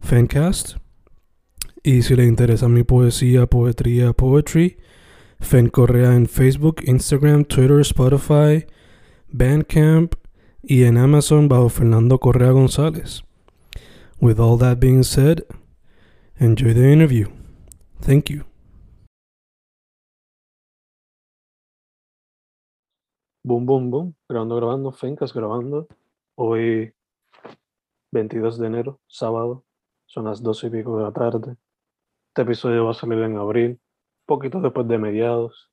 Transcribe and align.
Fancast. 0.00 0.76
Y 1.82 2.02
si 2.02 2.16
le 2.16 2.24
interesa 2.24 2.68
mi 2.68 2.82
poesía, 2.82 3.46
poetría, 3.46 4.12
poetry, 4.12 4.78
Fen 5.40 5.68
Correa 5.68 6.14
en 6.14 6.26
Facebook, 6.26 6.82
Instagram, 6.84 7.44
Twitter, 7.44 7.80
Spotify, 7.80 8.66
Bandcamp 9.28 10.14
y 10.62 10.84
en 10.84 10.98
Amazon 10.98 11.48
bajo 11.48 11.68
Fernando 11.68 12.18
Correa 12.18 12.50
González. 12.50 13.22
With 14.20 14.40
all 14.40 14.58
that 14.58 14.80
being 14.80 15.04
said, 15.04 15.44
enjoy 16.40 16.74
the 16.74 16.92
interview. 16.92 17.28
Thank 18.00 18.30
you. 18.30 18.44
Boom, 23.44 23.64
boom, 23.64 23.90
boom. 23.90 24.14
Grabando, 24.28 24.56
grabando. 24.56 24.92
Fencas 24.92 25.32
grabando. 25.32 25.86
Hoy, 26.34 26.92
22 28.12 28.58
de 28.58 28.66
enero, 28.66 29.00
sábado. 29.06 29.64
Son 30.08 30.24
las 30.24 30.42
12 30.42 30.66
y 30.68 30.70
pico 30.70 30.96
de 30.98 31.04
la 31.04 31.12
tarde. 31.12 31.56
Este 32.28 32.42
episodio 32.42 32.84
va 32.86 32.92
a 32.92 32.94
salir 32.94 33.18
en 33.22 33.36
abril, 33.36 33.78
poquito 34.26 34.60
después 34.60 34.88
de 34.88 34.98
mediados, 34.98 35.70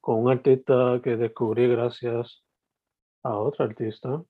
con 0.00 0.20
un 0.22 0.30
artista 0.30 1.00
que 1.02 1.16
descubrí 1.16 1.66
gracias 1.68 2.44
a 3.22 3.36
otro 3.36 3.64
artista. 3.64 4.22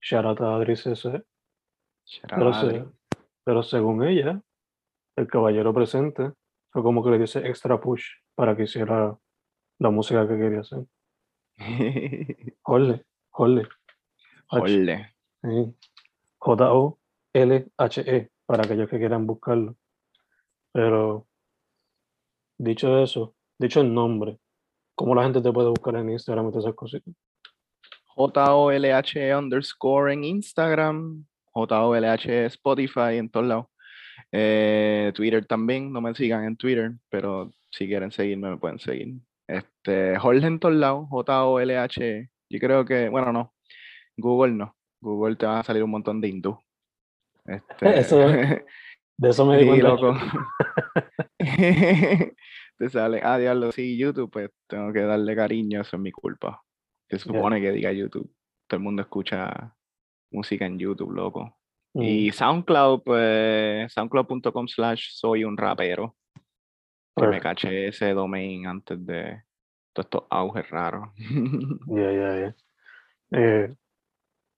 Shout 0.00 0.24
out 0.24 0.40
a 0.40 0.56
Adri 0.56 0.76
CC. 0.76 1.22
Pero, 2.38 2.52
se- 2.54 2.86
pero 3.44 3.62
según 3.62 4.04
ella, 4.04 4.40
el 5.16 5.26
caballero 5.26 5.74
presente 5.74 6.32
fue 6.70 6.82
como 6.82 7.02
que 7.04 7.10
le 7.10 7.18
dice 7.18 7.40
extra 7.46 7.80
push 7.80 8.04
para 8.34 8.56
que 8.56 8.62
hiciera 8.64 9.18
la 9.78 9.90
música 9.90 10.26
que 10.26 10.36
quería 10.38 10.60
hacer. 10.60 10.84
Jorge, 12.62 13.04
Jorge. 13.30 13.68
Ole. 14.50 15.14
Sí. 15.42 15.74
J-O-L-H-E, 16.38 18.16
E, 18.16 18.30
para 18.46 18.64
aquellos 18.64 18.88
que 18.88 18.98
quieran 18.98 19.26
buscarlo. 19.26 19.76
Pero, 20.72 21.26
dicho 22.58 23.02
eso, 23.02 23.34
dicho 23.58 23.80
el 23.80 23.92
nombre, 23.92 24.38
¿cómo 24.94 25.14
la 25.14 25.24
gente 25.24 25.40
te 25.40 25.52
puede 25.52 25.68
buscar 25.68 25.96
en 25.96 26.10
Instagram 26.10 26.48
y 26.48 26.50
todas 26.50 26.64
esas 26.64 26.76
cositas? 26.76 27.14
J-O-L-H 28.16 29.36
underscore 29.36 30.12
en 30.12 30.24
Instagram. 30.24 31.26
J-O-L-H 31.52 32.46
Spotify 32.46 33.16
en 33.16 33.28
todos 33.30 33.46
lados. 33.46 33.66
Eh, 34.32 35.12
Twitter 35.14 35.44
también, 35.46 35.92
no 35.92 36.00
me 36.00 36.14
sigan 36.14 36.44
en 36.44 36.56
Twitter, 36.56 36.92
pero 37.10 37.50
si 37.70 37.86
quieren 37.86 38.10
seguirme 38.10 38.50
me 38.50 38.56
pueden 38.56 38.78
seguir. 38.78 39.14
Este, 39.46 40.18
Jorge 40.18 40.46
en 40.46 40.58
todos 40.58 40.74
lados, 40.74 41.06
J-O-L-H. 41.10 42.30
Yo 42.50 42.58
creo 42.58 42.84
que, 42.84 43.08
bueno, 43.08 43.32
no, 43.32 43.54
Google 44.16 44.52
no. 44.52 44.76
Google 45.00 45.36
te 45.36 45.46
va 45.46 45.60
a 45.60 45.64
salir 45.64 45.82
un 45.82 45.90
montón 45.90 46.20
de 46.20 46.28
hindú. 46.28 46.58
Este, 47.48 47.98
Eso 48.00 48.18
De 49.18 49.30
eso 49.30 49.46
me 49.46 49.56
di 49.56 49.66
cuenta. 49.66 49.88
loco. 49.88 50.14
Te 52.78 52.90
sale, 52.90 53.20
ah, 53.22 53.38
diablo, 53.38 53.72
sí, 53.72 53.96
YouTube, 53.96 54.30
pues 54.30 54.50
tengo 54.68 54.92
que 54.92 55.00
darle 55.00 55.34
cariño, 55.34 55.80
eso 55.80 55.96
es 55.96 56.02
mi 56.02 56.12
culpa. 56.12 56.62
Se 57.08 57.18
supone 57.18 57.60
que 57.60 57.72
diga 57.72 57.92
YouTube. 57.92 58.30
Todo 58.68 58.76
el 58.78 58.84
mundo 58.84 59.00
escucha 59.02 59.74
música 60.30 60.66
en 60.66 60.78
YouTube, 60.78 61.12
loco. 61.12 61.56
Mm, 61.94 62.02
Y 62.02 62.30
SoundCloud, 62.30 63.02
pues, 63.04 63.92
soundcloud.com 63.94 64.68
slash 64.68 65.08
soy 65.12 65.44
un 65.44 65.56
rapero. 65.56 66.14
Que 67.16 67.26
me 67.28 67.40
caché 67.40 67.88
ese 67.88 68.12
domain 68.12 68.66
antes 68.66 68.98
de 69.06 69.42
todos 69.94 70.04
estos 70.06 70.24
auges 70.28 70.68
raros. 70.68 71.08
Ya, 71.86 72.12
ya, 72.12 72.38
ya. 72.40 72.54
Eh, 73.30 73.74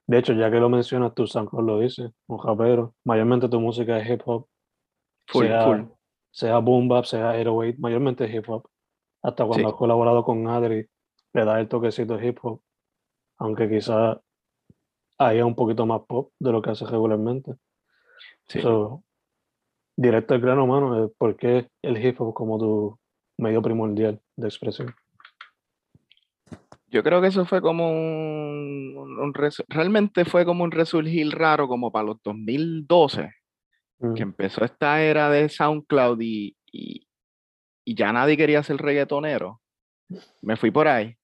de 0.09 0.19
hecho, 0.19 0.33
ya 0.33 0.51
que 0.51 0.59
lo 0.59 0.69
mencionas, 0.71 1.15
tu 1.15 1.27
SoundCloud 1.27 1.65
lo 1.67 1.79
dice, 1.79 2.11
un 2.27 2.43
rapero. 2.43 2.95
Mayormente 3.05 3.49
tu 3.49 3.61
música 3.61 3.99
es 4.01 4.09
hip 4.11 4.23
hop, 4.25 4.49
Full, 5.29 5.47
sea, 5.47 5.65
full. 5.65 5.81
sea 6.33 6.59
boom 6.59 6.89
bap, 6.89 7.05
sea 7.05 7.31
808, 7.31 7.77
mayormente 7.79 8.25
es 8.25 8.35
hip 8.35 8.49
hop. 8.49 8.69
Hasta 9.23 9.45
cuando 9.45 9.69
Sí. 9.69 9.73
has 9.73 9.79
colaborado 9.79 10.25
con 10.25 10.49
Adri, 10.49 10.89
le 11.35 11.45
da 11.45 11.61
el 11.61 11.69
toquecito 11.69 12.17
de 12.17 12.27
hip 12.27 12.39
hop, 12.43 12.63
aunque 13.39 13.69
quizá 13.69 14.21
haya 15.19 15.45
un 15.45 15.55
poquito 15.55 15.85
más 15.85 16.01
pop 16.09 16.33
de 16.39 16.53
lo 16.53 16.63
que 16.63 16.71
hace 16.71 16.87
regularmente. 16.87 17.55
Sí. 18.49 18.61
So, 18.61 19.03
directo 19.97 20.33
al 20.35 20.41
grano, 20.41 20.67
mano, 20.67 21.11
¿por 21.19 21.37
qué 21.37 21.69
el 21.83 22.03
hip 22.03 22.19
hop 22.21 22.33
como 22.33 22.59
tu 22.59 22.99
medio 23.37 23.61
primordial 23.61 24.21
de 24.37 24.49
expresión? 24.49 24.95
Yo 26.91 27.03
creo 27.03 27.21
que 27.21 27.29
eso 27.29 27.45
fue 27.45 27.61
como 27.61 27.91
un, 27.91 28.95
un- 28.97 29.19
un 29.21 29.35
realmente 29.69 30.25
fue 30.25 30.45
como 30.45 30.65
un 30.65 30.71
resurgir 30.71 31.31
raro 31.31 31.69
como 31.69 31.91
para 31.93 32.07
los 32.07 32.23
2012, 32.23 33.31
Mm, 34.01 34.15
que 34.15 34.23
empezó 34.23 34.65
esta 34.65 35.03
era 35.03 35.29
de 35.29 35.49
SoundCloud 35.49 36.21
y, 36.21 36.57
y, 36.73 37.07
y 37.85 37.95
ya 37.97 38.13
nadie 38.13 38.37
quería 38.37 38.63
ser 38.63 38.77
reggaetonero. 38.79 39.61
Me 40.43 40.57
fui 40.57 40.71
por 40.71 40.87
ahí. 40.89 41.15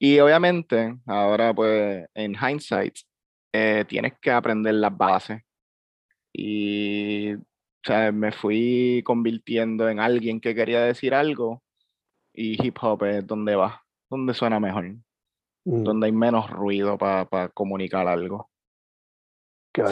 Y 0.00 0.18
obviamente, 0.20 0.96
ahora 1.06 1.54
pues 1.54 2.06
en 2.14 2.34
hindsight, 2.34 2.94
eh, 3.54 3.84
tienes 3.88 4.14
que 4.20 4.30
aprender 4.32 4.74
las 4.74 4.96
bases. 4.96 5.42
Y 6.32 7.34
o 7.34 7.40
sea, 7.84 8.12
me 8.12 8.32
fui 8.32 9.02
convirtiendo 9.04 9.88
en 9.88 10.00
alguien 10.00 10.40
que 10.40 10.54
quería 10.54 10.80
decir 10.82 11.14
algo 11.14 11.62
y 12.34 12.64
hip 12.64 12.76
hop 12.82 13.04
es 13.04 13.26
donde 13.26 13.56
va, 13.56 13.82
donde 14.10 14.34
suena 14.34 14.58
mejor 14.60 14.84
mm, 15.64 15.82
donde 15.84 16.06
hay 16.06 16.12
menos 16.12 16.50
ruido 16.50 16.96
para 16.98 17.48
comunicar 17.50 18.06
algo. 18.08 18.50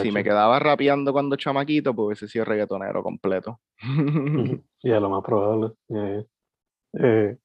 Si 0.01 0.11
me 0.11 0.23
quedaba 0.23 0.59
rapeando 0.59 1.13
cuando 1.13 1.37
chamaquito, 1.37 1.95
pues 1.95 2.05
hubiese 2.07 2.27
sido 2.27 2.45
reggaetonero 2.45 3.01
completo. 3.03 3.61
Y 4.81 4.91
a 4.91 4.99
lo 4.99 5.09
más 5.09 5.23
probable. 5.23 5.73
ya. 5.87 6.25
Eh, 6.99 7.37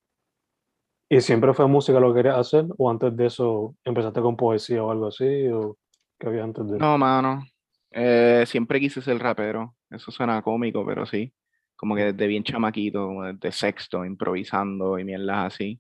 ¿Y 1.09 1.21
siempre 1.21 1.53
fue 1.53 1.69
música 1.69 2.00
lo 2.00 2.12
que 2.12 2.19
querías 2.21 2.38
hacer? 2.38 2.65
¿O 2.78 2.91
antes 2.91 3.15
de 3.16 3.27
eso 3.27 3.77
empezaste 3.84 4.21
con 4.22 4.37
poesía 4.37 4.83
o 4.83 4.91
algo 4.91 5.09
así? 5.09 5.47
¿O 5.49 5.77
qué 6.19 6.28
había 6.28 6.43
antes 6.43 6.66
de? 6.66 6.78
No, 6.78 6.97
mano. 6.97 7.44
eh, 7.91 8.44
siempre 8.47 8.81
quise 8.81 9.03
ser 9.03 9.19
rapero. 9.19 9.75
Eso 9.91 10.10
suena 10.10 10.41
cómico, 10.41 10.84
pero 10.86 11.04
sí. 11.04 11.33
Como 11.77 11.95
que 11.95 12.13
desde 12.13 12.27
bien 12.27 12.45
chamaquito, 12.45 13.07
como 13.07 13.24
desde 13.24 13.53
sexto, 13.53 14.04
improvisando 14.07 14.98
y 14.98 15.04
mierdas 15.04 15.53
así. 15.53 15.78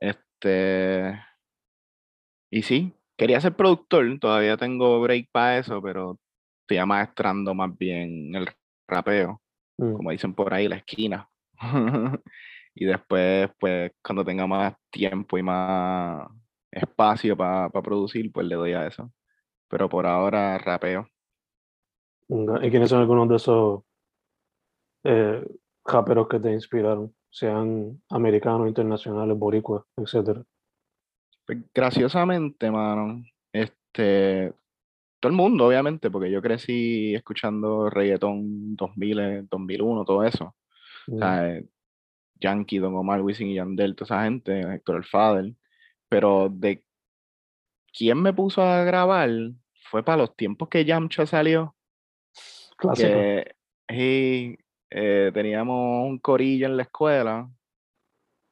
Este. 0.00 1.18
Y 2.50 2.62
sí, 2.62 2.94
quería 3.16 3.40
ser 3.40 3.56
productor. 3.56 4.18
Todavía 4.20 4.56
tengo 4.56 5.00
break 5.00 5.28
para 5.32 5.58
eso, 5.58 5.82
pero 5.82 6.18
estoy 6.62 6.84
maestrando 6.86 7.54
más 7.54 7.76
bien 7.76 8.34
el 8.34 8.48
rapeo. 8.88 9.42
Mm, 9.80 9.96
como 9.96 10.12
dicen 10.12 10.34
por 10.34 10.54
ahí, 10.54 10.68
la 10.68 10.78
esquina. 10.78 11.30
y 12.74 12.86
después, 12.86 13.50
pues, 13.60 13.92
cuando 14.04 14.24
tenga 14.24 14.46
más 14.48 14.74
tiempo 14.90 15.38
y 15.38 15.44
más 15.44 16.28
espacio 16.72 17.36
para 17.36 17.70
producir, 17.70 18.32
pues 18.32 18.46
le 18.48 18.56
doy 18.56 18.74
a 18.74 18.88
eso. 18.88 19.12
Pero 19.68 19.88
por 19.90 20.06
ahora 20.06 20.58
rapeo. 20.58 21.08
nga- 22.28 22.64
¿Y 22.64 22.70
quiénes 22.70 22.90
son 22.90 23.00
algunos 23.00 23.28
de 23.28 23.36
esos 23.36 23.82
eh, 25.04 25.42
raperos 25.86 26.28
que 26.28 26.40
te 26.40 26.52
inspiraron? 26.52 27.15
Sean 27.30 28.02
americanos, 28.10 28.68
internacionales, 28.68 29.38
boricuas, 29.38 29.84
etcétera. 29.96 30.42
Pues, 31.46 31.58
graciosamente, 31.72 32.70
mano, 32.70 33.22
este, 33.52 34.52
todo 35.20 35.30
el 35.30 35.36
mundo, 35.36 35.66
obviamente, 35.68 36.10
porque 36.10 36.30
yo 36.30 36.42
crecí 36.42 37.14
escuchando 37.14 37.88
reggaetón 37.90 38.76
2000, 38.76 39.48
2001, 39.48 40.04
todo 40.04 40.24
eso. 40.24 40.46
O 40.46 40.54
Mm, 41.08 41.18
sea, 41.18 41.56
eh, 41.58 41.66
Yankee, 42.40 42.78
Don 42.78 42.96
Omar, 42.96 43.22
Wisin 43.22 43.48
y 43.48 43.54
Yandel, 43.56 43.94
toda 43.96 44.06
esa 44.06 44.24
gente, 44.24 44.60
Héctor 44.74 44.96
el 44.96 45.04
Father. 45.04 45.54
Pero 46.08 46.48
de 46.50 46.84
quién 47.96 48.20
me 48.22 48.32
puso 48.32 48.62
a 48.62 48.84
grabar 48.84 49.30
fue 49.90 50.02
para 50.04 50.18
los 50.18 50.36
tiempos 50.36 50.68
que 50.68 50.84
Yamcha 50.84 51.26
salió, 51.26 51.76
Clásico. 52.76 53.08
que 53.08 53.54
sí, 53.88 54.58
eh, 54.90 55.30
teníamos 55.34 56.06
un 56.08 56.18
corillo 56.18 56.66
en 56.66 56.76
la 56.76 56.82
escuela, 56.84 57.48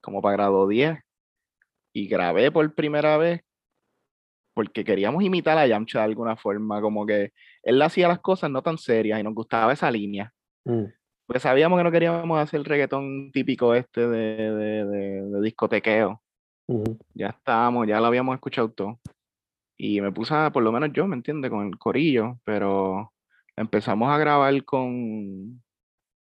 como 0.02 0.20
para 0.20 0.36
grado 0.36 0.66
10, 0.68 0.98
y 1.92 2.06
grabé 2.08 2.50
por 2.50 2.74
primera 2.74 3.16
vez 3.16 3.40
porque 4.54 4.84
queríamos 4.84 5.22
imitar 5.24 5.58
a 5.58 5.66
Yamcha 5.66 5.98
de 6.00 6.04
alguna 6.04 6.36
forma, 6.36 6.80
como 6.80 7.04
que 7.04 7.32
él 7.62 7.82
hacía 7.82 8.06
las 8.08 8.20
cosas 8.20 8.50
no 8.50 8.62
tan 8.62 8.78
serias 8.78 9.18
y 9.18 9.22
nos 9.24 9.34
gustaba 9.34 9.72
esa 9.72 9.90
línea. 9.90 10.32
Mm, 10.64 10.84
Pues 11.26 11.42
sabíamos 11.42 11.78
que 11.78 11.84
no 11.84 11.90
queríamos 11.90 12.38
hacer 12.38 12.60
el 12.60 12.64
reggaetón 12.66 13.32
típico 13.32 13.74
este 13.74 14.06
de, 14.06 14.36
de, 14.52 14.84
de- 14.84 15.22
de 15.22 15.40
discotequeo. 15.42 16.22
Ya 17.14 17.28
estábamos, 17.28 17.86
ya 17.88 17.98
lo 18.00 18.06
habíamos 18.06 18.34
escuchado 18.34 18.70
todo. 18.70 19.00
Y 19.76 20.00
me 20.00 20.12
puse, 20.12 20.34
por 20.52 20.62
lo 20.62 20.70
menos 20.70 20.90
yo, 20.92 21.06
¿me 21.08 21.16
entiendes? 21.16 21.50
Con 21.50 21.66
el 21.66 21.76
corillo, 21.78 22.38
pero 22.44 23.12
empezamos 23.56 24.08
a 24.10 24.18
grabar 24.18 24.64
con, 24.64 25.63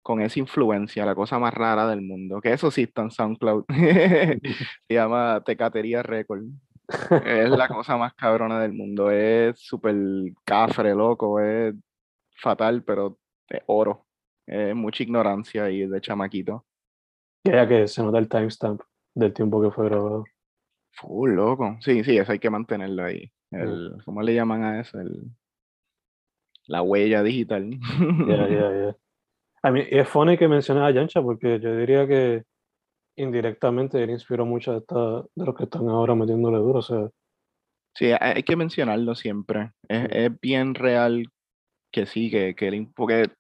con 0.05 0.21
esa 0.21 0.37
influencia, 0.37 1.03
la 1.03 1.15
cosa 1.15 1.39
más 1.39 1.51
rara 1.51 1.87
del 1.87 2.03
mundo, 2.03 2.39
que 2.39 2.53
eso 2.53 2.69
sí 2.69 2.83
está 2.83 3.01
en 3.01 3.09
SoundCloud. 3.09 3.65
Se 4.87 4.93
llama 4.93 5.41
Tecatería 5.43 6.03
Record. 6.03 6.43
Es 7.25 7.49
la 7.49 7.67
cosa 7.67 7.97
más 7.97 8.13
cabrona 8.13 8.61
del 8.61 8.73
mundo. 8.73 9.09
Es 9.09 9.57
súper 9.57 9.95
cafre, 10.43 10.93
loco, 10.93 11.39
es 11.39 11.73
fatal, 12.37 12.83
pero 12.83 13.17
de 13.49 13.63
oro. 13.65 14.05
Es 14.45 14.75
mucha 14.75 15.01
ignorancia 15.01 15.71
y 15.71 15.87
de 15.87 15.99
chamaquito. 15.99 16.67
Ya 17.43 17.67
que 17.67 17.87
se 17.87 18.03
nota 18.03 18.19
el 18.19 18.29
timestamp 18.29 18.81
del 19.15 19.33
tiempo 19.33 19.59
que 19.59 19.71
fue 19.71 19.85
grabado. 19.85 20.23
Full, 20.91 21.31
loco. 21.31 21.77
Sí, 21.81 22.03
sí, 22.03 22.15
eso 22.15 22.31
hay 22.31 22.37
que 22.37 22.51
mantenerlo 22.51 23.05
ahí. 23.05 23.31
Mm. 23.49 23.59
El, 23.59 23.97
¿Cómo 24.05 24.21
le 24.21 24.35
llaman 24.35 24.63
a 24.65 24.81
eso? 24.81 24.99
El, 24.99 25.31
la 26.67 26.83
huella 26.83 27.23
digital. 27.23 27.71
Ya, 28.27 28.47
ya, 28.47 28.71
ya. 28.71 28.95
A 29.65 29.71
mí 29.71 29.81
es 29.89 30.07
funny 30.07 30.37
que 30.37 30.47
menciones 30.47 30.83
a 30.83 30.91
Yancha 30.91 31.23
porque 31.23 31.59
yo 31.59 31.75
diría 31.75 32.05
que 32.07 32.43
indirectamente 33.17 34.03
él 34.03 34.11
inspiró 34.11 34.45
mucho 34.45 34.73
de, 34.73 34.77
esta- 34.77 35.21
de 35.33 35.45
los 35.45 35.55
que 35.55 35.63
están 35.63 35.89
ahora 35.89 36.13
metiéndole 36.13 36.57
duro. 36.59 36.79
O 36.79 36.81
sea, 36.83 37.09
Sí, 37.97 38.11
hay 38.19 38.43
que 38.43 38.55
mencionarlo 38.55 39.15
siempre. 39.15 39.71
Es, 39.87 40.07
es 40.11 40.39
bien 40.39 40.75
real 40.75 41.25
que 41.91 42.05
sí, 42.05 42.29
que, 42.29 42.53
que 42.53 42.67
él, 42.67 42.89
porque 42.95 43.31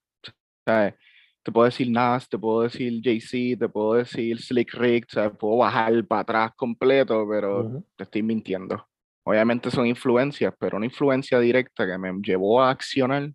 ¿sabes? 0.65 0.95
te 1.43 1.51
puedo 1.51 1.65
decir 1.65 1.91
Nas, 1.91 2.27
te 2.27 2.39
puedo 2.39 2.61
decir 2.63 3.01
Jay-Z, 3.03 3.59
te 3.59 3.69
puedo 3.69 3.93
decir 3.93 4.41
Slick 4.41 4.73
Rick, 4.73 5.05
¿sabes? 5.09 5.37
puedo 5.37 5.57
bajar 5.57 6.03
para 6.07 6.21
atrás 6.21 6.51
completo, 6.55 7.27
pero 7.29 7.65
ujú. 7.65 7.85
te 7.97 8.03
estoy 8.05 8.23
mintiendo. 8.23 8.87
Obviamente 9.27 9.69
son 9.69 9.85
influencias, 9.85 10.55
pero 10.57 10.77
una 10.77 10.87
influencia 10.87 11.39
directa 11.39 11.85
que 11.85 11.97
me 11.99 12.11
llevó 12.23 12.63
a 12.63 12.71
accionar 12.71 13.29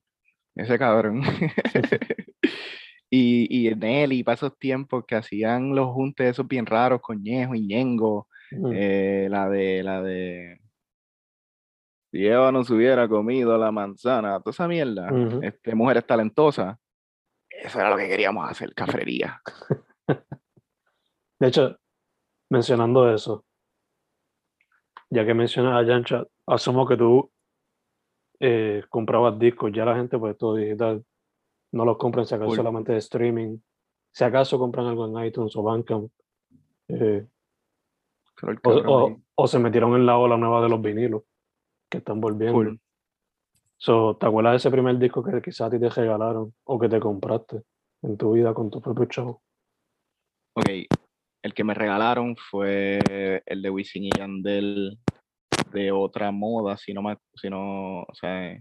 ese 0.57 0.79
cabrón. 0.79 1.23
y, 3.11 3.69
y 3.69 3.75
Nelly, 3.75 4.23
para 4.23 4.37
esos 4.37 4.57
tiempos 4.59 5.05
que 5.07 5.17
hacían 5.17 5.75
los 5.75 5.93
juntes 5.93 6.31
esos 6.31 6.47
bien 6.47 6.65
raros 6.65 7.01
con 7.01 7.23
Ñejo 7.23 7.55
y 7.55 7.67
Ñengo, 7.67 8.29
Mm, 8.51 8.73
eh, 8.75 9.29
la 9.31 9.49
de, 9.49 9.83
la 9.83 10.03
de. 10.03 10.61
Si 12.11 12.27
Eva 12.27 12.51
nos 12.51 12.69
hubiera 12.71 13.09
comido 13.09 13.57
la 13.57 13.71
manzana, 13.71 14.41
toda 14.41 14.51
esa 14.51 14.67
mierda, 14.67 15.11
este, 15.43 15.77
mujeres 15.77 16.05
talentosas, 16.05 16.77
eso 17.49 17.79
era 17.79 17.91
lo 17.91 17.97
que 17.97 18.09
queríamos 18.09 18.51
hacer, 18.51 18.75
cafrería. 18.75 19.41
De 21.39 21.47
hecho, 21.47 21.79
mencionando 22.51 23.15
eso, 23.15 23.45
ya 25.09 25.25
que 25.25 25.35
mencionas 25.35 25.75
a 25.75 25.87
Yancha, 25.87 26.25
asumo 26.47 26.87
que 26.87 26.97
tú 26.97 27.31
eh, 28.41 28.83
comprabas 28.89 29.39
discos, 29.39 29.71
ya 29.73 29.85
la 29.85 29.95
gente 29.95 30.19
pues 30.19 30.37
todo 30.37 30.57
digital, 30.57 31.05
no 31.73 31.85
los 31.85 31.97
compran 31.99 32.27
si 32.27 32.35
acaso 32.35 32.51
solamente 32.57 32.93
de 32.93 32.99
streaming, 32.99 33.59
si 34.13 34.25
acaso 34.25 34.59
compran 34.59 34.87
algo 34.87 35.07
en 35.07 35.27
iTunes 35.27 35.55
o 35.57 35.63
Bandcamp, 35.63 36.11
eh, 36.89 37.27
o, 38.63 38.71
o- 38.93 39.21
o 39.37 39.47
se 39.47 39.59
metieron 39.59 39.95
en 39.95 40.07
la 40.07 40.19
ola 40.19 40.37
nueva 40.37 40.63
de 40.63 40.69
los 40.69 40.81
vinilos 40.83 41.23
que 41.91 41.99
están 41.99 42.21
volviendo. 42.21 42.59
So, 43.77 44.17
¿te 44.17 44.27
acuerdas 44.27 44.53
de 44.53 44.57
ese 44.59 44.71
primer 44.71 44.99
disco 44.99 45.23
que 45.23 45.41
quizás 45.41 45.63
a 45.69 45.71
ti 45.71 45.79
te 45.81 45.89
regalaron 45.89 46.55
o 46.65 46.79
que 46.79 46.89
te 46.89 47.01
compraste 47.01 47.63
en 48.03 48.17
tu 48.19 48.33
vida 48.33 48.53
con 48.53 48.71
tu 48.71 48.81
propio 48.81 49.07
show? 49.07 49.41
Ok, 50.55 50.69
el 51.43 51.55
que 51.55 51.65
me 51.65 51.73
regalaron 51.75 52.37
fue 52.37 52.99
el 53.47 53.63
de 53.63 53.71
Wisin 53.71 54.05
y 54.05 54.11
Yandel 54.11 54.99
de 55.73 55.93
otra 55.93 56.31
moda, 56.33 56.77
si 56.77 56.93
no, 56.93 57.03
si 57.35 57.49
no, 57.49 58.03
o 58.03 58.15
sea, 58.15 58.61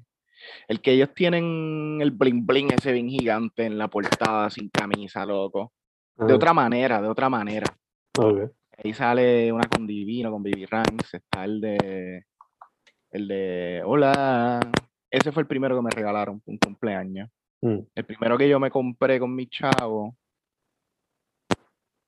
el 0.68 0.82
que 0.82 0.92
ellos 0.94 1.14
tienen 1.14 2.00
el 2.02 2.12
bling 2.12 2.46
bling 2.46 2.72
ese 2.74 2.92
bien 2.94 3.10
gigante 3.10 3.66
en 3.66 3.78
la 3.78 3.88
portada 3.88 4.50
sin 4.50 4.70
camisa, 4.70 5.26
loco. 5.26 5.74
De 6.16 6.34
Ah, 6.34 6.36
otra 6.36 6.54
manera, 6.54 7.02
de 7.02 7.08
otra 7.08 7.30
manera. 7.30 7.66
Ahí 8.78 8.94
sale 8.94 9.52
una 9.52 9.64
con 9.68 9.86
Divino, 9.88 10.32
con 10.32 10.44
Baby 10.44 10.66
Ranks, 10.66 11.14
está 11.14 11.44
el 11.46 11.62
de 11.62 12.26
el 13.12 13.28
de 13.28 13.82
Hola. 13.86 14.60
Ese 15.12 15.32
fue 15.32 15.42
el 15.42 15.48
primero 15.48 15.76
que 15.76 15.82
me 15.82 15.90
regalaron, 15.90 16.42
un 16.46 16.58
cumpleaños. 16.58 17.30
Mm, 17.62 17.80
El 17.96 18.06
primero 18.06 18.38
que 18.38 18.48
yo 18.48 18.60
me 18.60 18.70
compré 18.70 19.20
con 19.20 19.34
mi 19.36 19.48
chavo 19.48 20.16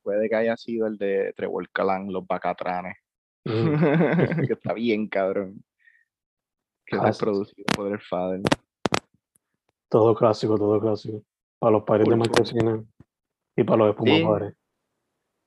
puede 0.03 0.29
que 0.29 0.35
haya 0.35 0.57
sido 0.57 0.87
el 0.87 0.97
de 0.97 1.33
Trevor 1.35 1.69
Calan, 1.71 2.11
Los 2.11 2.25
Bacatranes. 2.25 2.97
mm. 3.45 3.45
que 4.47 4.53
está 4.53 4.73
bien, 4.73 5.07
cabrón. 5.07 5.63
Que 6.91 6.97
es 6.97 7.01
Clásicos. 7.03 7.17
producido 7.19 7.65
por 7.73 7.87
el 7.91 7.99
Father. 8.01 8.41
Todo 9.89 10.13
clásico, 10.13 10.57
todo 10.57 10.79
clásico. 10.79 11.23
Para 11.57 11.71
los 11.71 11.83
pares 11.83 12.05
de 12.05 12.11
Full, 12.11 12.19
marquesina 12.19 12.83
y 13.55 13.63
para 13.63 13.77
los 13.77 13.89
espumadores. 13.91 14.55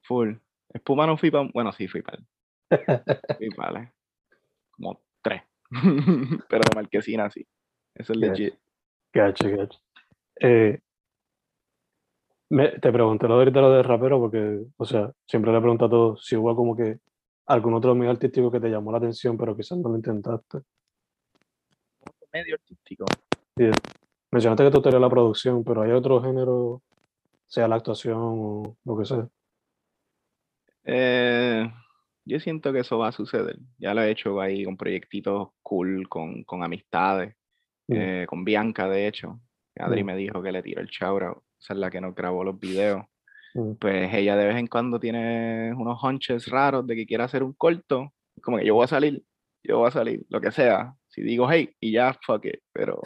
Full. 0.05 0.33
Espuma 0.73 1.07
no 1.07 1.17
fui 1.19 1.31
para. 1.31 1.49
Bueno, 1.53 1.71
sí, 1.73 1.87
fui 1.87 2.03
para. 2.03 2.23
Fui 3.39 3.51
para. 3.51 3.93
Como 4.71 5.01
tres. 5.23 5.43
Pero 6.49 6.63
de 6.69 6.75
marquesina 6.75 7.31
sí. 7.31 7.47
Eso 7.95 8.13
es 8.13 8.19
legit. 8.19 8.55
Gacho, 9.13 9.49
gacho. 9.51 9.79
Eh, 10.41 10.81
me- 12.51 12.79
te 12.81 12.91
pregunté 12.93 13.29
lo 13.29 13.35
de 13.35 13.41
ahorita 13.41 13.61
lo 13.61 13.71
de 13.71 13.83
rapero 13.83 14.19
porque, 14.19 14.65
o 14.77 14.85
sea, 14.85 15.13
siempre 15.27 15.53
le 15.53 15.61
pregunto 15.61 15.85
a 15.85 15.91
todos 15.91 16.25
si 16.27 16.37
hubo 16.37 16.55
como 16.57 16.75
que 16.75 16.99
algún 17.47 17.75
otro 17.75 17.95
medio 17.95 18.11
artístico 18.11 18.51
que 18.51 18.61
te 18.61 18.69
llamó 18.71 18.91
la 18.93 18.99
atención, 18.99 19.37
pero 19.37 19.55
quizás 19.57 19.79
no 19.79 19.91
lo 19.91 19.97
intentaste. 19.97 20.59
Medio 22.35 22.57
artístico. 22.57 23.05
Mencionaste 24.33 24.65
que 24.65 24.71
tú 24.73 24.83
tenías 24.83 25.01
la 25.01 25.09
producción, 25.09 25.63
pero 25.63 25.83
hay 25.83 25.93
otro 25.93 26.21
género, 26.21 26.83
sea 27.47 27.69
la 27.69 27.77
actuación 27.77 28.19
o 28.21 28.77
lo 28.85 28.99
que 28.99 29.05
sea. 29.05 29.29
Eh, 30.85 31.71
yo 32.25 32.41
siento 32.41 32.73
que 32.73 32.81
eso 32.81 32.99
va 32.99 33.09
a 33.09 33.13
suceder. 33.13 33.57
Ya 33.79 33.95
lo 33.95 34.03
he 34.03 34.11
hecho 34.11 34.41
ahí 34.41 34.65
con 34.65 34.77
proyectitos 34.77 35.51
cool, 35.63 36.09
con, 36.09 36.43
con 36.45 36.63
amistades, 36.65 37.35
Mm. 37.87 37.95
eh, 37.97 38.27
con 38.29 38.45
Bianca, 38.45 38.89
de 38.89 39.07
hecho. 39.07 39.41
Adri 39.79 40.03
Mm. 40.03 40.07
me 40.07 40.17
dijo 40.17 40.43
que 40.43 40.51
le 40.53 40.63
tiró 40.63 40.81
el 40.81 40.89
chaura, 40.89 41.35
esa 41.61 41.75
es 41.75 41.79
la 41.79 41.91
que 41.91 42.01
nos 42.01 42.15
grabó 42.15 42.43
los 42.43 42.59
videos. 42.59 43.05
Mm. 43.55 43.75
Pues 43.75 44.13
ella 44.15 44.37
de 44.37 44.47
vez 44.47 44.57
en 44.57 44.67
cuando 44.67 44.99
tiene 44.99 45.73
unos 45.77 46.03
hunches 46.03 46.47
raros 46.49 46.87
de 46.87 46.97
que 46.97 47.07
quiere 47.07 47.23
hacer 47.25 47.43
un 47.45 47.53
corto. 47.53 48.13
Como 48.43 48.59
que 48.59 48.65
yo 48.67 48.75
voy 48.75 48.85
a 48.85 48.89
salir, 48.89 49.23
yo 49.63 49.79
voy 49.79 49.89
a 49.89 49.91
salir, 49.93 50.25
lo 50.31 50.41
que 50.41 50.51
sea. 50.51 50.95
Si 51.15 51.23
digo 51.23 51.49
hey, 51.49 51.71
y 51.81 51.93
ya, 51.93 52.19
fuck 52.27 52.45
it. 52.47 52.61
Pero 52.73 53.01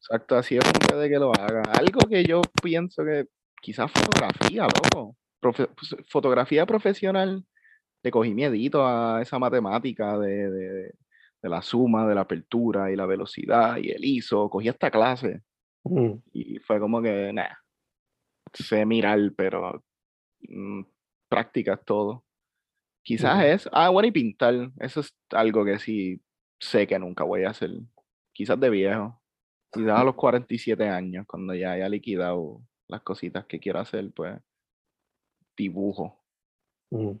su 0.00 0.12
actuación 0.14 0.62
puede 0.88 1.08
que 1.08 1.18
lo 1.18 1.32
haga. 1.32 1.62
Algo 1.78 2.00
que 2.08 2.24
yo 2.24 2.40
pienso 2.62 3.04
que 3.04 3.26
quizás 3.62 3.90
fotografía, 3.92 4.64
loco. 4.64 5.16
Profe- 5.40 5.68
pues, 5.76 5.94
fotografía 6.08 6.66
profesional, 6.66 7.44
le 8.02 8.10
cogí 8.10 8.34
miedito 8.34 8.84
a 8.84 9.22
esa 9.22 9.38
matemática 9.38 10.18
de, 10.18 10.50
de- 10.50 10.92
de 11.40 11.48
la 11.48 11.62
suma, 11.62 12.08
de 12.08 12.16
la 12.16 12.22
apertura 12.22 12.90
y 12.90 12.96
la 12.96 13.06
velocidad 13.06 13.76
y 13.76 13.90
el 13.90 14.04
ISO. 14.04 14.50
Cogí 14.50 14.68
esta 14.68 14.90
clase 14.90 15.42
Mm. 15.84 16.14
y 16.32 16.58
fue 16.58 16.80
como 16.80 17.00
que, 17.00 17.32
nah, 17.32 17.54
sé 18.52 18.84
mirar, 18.84 19.20
pero 19.36 19.84
mm, 20.40 20.82
práctica 21.28 21.74
es 21.74 21.84
todo. 21.84 22.24
Quizás 23.04 23.36
Ujú. 23.36 23.44
es, 23.46 23.68
ah, 23.72 23.88
bueno, 23.90 24.08
y 24.08 24.10
pintar, 24.12 24.70
eso 24.80 25.00
es 25.00 25.14
algo 25.30 25.64
que 25.64 25.78
sí 25.78 26.20
sé 26.60 26.86
que 26.86 26.98
nunca 26.98 27.24
voy 27.24 27.44
a 27.44 27.50
hacer. 27.50 27.70
Quizás 28.32 28.58
de 28.60 28.70
viejo, 28.70 29.20
quizás 29.72 29.98
a 29.98 30.04
los 30.04 30.14
47 30.14 30.88
años, 30.88 31.26
cuando 31.26 31.54
ya 31.54 31.72
haya 31.72 31.88
liquidado 31.88 32.60
las 32.88 33.02
cositas 33.02 33.46
que 33.46 33.58
quiero 33.58 33.80
hacer, 33.80 34.10
pues 34.14 34.40
dibujo. 35.56 36.18
Mm. 36.90 37.16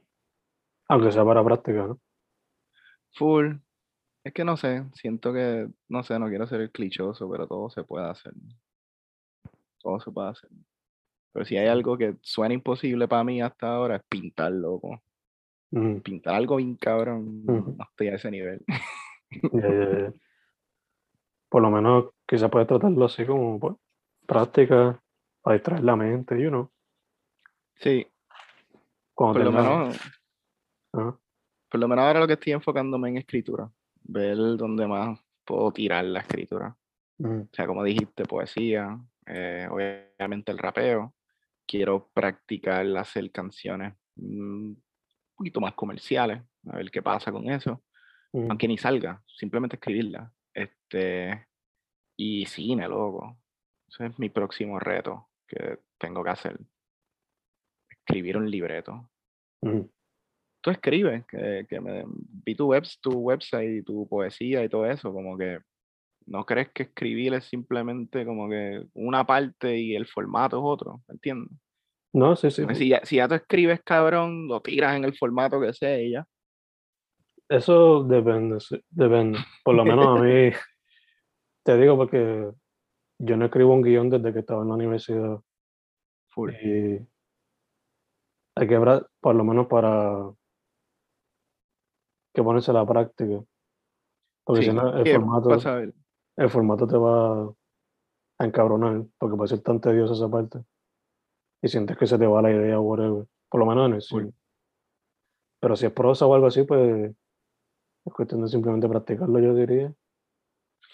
Aunque 0.88 1.12
sea 1.12 1.24
para 1.24 1.44
práctica, 1.44 1.86
¿no? 1.86 2.00
Full. 3.14 3.56
Es 4.24 4.32
que 4.32 4.44
no 4.44 4.56
sé, 4.56 4.84
siento 4.94 5.32
que, 5.32 5.68
no 5.88 6.02
sé, 6.02 6.18
no 6.18 6.28
quiero 6.28 6.46
ser 6.46 6.60
el 6.60 6.70
clichoso, 6.70 7.30
pero 7.30 7.46
todo 7.46 7.70
se 7.70 7.84
puede 7.84 8.08
hacer. 8.08 8.32
Todo 9.80 10.00
se 10.00 10.10
puede 10.10 10.30
hacer. 10.30 10.50
Pero 11.32 11.44
si 11.44 11.56
hay 11.56 11.68
algo 11.68 11.96
que 11.96 12.16
suena 12.22 12.54
imposible 12.54 13.06
para 13.06 13.24
mí 13.24 13.40
hasta 13.40 13.74
ahora 13.74 13.96
es 13.96 14.02
pintar, 14.08 14.52
loco. 14.52 15.02
Pintar 16.02 16.34
algo 16.34 16.56
bien 16.56 16.76
cabrón, 16.76 17.44
no 17.44 17.76
estoy 17.90 18.08
a 18.08 18.14
ese 18.14 18.30
nivel. 18.30 18.64
ya. 19.30 20.12
Por 21.48 21.62
lo 21.62 21.70
menos 21.70 22.10
quizá 22.26 22.48
puedes 22.48 22.68
tratarlo 22.68 23.04
así 23.06 23.24
como 23.24 23.58
pues, 23.58 23.74
práctica 24.26 25.00
para 25.40 25.54
distraer 25.54 25.82
la 25.82 25.96
mente, 25.96 26.40
you 26.40 26.50
know. 26.50 26.70
Sí, 27.76 28.06
Cuando 29.14 29.38
por 29.38 29.44
lo 29.44 29.52
menos, 29.52 29.96
Ajá. 30.92 31.18
por 31.70 31.80
lo 31.80 31.88
menos 31.88 32.04
ahora 32.04 32.20
lo 32.20 32.26
que 32.26 32.32
estoy 32.34 32.52
enfocándome 32.52 33.08
en 33.08 33.16
escritura. 33.18 33.70
Ver 34.02 34.36
dónde 34.36 34.86
más 34.86 35.18
puedo 35.44 35.70
tirar 35.72 36.04
la 36.04 36.20
escritura. 36.20 36.76
Ujú, 37.18 37.42
O 37.42 37.48
sea, 37.52 37.66
como 37.66 37.84
dijiste, 37.84 38.24
poesía, 38.24 38.98
eh, 39.26 39.66
obviamente 39.70 40.52
el 40.52 40.58
rapeo. 40.58 41.14
Quiero 41.66 42.08
practicar 42.12 42.86
hacer 42.96 43.30
canciones 43.30 43.94
mm, 44.16 44.70
un 44.70 44.82
poquito 45.34 45.60
más 45.60 45.74
comerciales, 45.74 46.42
a 46.66 46.76
ver 46.76 46.90
qué 46.90 47.02
pasa 47.02 47.30
con 47.30 47.48
eso. 47.48 47.82
Aunque 48.32 48.68
ni 48.68 48.78
salga, 48.78 49.22
simplemente 49.26 49.76
escribirla. 49.76 50.32
Este, 50.54 51.46
y 52.16 52.44
cine, 52.46 52.88
loco. 52.88 53.38
Ese 53.88 54.06
es 54.06 54.18
mi 54.18 54.28
próximo 54.28 54.78
reto 54.78 55.28
que 55.46 55.78
tengo 55.98 56.22
que 56.22 56.30
hacer. 56.30 56.58
Escribir 57.90 58.36
un 58.36 58.50
libreto. 58.50 59.10
Tú 60.60 60.70
escribes, 60.70 61.24
que, 61.26 61.66
que 61.68 61.80
me, 61.80 62.04
vi 62.06 62.54
tu, 62.54 62.66
web, 62.66 62.84
tu 63.00 63.12
website 63.12 63.78
y 63.78 63.82
tu 63.82 64.08
poesía 64.08 64.64
y 64.64 64.68
todo 64.68 64.86
eso, 64.86 65.12
como 65.12 65.38
que 65.38 65.60
no 66.26 66.44
crees 66.44 66.70
que 66.72 66.84
escribir 66.84 67.34
es 67.34 67.44
simplemente 67.44 68.24
como 68.26 68.48
que 68.48 68.82
una 68.94 69.24
parte 69.26 69.78
y 69.78 69.94
el 69.94 70.06
formato 70.06 70.58
es 70.58 70.62
otro, 70.64 71.02
¿me 71.08 71.14
entiendes? 71.14 71.58
No, 72.12 72.36
sí, 72.36 72.50
sí. 72.50 72.64
Si 72.74 72.88
ya, 72.88 73.04
si 73.04 73.16
ya 73.16 73.28
tú 73.28 73.34
escribes, 73.34 73.80
cabrón, 73.84 74.48
lo 74.48 74.60
tiras 74.60 74.96
en 74.96 75.04
el 75.04 75.16
formato 75.16 75.60
que 75.60 75.72
sea 75.72 76.00
y 76.00 76.12
ya. 76.12 76.26
Eso 77.48 78.04
depende, 78.04 78.60
sí, 78.60 78.80
depende. 78.90 79.38
Por 79.64 79.74
lo 79.74 79.84
menos 79.84 80.18
a 80.18 80.22
mí, 80.22 80.50
te 81.64 81.76
digo 81.78 81.96
porque 81.96 82.50
yo 83.18 83.36
no 83.36 83.46
escribo 83.46 83.74
un 83.74 83.82
guion 83.82 84.10
desde 84.10 84.32
que 84.32 84.40
estaba 84.40 84.62
en 84.62 84.68
la 84.68 84.74
universidad 84.74 85.40
Full. 86.30 86.50
y 86.62 87.06
hay 88.56 88.68
que, 88.68 88.78
pra- 88.78 89.06
por 89.20 89.34
lo 89.34 89.44
menos 89.44 89.66
para 89.66 90.30
que 92.34 92.42
ponerse 92.42 92.70
a 92.70 92.74
la 92.74 92.86
práctica. 92.86 93.42
Porque 94.44 94.62
Sí, 94.62 94.68
si 94.68 94.74
no, 94.74 94.96
el 94.96 95.08
formato, 95.08 95.52
a 95.52 95.82
el 96.36 96.50
formato 96.50 96.86
te 96.86 96.96
va 96.96 97.44
a 98.40 98.44
encabronar 98.44 99.04
porque 99.18 99.36
puede 99.36 99.48
ser 99.48 99.60
tan 99.60 99.80
tedioso 99.80 100.12
esa 100.14 100.28
parte 100.28 100.60
y 101.62 101.68
sientes 101.68 101.96
que 101.96 102.06
se 102.06 102.18
te 102.18 102.26
va 102.26 102.42
la 102.42 102.52
idea 102.52 102.78
o 102.78 102.82
whatever. 102.82 103.26
Por 103.48 103.60
lo 103.60 103.66
menos 103.66 103.88
en 103.88 103.94
el 103.94 104.02
cine. 104.02 104.32
Pero 105.60 105.74
si 105.74 105.86
es 105.86 105.92
prosa 105.92 106.26
o 106.26 106.34
algo 106.34 106.46
así, 106.46 106.62
pues 106.62 107.12
es 108.08 108.14
cuestión 108.14 108.42
de 108.42 108.48
simplemente 108.48 108.88
practicarlo, 108.88 109.38
yo 109.38 109.54
diría. 109.54 109.92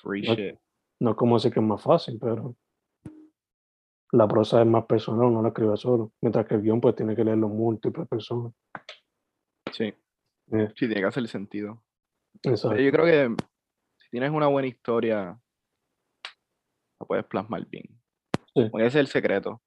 Free 0.03 0.23
No- 0.23 0.35
shit. 0.35 0.59
No 1.01 1.11
es 1.11 1.17
como 1.17 1.37
decir 1.37 1.53
que 1.53 1.61
es 1.61 1.67
más 1.67 1.83
fácil, 1.83 2.19
pero 2.21 2.57
la 4.13 4.29
prosa 4.29 4.61
es 4.61 4.67
más 4.67 4.87
personal, 4.87 5.33
no 5.33 5.43
la 5.43 5.49
escribe 5.49 5.77
solo. 5.77 6.13
Mientras 6.21 6.47
que 6.47 6.55
el 6.55 6.63
guion, 6.63 6.81
pues 6.81 6.95
tiene 6.95 7.17
que 7.17 7.25
leerlo 7.25 7.49
múltiples 7.49 8.07
personas. 8.09 8.53
Sí. 9.73 9.85
Eh, 10.53 10.69
Sí, 10.77 10.87
tiene 10.87 10.97
que 11.01 11.05
hacer 11.07 11.27
sentido. 11.27 11.83
exacto. 12.43 12.77
Yo 12.79 12.91
creo 12.93 13.05
que 13.07 13.43
si 13.99 14.11
tienes 14.11 14.31
una 14.31 14.47
buena 14.47 14.69
historia, 14.69 15.41
la 17.01 17.07
puedes 17.07 17.25
plasmar 17.27 17.67
bien. 17.67 17.85
Sí. 18.55 18.69
Porque 18.71 18.87
ese 18.87 19.01
es 19.01 19.07
el 19.07 19.09
secreto. 19.09 19.61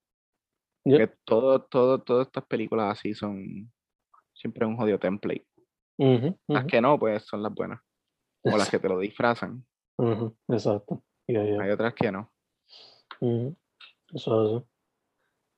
Que 0.84 1.08
todo, 1.24 1.62
todo, 1.64 2.00
todas 2.02 2.28
estas 2.28 2.46
películas 2.46 2.92
así 2.98 3.12
son 3.12 3.70
siempre 4.32 4.64
un 4.64 4.76
jodido 4.78 4.98
template. 4.98 5.46
Ujú, 5.98 6.38
Las 6.46 6.64
que 6.66 6.80
no, 6.80 6.98
pues 6.98 7.24
son 7.24 7.42
las 7.42 7.52
buenas. 7.52 7.80
O 8.44 8.56
las 8.56 8.70
que 8.70 8.78
te 8.78 8.88
lo 8.88 8.98
disfrazan. 8.98 9.66
Ujú, 9.98 10.36
Exacto. 10.48 11.02
Ya. 11.26 11.40
Hay 11.40 11.70
otras 11.70 11.92
que 11.94 12.10
no. 12.10 12.32
Eso 13.20 14.44
es 14.44 14.62
así. 14.62 14.66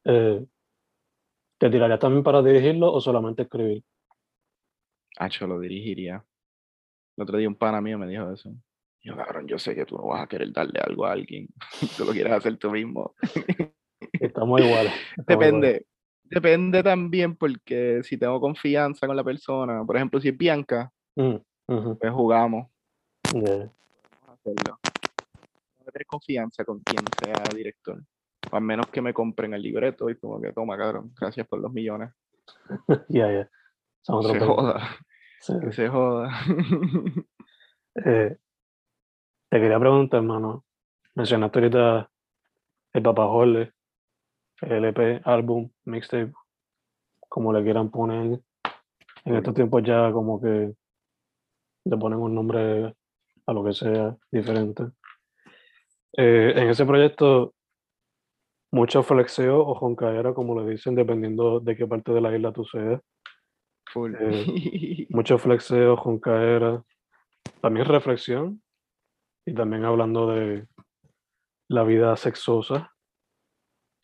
Eh, 0.07 0.47
¿Te 1.59 1.71
tirarías 1.71 2.01
también 2.01 2.25
para 2.25 2.43
dirigirlo 2.43 2.91
o 2.91 3.01
solamente 3.01 3.43
escribir? 3.43 3.85
Hacho 5.19 5.47
lo 5.47 5.61
dirigiría. 5.61 6.25
El 7.17 7.23
otro 7.23 7.37
día 7.37 7.49
un 7.49 7.55
pana 7.55 7.83
mío 7.83 7.99
me 7.99 8.07
dijo 8.07 8.31
eso. 8.33 8.51
Yo, 9.03 9.15
cabrón, 9.17 9.47
yo 9.47 9.59
sé 9.59 9.75
que 9.75 9.85
tú 9.85 9.97
no 9.97 10.07
vas 10.07 10.23
a 10.23 10.27
querer 10.27 10.53
darle 10.53 10.81
algo 10.81 11.05
a 11.05 11.13
alguien. 11.13 11.49
tú 11.97 12.05
lo 12.07 12.13
quieres 12.13 12.33
hacer 12.33 12.57
tú 12.57 12.71
mismo. 12.71 13.15
Estamos 14.13 14.61
iguales. 14.61 14.93
estamos 15.19 15.47
iguales. 15.47 15.83
Depende. 16.31 16.83
También 16.83 17.37
porque 17.37 18.03
si 18.05 18.17
tengo 18.17 18.41
confianza 18.41 19.07
con 19.07 19.17
la 19.17 19.25
persona, 19.25 19.85
por 19.85 19.97
ejemplo, 19.97 20.21
si 20.21 20.29
es 20.29 20.37
Bianca, 20.39 20.91
ujú, 21.17 21.99
pues 21.99 22.13
jugamos. 22.13 22.69
Vamos 23.33 23.71
a 24.29 24.33
hacerlo. 24.33 24.79
Tengo 24.81 25.85
que 25.87 25.93
tener 25.93 26.07
confianza 26.07 26.65
con 26.65 26.81
quien 26.81 27.05
sea 27.23 27.43
director. 27.55 28.01
O 28.51 28.57
al 28.57 28.63
menos 28.63 28.87
que 28.87 29.03
me 29.03 29.13
compren 29.13 29.53
el 29.55 29.63
libreto 29.63 30.09
y 30.09 30.17
como 30.17 30.41
que 30.41 30.53
toma, 30.53 30.77
cabrón, 30.79 31.13
gracias 31.21 31.47
por 31.47 31.61
los 31.61 31.73
millones. 31.73 32.11
Ya, 33.09 33.31
ya. 33.33 33.51
Otros 34.09 34.33
Se 34.33 34.39
20. 34.39 34.47
joda, 34.47 34.81
Sí. 35.41 35.53
que 35.61 35.73
se 35.73 35.89
joda. 35.89 36.31
Eh, 38.05 38.37
te 39.51 39.61
quería 39.61 39.79
preguntar, 39.81 40.19
hermano. 40.21 40.65
Mencionaste 41.17 41.59
ahorita 41.59 42.09
el 42.93 43.03
Papá 43.03 43.27
Jorge, 43.27 43.73
LP, 44.63 45.23
álbum, 45.25 45.71
mixtape, 45.85 46.33
como 47.29 47.53
le 47.53 47.63
quieran 47.63 47.91
poner. 47.91 48.41
En 49.25 49.37
estos 49.37 49.55
tiempos 49.55 49.83
ya 49.83 50.11
como 50.13 50.41
que 50.41 50.73
le 51.85 51.97
ponen 51.97 52.19
un 52.19 52.35
nombre 52.35 52.95
a 53.47 53.53
lo 53.53 53.65
que 53.65 53.73
sea 53.73 54.17
diferente. 54.31 54.85
Eh, 56.17 56.53
en 56.57 56.69
ese 56.69 56.85
proyecto, 56.85 57.55
mucho 58.73 59.03
flexeo 59.03 59.61
o 59.61 59.75
joncaera, 59.75 60.33
como 60.35 60.61
le 60.61 60.71
dicen, 60.71 60.95
dependiendo 60.95 61.61
de 61.61 61.77
qué 61.77 61.87
parte 61.87 62.13
de 62.13 62.21
la 62.21 62.35
isla 62.35 62.53
tú 62.53 62.65
seas. 62.65 63.01
Full. 63.93 64.15
Mucho 65.11 65.39
flexeo, 65.39 65.97
joncaera, 65.97 66.85
también 67.61 67.87
reflexión 67.87 68.63
y 69.45 69.55
también 69.55 69.85
hablando 69.85 70.29
de 70.29 70.67
la 71.69 71.83
vida 71.83 72.17
sexosa. 72.17 72.93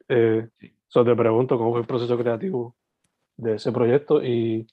Eh, 0.09 0.49
Sí. 0.59 0.73
so 0.87 1.05
te 1.05 1.15
pregunto 1.17 1.59
cómo 1.59 1.73
fue 1.73 1.81
el 1.81 1.87
proceso 1.87 2.17
creativo 2.19 2.77
de 3.37 3.55
ese 3.57 3.73
proyecto 3.73 4.23
y 4.25 4.67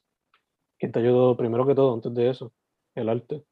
quién 0.79 0.91
te 0.91 0.99
ayudó 0.99 1.35
primero 1.35 1.65
que 1.65 1.75
todo, 1.75 1.93
antes 1.95 2.13
de 2.13 2.29
eso, 2.29 2.53
el 2.95 3.09
arte. 3.09 3.43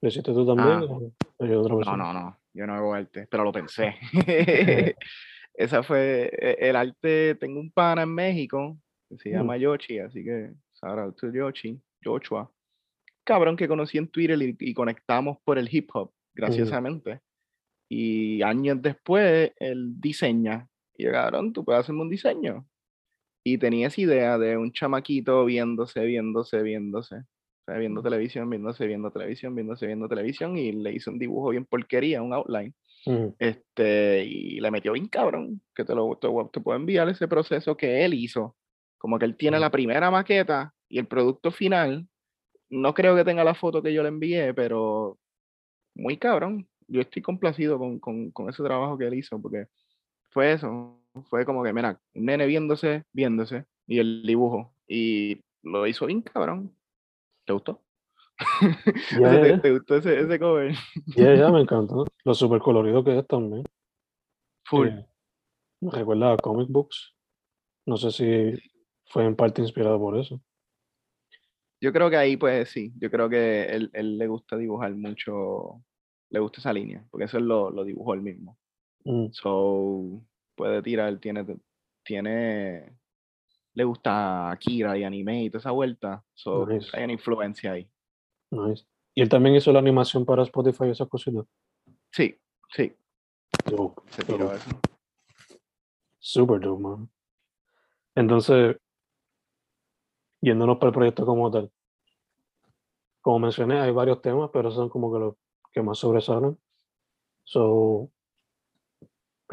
¿Lo 0.00 0.08
hiciste 0.08 0.32
tú 0.32 0.46
también 0.46 0.68
Ah. 0.78 0.84
o 0.84 1.12
te 1.38 1.44
ayudó 1.46 1.60
otra 1.62 1.72
No, 1.72 1.78
persona? 1.78 1.96
no, 1.96 2.12
no, 2.12 2.38
yo 2.52 2.66
no 2.66 2.74
hago 2.74 2.94
arte, 2.94 3.26
pero 3.30 3.42
lo 3.44 3.52
pensé. 3.52 3.94
Esa 5.56 5.82
fue 5.82 6.30
e- 6.32 6.68
el 6.68 6.76
arte. 6.76 7.36
Tengo 7.36 7.60
un 7.60 7.70
pana 7.70 8.02
en 8.02 8.14
México 8.14 8.76
que 9.08 9.16
se 9.18 9.30
Mm. 9.30 9.32
llama 9.32 9.56
Yoshi, 9.56 9.98
así 10.00 10.24
que 10.24 10.52
to 11.16 11.32
Yoshi, 11.32 11.80
Joshua. 12.04 12.50
Cabrón 13.24 13.56
que 13.56 13.66
conocí 13.68 13.96
en 13.96 14.08
Twitter 14.08 14.36
y, 14.42 14.54
y 14.60 14.74
conectamos 14.74 15.38
por 15.44 15.56
el 15.58 15.68
hip 15.74 15.88
hop, 15.94 16.10
graciosamente. 16.34 17.20
Y 17.88 18.42
años 18.42 18.82
después 18.82 19.52
él 19.58 19.98
diseña. 19.98 20.68
Y 20.96 21.04
yo, 21.04 21.12
cabrón, 21.12 21.52
tú 21.52 21.64
puedes 21.64 21.80
hacerme 21.80 22.02
un 22.02 22.10
diseño. 22.10 22.66
Y 23.44 23.58
tenía 23.58 23.88
esa 23.88 24.00
idea 24.00 24.38
de 24.38 24.56
un 24.56 24.72
chamaquito 24.72 25.44
viéndose, 25.44 26.04
viéndose, 26.04 26.62
viéndose. 26.62 27.16
O 27.16 27.64
sea, 27.66 27.78
viendo 27.78 28.02
televisión, 28.02 28.48
viéndose, 28.50 28.86
viendo 28.86 29.10
televisión, 29.10 29.54
viéndose, 29.54 29.86
viendo 29.86 30.08
televisión. 30.08 30.56
Y 30.58 30.72
le 30.72 30.92
hice 30.92 31.10
un 31.10 31.18
dibujo 31.18 31.50
bien 31.50 31.66
porquería, 31.66 32.22
un 32.22 32.32
outline. 32.34 32.74
Ujú, 33.06 33.36
Este, 33.38 34.24
y 34.24 34.60
le 34.60 34.70
metió 34.70 34.92
bien 34.92 35.08
cabrón, 35.08 35.62
que 35.74 35.84
te 35.84 35.94
lo 35.94 36.16
te, 36.18 36.28
te 36.52 36.60
puedo 36.60 36.78
enviar 36.78 37.08
ese 37.08 37.28
proceso 37.28 37.76
que 37.76 38.04
él 38.04 38.14
hizo. 38.14 38.56
Como 38.98 39.18
que 39.18 39.26
él 39.26 39.36
tiene 39.36 39.58
Ujú. 39.58 39.62
la 39.62 39.70
primera 39.70 40.10
maqueta 40.10 40.74
y 40.88 40.98
el 40.98 41.06
producto 41.08 41.50
final. 41.50 42.08
No 42.70 42.94
creo 42.94 43.16
que 43.16 43.24
tenga 43.24 43.44
la 43.44 43.54
foto 43.54 43.82
que 43.82 43.92
yo 43.94 44.02
le 44.02 44.08
envié, 44.10 44.54
pero 44.54 45.18
muy 45.94 46.18
cabrón. 46.18 46.68
Yo 46.88 47.00
estoy 47.00 47.22
complacido 47.22 47.78
con, 47.78 47.98
con, 48.00 48.30
con 48.32 48.48
ese 48.50 48.62
trabajo 48.62 48.98
que 48.98 49.06
él 49.06 49.14
hizo, 49.14 49.40
porque 49.40 49.66
fue 50.34 50.52
eso. 50.52 51.00
Fue 51.30 51.46
como 51.46 51.62
que, 51.62 51.72
mira, 51.72 51.98
un 52.14 52.24
nene 52.26 52.44
viéndose, 52.46 53.04
viéndose, 53.12 53.64
y 53.86 54.00
el 54.00 54.26
dibujo. 54.26 54.74
Y 54.86 55.40
lo 55.62 55.86
hizo 55.86 56.06
bien 56.06 56.20
cabrón. 56.20 56.76
¿Te 57.46 57.52
gustó? 57.52 57.80
¿te, 59.62 59.72
gustó 59.72 59.96
ese, 59.96 60.18
ese 60.18 60.38
cover? 60.40 60.74
Ya, 61.16 61.34
ya, 61.36 61.50
me 61.50 61.60
encantó. 61.62 62.04
Lo 62.24 62.34
súper 62.34 62.60
colorido 62.60 63.04
que 63.04 63.18
es 63.18 63.26
también. 63.28 63.64
Full. 64.64 64.88
Eh, 64.88 65.06
me 65.80 65.90
recuerda 65.92 66.32
a 66.32 66.36
comic 66.36 66.68
books. 66.68 67.14
No 67.86 67.96
sé 67.96 68.10
si 68.10 68.58
fue 69.06 69.24
en 69.24 69.36
parte 69.36 69.62
inspirado 69.62 70.00
por 70.00 70.18
eso. 70.18 70.40
yo 71.80 71.92
creo 71.92 72.10
que 72.10 72.16
ahí, 72.16 72.36
pues 72.36 72.70
sí, 72.70 72.92
yo 72.98 73.08
creo 73.08 73.28
que 73.28 73.66
él, 73.66 73.90
él 73.92 74.18
le 74.18 74.26
gusta 74.26 74.56
dibujar 74.56 74.92
mucho, 74.96 75.84
le 76.30 76.40
gusta 76.40 76.60
esa 76.60 76.72
línea, 76.72 77.06
porque 77.10 77.26
eso 77.26 77.38
él 77.38 77.46
lo, 77.46 77.70
lo 77.70 77.84
dibujó 77.84 78.14
él 78.14 78.22
mismo. 78.22 78.58
Mm, 79.04 79.26
So, 79.32 80.22
puede 80.54 80.82
tirar, 80.82 81.18
tiene, 81.18 81.44
tiene, 82.04 82.96
le 83.74 83.84
gusta 83.84 84.50
Akira 84.50 84.96
y 84.96 85.04
anime 85.04 85.44
y 85.44 85.50
toda 85.50 85.60
esa 85.60 85.70
vuelta. 85.72 86.24
So, 86.34 86.66
Nice. 86.66 86.88
hay 86.96 87.04
una 87.04 87.12
influencia 87.12 87.72
ahí. 87.72 87.90
nice. 88.50 88.84
Y 89.16 89.22
él 89.22 89.28
también 89.28 89.54
hizo 89.54 89.72
la 89.72 89.78
animación 89.78 90.24
para 90.24 90.42
Spotify 90.42 90.86
y 90.86 90.90
esas 90.90 91.08
cositas. 91.08 91.44
Sí, 92.10 92.36
sí, 92.70 92.92
Dope, 93.66 94.02
se 94.10 94.24
tiró 94.24 94.44
dope. 94.46 94.56
eso. 94.56 94.70
Super 96.18 96.60
dope, 96.60 96.82
man. 96.82 97.08
Entonces, 98.16 98.76
yéndonos 100.40 100.78
para 100.78 100.88
el 100.88 100.94
proyecto 100.94 101.24
como 101.26 101.50
tal. 101.50 101.70
Como 103.20 103.38
mencioné, 103.38 103.78
hay 103.80 103.90
varios 103.92 104.20
temas, 104.20 104.50
pero 104.52 104.70
son 104.70 104.88
como 104.88 105.12
que 105.12 105.18
los 105.18 105.34
que 105.72 105.82
más 105.82 105.98
sobresalen. 105.98 106.58
So, 107.44 108.10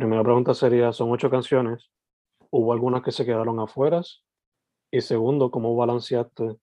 primera 0.01 0.24
pregunta 0.24 0.55
sería, 0.55 0.91
son 0.91 1.12
ocho 1.12 1.29
canciones. 1.29 1.91
¿Hubo 2.50 2.74
algunas 2.74 3.03
que 3.03 3.12
se 3.12 3.24
quedaron 3.24 3.60
afuera? 3.60 4.01
Y 4.89 5.01
segundo, 5.01 5.51
¿cómo 5.51 5.75
balanceaste 5.75 6.58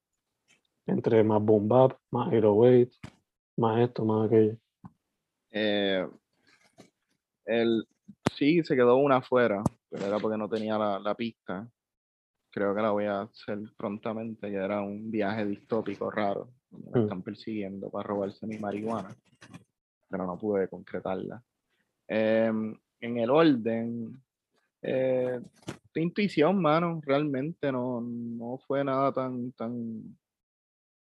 entre 0.86 1.22
más 1.22 1.40
boom 1.40 1.68
bap, 1.68 1.98
más 2.10 2.28
808, 2.28 2.90
más 3.56 3.80
esto, 3.80 4.04
más 4.04 4.26
aquello? 4.26 4.56
Eh, 5.52 6.06
él 7.44 7.86
sí 8.34 8.62
se 8.64 8.74
quedó 8.74 8.96
una 8.96 9.18
afuera, 9.18 9.62
pero 9.88 10.06
era 10.06 10.18
porque 10.18 10.36
no 10.36 10.48
tenía 10.48 10.76
la, 10.76 10.98
la 10.98 11.14
pista. 11.14 11.68
Creo 12.50 12.74
que 12.74 12.82
la 12.82 12.90
voy 12.90 13.04
a 13.04 13.20
hacer 13.20 13.60
prontamente, 13.76 14.50
ya 14.50 14.64
era 14.64 14.82
un 14.82 15.12
viaje 15.12 15.46
distópico 15.46 16.10
raro. 16.10 16.50
Me 16.70 16.98
Mm. 16.98 17.02
están 17.04 17.22
persiguiendo 17.22 17.88
para 17.88 18.08
robarse 18.08 18.46
mi 18.48 18.58
marihuana, 18.58 19.14
pero 20.10 20.26
no 20.26 20.36
pude 20.36 20.68
concretarla. 20.68 21.40
Em, 22.08 22.76
en 23.00 23.18
el 23.18 23.30
orden, 23.30 24.22
eh, 24.82 25.40
de 25.94 26.00
intuición, 26.00 26.60
mano, 26.60 27.00
realmente 27.04 27.72
no, 27.72 28.00
no 28.00 28.58
fue 28.66 28.84
nada 28.84 29.12
tan, 29.12 29.52
tan 29.52 30.16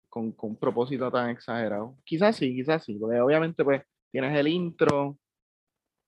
con, 0.09 0.31
con 0.33 0.51
un 0.51 0.55
propósito 0.57 1.11
tan 1.11 1.29
exagerado. 1.29 1.97
Quizás 2.03 2.35
sí, 2.35 2.53
quizás 2.55 2.83
sí, 2.83 2.95
porque 2.95 3.19
obviamente 3.19 3.63
pues 3.63 3.83
tienes 4.11 4.37
el 4.37 4.47
intro, 4.47 5.17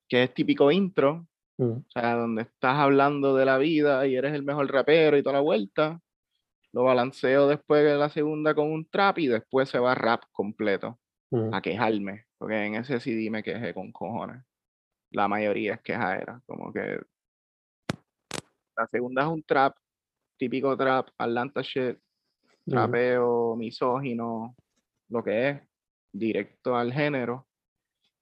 que 0.08 0.24
es 0.24 0.34
típico 0.34 0.72
intro, 0.72 1.28
Mm, 1.58 1.72
o 1.72 1.86
sea, 1.90 2.16
donde 2.16 2.44
estás 2.44 2.78
hablando 2.78 3.36
de 3.36 3.46
la 3.46 3.58
vida 3.58 4.08
y 4.08 4.16
eres 4.16 4.34
el 4.34 4.44
mejor 4.44 4.72
rapero 4.72 5.18
y 5.18 5.24
toda 5.24 5.36
la 5.36 5.42
vuelta. 5.42 6.00
Lo 6.72 6.84
balanceo 6.84 7.48
después 7.48 7.84
de 7.84 7.96
la 7.96 8.10
segunda 8.10 8.56
con 8.56 8.72
un 8.72 8.90
trap 8.90 9.20
y 9.20 9.28
después 9.28 9.70
se 9.70 9.78
va 9.80 9.94
rap 9.94 10.24
completo 10.32 11.00
mm, 11.32 11.54
a 11.54 11.62
quejarme, 11.62 12.26
porque 12.38 12.66
en 12.66 12.76
ese 12.76 13.00
CD 13.00 13.30
me 13.30 13.44
quejé 13.44 13.74
con 13.74 13.92
cojones. 13.92 14.44
La 15.14 15.28
mayoría 15.28 15.76
es 15.76 15.82
quejadera, 15.82 16.42
como 16.48 16.74
que 16.74 17.00
la 18.76 18.88
segunda 18.88 19.22
es 19.22 19.28
un 19.28 19.44
trap, 19.44 19.78
típico 20.38 20.76
trap, 20.76 21.10
Atlanta 21.18 21.62
shit, 21.62 22.00
trapeo, 22.66 23.56
misógino, 23.56 24.56
lo 25.10 25.24
que 25.24 25.50
es, 25.50 25.62
directo 26.12 26.76
al 26.76 26.92
género, 26.92 27.48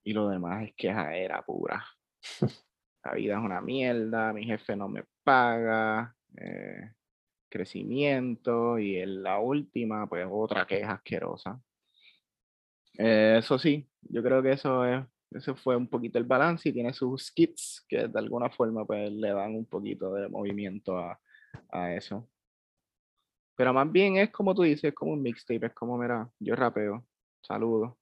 y 0.03 0.11
lo 0.11 0.27
demás 0.27 0.67
es 0.67 0.73
quejadera 0.75 1.41
pura. 1.43 1.85
La 3.03 3.13
vida 3.13 3.37
es 3.37 3.43
una 3.43 3.61
mierda, 3.61 4.33
mi 4.33 4.43
jefe 4.43 4.75
no 4.75 4.87
me 4.87 5.05
paga, 5.23 6.13
eh, 6.37 6.91
crecimiento, 7.49 8.77
y 8.77 8.97
en 8.97 9.23
la 9.23 9.39
última, 9.39 10.07
pues 10.07 10.27
otra 10.29 10.67
queja 10.67 10.93
asquerosa. 10.93 11.59
Eh, 12.97 13.37
eso 13.39 13.57
sí, 13.57 13.89
yo 14.01 14.21
creo 14.21 14.43
que 14.43 14.51
eso 14.51 14.85
es, 14.85 15.03
ese 15.31 15.55
fue 15.55 15.75
un 15.75 15.87
poquito 15.87 16.17
el 16.17 16.25
balance 16.25 16.69
y 16.69 16.73
tiene 16.73 16.93
sus 16.93 17.27
skits 17.27 17.85
que 17.87 18.07
de 18.07 18.19
alguna 18.19 18.49
forma 18.49 18.85
pues 18.85 19.11
le 19.11 19.33
dan 19.33 19.55
un 19.55 19.65
poquito 19.65 20.13
de 20.13 20.27
movimiento 20.27 20.97
a, 20.97 21.19
a 21.69 21.93
eso. 21.93 22.27
Pero 23.55 23.73
más 23.73 23.91
bien 23.91 24.17
es 24.17 24.31
como 24.31 24.53
tú 24.53 24.63
dices, 24.63 24.85
es 24.85 24.93
como 24.93 25.13
un 25.13 25.21
mixtape, 25.21 25.67
es 25.67 25.73
como, 25.73 25.97
mira, 25.97 26.29
yo 26.39 26.55
rapeo, 26.55 27.05
saludo. 27.41 27.97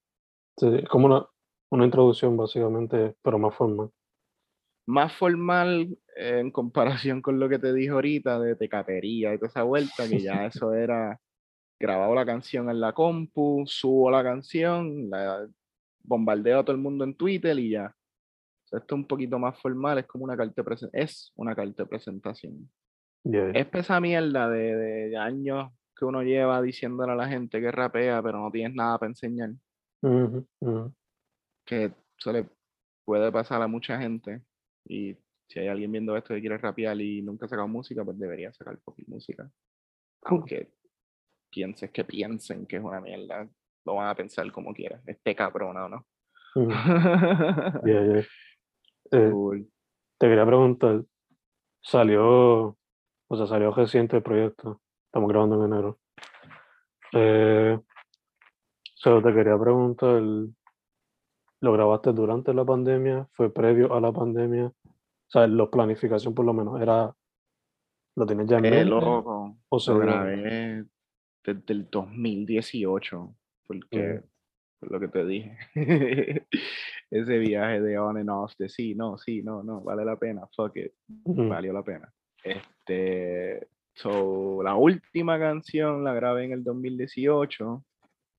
Sí, 0.57 0.67
es 0.67 0.89
como 0.89 1.07
una, 1.07 1.25
una 1.69 1.85
introducción 1.85 2.35
básicamente, 2.35 3.15
pero 3.21 3.37
más 3.37 3.55
formal. 3.55 3.89
Más 4.87 5.13
formal 5.13 5.97
eh, 6.15 6.39
en 6.39 6.51
comparación 6.51 7.21
con 7.21 7.39
lo 7.39 7.47
que 7.47 7.59
te 7.59 7.73
dije 7.73 7.91
ahorita 7.91 8.39
de 8.39 8.55
tecatería 8.55 9.33
y 9.33 9.37
toda 9.37 9.49
esa 9.49 9.63
vuelta, 9.63 10.07
que 10.09 10.19
ya 10.19 10.45
eso 10.45 10.73
era 10.73 11.19
grabado 11.79 12.13
la 12.15 12.25
canción 12.25 12.69
en 12.69 12.79
la 12.79 12.93
compu, 12.93 13.63
subo 13.65 14.11
la 14.11 14.23
canción, 14.23 15.09
la 15.09 15.47
bombardeo 16.03 16.59
a 16.59 16.63
todo 16.63 16.75
el 16.75 16.81
mundo 16.81 17.03
en 17.03 17.15
Twitter 17.15 17.57
y 17.59 17.71
ya. 17.71 17.87
O 17.87 18.67
sea, 18.67 18.79
esto 18.79 18.95
es 18.95 18.99
un 18.99 19.07
poquito 19.07 19.39
más 19.39 19.59
formal, 19.59 19.97
es 19.97 20.05
como 20.05 20.23
una 20.25 20.37
carta 20.37 20.61
de 20.61 20.89
es 20.93 21.31
una 21.35 21.55
carta 21.55 21.83
de 21.83 21.89
presentación. 21.89 22.69
Yeah, 23.23 23.51
Es 23.51 23.67
esa 23.73 23.99
mierda 23.99 24.49
de, 24.49 24.75
de 25.09 25.17
años 25.17 25.71
que 25.95 26.05
uno 26.05 26.23
lleva 26.23 26.61
diciéndole 26.61 27.11
a 27.11 27.15
la 27.15 27.27
gente 27.27 27.59
que 27.59 27.71
rapea, 27.71 28.23
pero 28.23 28.39
no 28.39 28.49
tienes 28.51 28.73
nada 28.73 28.97
para 28.97 29.09
enseñar, 29.09 29.51
ujú, 30.01 30.47
ujú. 30.61 30.93
que 31.65 31.93
eso 32.17 32.31
le 32.31 32.49
puede 33.03 33.31
pasar 33.31 33.61
a 33.61 33.67
mucha 33.67 33.99
gente. 33.99 34.41
Y 34.85 35.17
si 35.47 35.59
hay 35.59 35.67
alguien 35.67 35.91
viendo 35.91 36.15
esto 36.15 36.33
que 36.33 36.39
quiere 36.39 36.57
rapear 36.57 36.99
y 37.01 37.21
nunca 37.21 37.45
ha 37.45 37.49
sacado 37.49 37.67
música, 37.67 38.05
pues 38.05 38.17
debería 38.17 38.53
sacar 38.53 38.77
fucking 38.79 39.05
música. 39.09 39.51
Aunque 40.23 40.71
pienses 41.49 41.91
que 41.91 42.05
piensen 42.05 42.65
que 42.65 42.77
es 42.77 42.83
una 42.83 43.01
mierda, 43.01 43.49
lo 43.89 43.95
van 43.95 44.07
a 44.07 44.15
pensar 44.15 44.49
como 44.51 44.71
quieran. 44.73 45.01
Este 45.07 45.35
cabrón, 45.35 45.75
¿o 45.77 45.89
no? 45.89 46.05
Ujú. 46.55 46.69
Yeah, 47.85 48.03
yeah. 48.05 48.23
Eh, 49.11 49.29
Cool. 49.31 49.67
te 50.19 50.27
quería 50.27 50.45
preguntar, 50.45 51.03
salió, 51.81 52.77
o 53.27 53.35
sea, 53.35 53.47
salió 53.47 53.71
reciente 53.71 54.17
el 54.17 54.21
proyecto, 54.23 54.79
estamos 55.05 55.27
grabando 55.29 55.55
en 55.65 55.73
enero. 55.73 55.99
Eh, 57.13 57.79
solo 58.93 59.23
te 59.23 59.33
quería 59.33 59.57
preguntar, 59.57 60.21
¿lo 60.21 61.73
grabaste 61.73 62.13
durante 62.13 62.53
la 62.53 62.63
pandemia? 62.63 63.27
¿Fue 63.31 63.51
previo 63.51 63.91
a 63.95 63.99
la 63.99 64.11
pandemia? 64.11 64.67
O 64.67 65.31
sea, 65.31 65.47
la 65.47 65.67
planificación 65.67 66.35
por 66.35 66.45
lo 66.45 66.53
menos, 66.53 66.79
era, 66.79 67.11
¿lo 68.15 68.25
tienes 68.27 68.47
ya 68.47 68.57
en 68.57 68.61
mente? 68.61 68.85
loco. 68.85 69.57
o 69.69 69.79
se 69.79 69.91
Lo 69.91 69.97
grabé 69.99 70.85
desde 71.43 71.73
el 71.73 71.89
2018, 71.89 73.33
porque, 73.69 74.21
por 74.79 74.91
lo 74.91 74.99
que 74.99 75.07
te 75.09 75.25
dije, 75.25 75.55
ese 77.11 77.37
viaje 77.37 77.79
de 77.79 77.99
on 77.99 78.17
and 78.17 78.29
off, 78.31 78.53
de 78.57 78.67
sí, 78.67 78.95
no, 78.95 79.15
sí, 79.19 79.43
no, 79.43 79.61
no, 79.61 79.81
vale 79.81 80.03
la 80.03 80.17
pena, 80.17 80.41
fuck 80.55 80.75
it, 80.77 80.91
Ujú, 81.23 81.47
valió 81.47 81.71
la 81.71 81.83
pena. 81.83 82.11
Este, 82.43 83.67
so, 83.93 84.63
la 84.63 84.73
última 84.73 85.37
canción 85.37 86.03
la 86.03 86.15
grabé 86.15 86.45
en 86.45 86.53
el 86.53 86.63
2018 86.63 87.85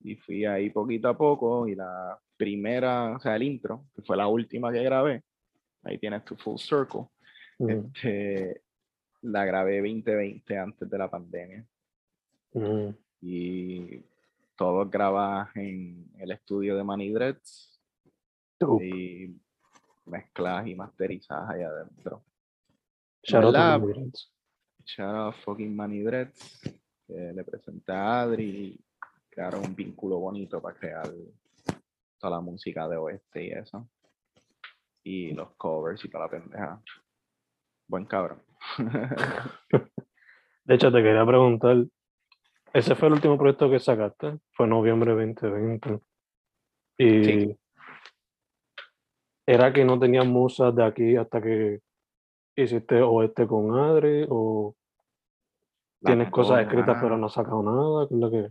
y 0.01 0.17
fui 0.17 0.43
ahí 0.43 0.69
poquito 0.69 1.07
a 1.07 1.17
poco 1.17 1.65
y 1.65 1.75
la 1.75 2.19
primera, 2.35 3.15
o 3.15 3.19
sea, 3.21 3.37
el 3.37 3.43
intro, 3.43 3.85
que 3.95 4.01
fue 4.01 4.17
la 4.17 4.27
última 4.27 4.69
que 4.69 4.83
grabé, 4.83 5.23
ahí 5.83 5.97
tienes 5.97 6.25
tu 6.25 6.35
full 6.35 6.57
circle, 6.57 7.05
ujú, 7.57 7.89
este, 7.95 8.63
la 9.21 9.45
grabé 9.45 9.77
2020 9.77 10.57
antes 10.57 10.89
de 10.89 10.97
la 10.97 11.09
pandemia. 11.09 11.65
Ujú. 12.53 12.93
y 13.21 14.03
todo 14.61 14.87
grabas 14.87 15.49
en 15.55 16.07
el 16.19 16.31
estudio 16.31 16.77
de 16.77 17.35
Dope. 18.59 18.85
y 18.85 19.41
mezclas 20.05 20.67
y 20.67 20.75
masterizas 20.75 21.49
allá 21.49 21.69
adentro. 21.69 22.23
Shout 23.23 23.55
out. 23.55 24.15
Shout 24.85 25.15
out 25.15 25.35
fucking 25.43 25.75
Manny 25.75 26.03
Dreads, 26.03 26.61
que 27.07 27.33
le 27.33 27.43
presenté 27.43 27.91
a 27.91 28.21
Adri 28.21 28.43
y 28.43 28.79
crearon 29.31 29.65
un 29.65 29.75
vínculo 29.75 30.19
bonito 30.19 30.61
para 30.61 30.77
crear 30.77 31.11
toda 32.19 32.35
la 32.35 32.41
música 32.41 32.87
de 32.87 32.97
oeste 32.97 33.43
y 33.43 33.51
eso. 33.53 33.89
Y 35.03 35.31
los 35.31 35.55
covers 35.55 36.05
y 36.05 36.09
toda 36.09 36.25
la 36.25 36.29
pendeja. 36.29 36.79
Buen 37.87 38.05
cabrón. 38.05 38.43
De 40.65 40.75
hecho, 40.75 40.91
te 40.91 41.01
quería 41.01 41.25
preguntar, 41.25 41.83
ese 42.73 42.95
fue 42.95 43.07
el 43.07 43.15
último 43.15 43.37
proyecto 43.37 43.69
que 43.69 43.79
sacaste, 43.79 44.39
fue 44.51 44.67
noviembre 44.67 45.11
2020. 45.11 45.99
Y 46.97 47.23
Sí. 47.23 47.57
era 49.45 49.73
que 49.73 49.83
no 49.83 49.99
tenías 49.99 50.25
musas 50.25 50.75
de 50.75 50.83
aquí 50.83 51.15
hasta 51.15 51.41
que 51.41 51.81
hiciste 52.55 53.01
o 53.01 53.23
este 53.23 53.47
con 53.47 53.77
Adri, 53.77 54.25
o 54.29 54.75
Las 56.01 56.13
tienes 56.13 56.31
cosas 56.31 56.61
escritas 56.61 56.97
pero 57.01 57.17
no 57.17 57.27
has 57.27 57.33
sacado 57.33 57.61
nada, 57.63 58.07
¿qué 58.07 58.15
es 58.15 58.19
lo 58.19 58.31
que? 58.31 58.49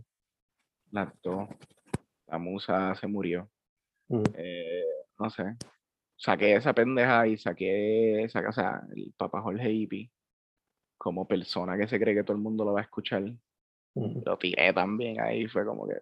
Dos. 1.23 1.49
La 2.27 2.37
musa 2.37 2.95
se 2.95 3.07
murió. 3.07 3.49
Mm, 4.09 4.23
eh, 4.35 4.83
no 5.19 5.29
sé, 5.29 5.55
saqué 6.17 6.55
esa 6.55 6.73
pendeja 6.73 7.27
y 7.27 7.37
saqué, 7.37 8.25
saca, 8.29 8.49
o 8.49 8.53
sea, 8.53 8.81
el 8.95 9.13
papá 9.17 9.41
Jorge 9.41 9.71
Ipi 9.71 10.11
como 10.97 11.27
persona 11.27 11.77
que 11.77 11.87
se 11.87 11.99
cree 11.99 12.13
que 12.13 12.23
todo 12.23 12.37
el 12.37 12.43
mundo 12.43 12.63
lo 12.63 12.73
va 12.73 12.81
a 12.81 12.83
escuchar. 12.83 13.23
Lo 13.95 14.37
tiré 14.37 14.73
también 14.73 15.19
ahí, 15.19 15.47
fue 15.47 15.65
como 15.65 15.87
que, 15.87 15.95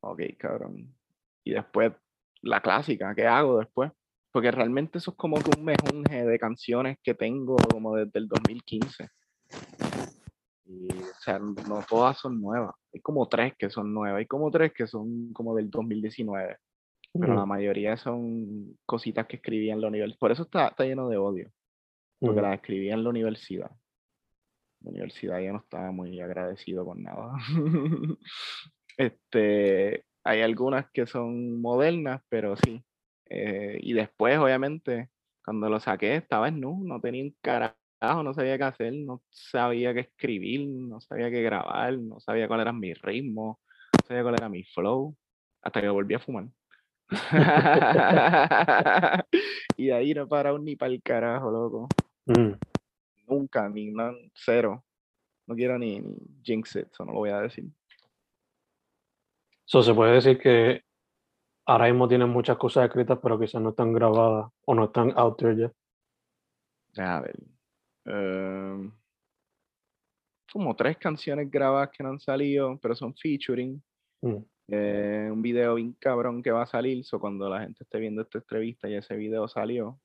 ok, 0.00 0.20
cabrón. 0.38 0.94
Y 1.44 1.52
después, 1.52 1.92
la 2.42 2.60
clásica, 2.60 3.14
¿qué 3.14 3.26
hago 3.26 3.58
después? 3.58 3.90
Porque 4.32 4.50
realmente 4.50 4.98
eso 4.98 5.12
es 5.12 5.16
como 5.16 5.36
que 5.36 5.50
un 5.58 5.64
mejunje 5.64 6.24
de 6.24 6.38
canciones 6.38 6.98
que 7.02 7.14
tengo 7.14 7.56
como 7.56 7.96
desde 7.96 8.18
el 8.18 8.28
2015. 8.28 9.08
Y, 10.66 10.88
o 10.88 11.14
sea, 11.20 11.38
no 11.38 11.84
todas 11.88 12.18
son 12.18 12.40
nuevas. 12.40 12.74
Hay 12.92 13.00
como 13.00 13.28
tres 13.28 13.54
que 13.58 13.70
son 13.70 13.92
nuevas, 13.92 14.18
hay 14.18 14.26
como 14.26 14.50
tres 14.50 14.72
que 14.72 14.86
son 14.86 15.32
como 15.32 15.54
del 15.54 15.70
2019. 15.70 16.56
Pero 17.12 17.34
la 17.34 17.46
mayoría 17.46 17.96
son 17.96 18.76
cositas 18.84 19.26
que 19.26 19.36
escribí 19.36 19.70
en 19.70 19.80
la 19.80 19.86
universidad. 19.86 20.18
Por 20.18 20.32
eso 20.32 20.42
está, 20.42 20.68
está 20.68 20.84
lleno 20.84 21.08
de 21.08 21.16
odio, 21.16 21.48
porque 22.18 22.40
Ujú. 22.40 22.48
las 22.48 22.56
escribí 22.56 22.90
en 22.90 23.04
la 23.04 23.10
universidad. 23.10 23.70
La 24.84 24.90
universidad 24.90 25.40
ya 25.40 25.52
no 25.52 25.58
estaba 25.58 25.90
muy 25.92 26.20
agradecido 26.20 26.84
con 26.84 27.02
nada. 27.02 27.32
este, 28.98 30.04
hay 30.22 30.42
algunas 30.42 30.90
que 30.92 31.06
son 31.06 31.60
modernas, 31.60 32.22
pero 32.28 32.54
sí. 32.56 32.84
Eh, 33.30 33.78
y 33.80 33.94
después, 33.94 34.38
obviamente, 34.38 35.08
cuando 35.42 35.70
lo 35.70 35.80
saqué, 35.80 36.16
estaba 36.16 36.48
en 36.48 36.60
nu, 36.60 36.84
no 36.84 37.00
tenía 37.00 37.24
un 37.24 37.34
carajo, 37.40 37.74
no 38.22 38.34
sabía 38.34 38.58
qué 38.58 38.64
hacer, 38.64 38.92
no 38.92 39.22
sabía 39.30 39.94
qué 39.94 40.00
escribir, 40.00 40.68
no 40.68 41.00
sabía 41.00 41.30
qué 41.30 41.40
grabar, 41.40 41.98
no 41.98 42.20
sabía 42.20 42.46
cuál 42.46 42.60
era 42.60 42.74
mi 42.74 42.92
ritmo, 42.92 43.60
no 43.94 44.06
sabía 44.06 44.22
cuál 44.22 44.34
era 44.34 44.50
mi 44.50 44.64
flow, 44.64 45.16
hasta 45.62 45.80
que 45.80 45.88
volví 45.88 46.14
a 46.14 46.18
fumar. 46.18 46.44
y 49.78 49.86
de 49.86 49.94
ahí 49.94 50.12
no 50.12 50.24
he 50.24 50.26
parado 50.26 50.58
ni 50.58 50.76
para 50.76 50.92
el 50.92 51.02
carajo, 51.02 51.50
loco. 51.50 51.88
Ujú. 52.26 52.58
Nunca, 53.26 53.68
ni 53.68 53.90
no, 53.90 54.12
cero. 54.34 54.84
No 55.46 55.54
quiero 55.54 55.78
ni, 55.78 56.00
ni 56.00 56.16
jinx 56.42 56.76
it, 56.76 56.88
eso 56.90 57.04
no 57.04 57.12
lo 57.12 57.18
voy 57.18 57.30
a 57.30 57.40
decir. 57.40 57.64
So, 59.66 59.82
se 59.82 59.94
puede 59.94 60.14
decir 60.14 60.38
que 60.38 60.82
ahora 61.66 61.86
mismo 61.86 62.08
tienen 62.08 62.28
muchas 62.28 62.56
cosas 62.56 62.86
escritas, 62.86 63.18
pero 63.22 63.38
quizás 63.38 63.60
no 63.60 63.70
están 63.70 63.92
grabadas 63.92 64.50
o 64.66 64.74
no 64.74 64.84
están 64.84 65.12
out 65.16 65.38
there 65.38 65.56
ya. 65.56 65.72
A 66.96 67.20
ver. 67.20 67.36
em, 68.04 68.92
como 70.52 70.76
tres 70.76 70.96
canciones 70.98 71.50
grabadas 71.50 71.90
que 71.90 72.02
no 72.02 72.10
han 72.10 72.20
salido, 72.20 72.78
pero 72.80 72.94
son 72.94 73.14
featuring. 73.14 73.82
Mm. 74.22 74.36
Eh, 74.68 75.28
un 75.30 75.42
video 75.42 75.74
bien 75.74 75.94
cabrón 75.94 76.42
que 76.42 76.50
va 76.50 76.62
a 76.62 76.66
salir, 76.66 77.04
so 77.04 77.18
cuando 77.18 77.48
la 77.48 77.60
gente 77.60 77.82
esté 77.82 77.98
viendo 77.98 78.22
esta 78.22 78.38
entrevista 78.38 78.88
y 78.88 78.94
ese 78.94 79.16
video 79.16 79.48
salió, 79.48 80.00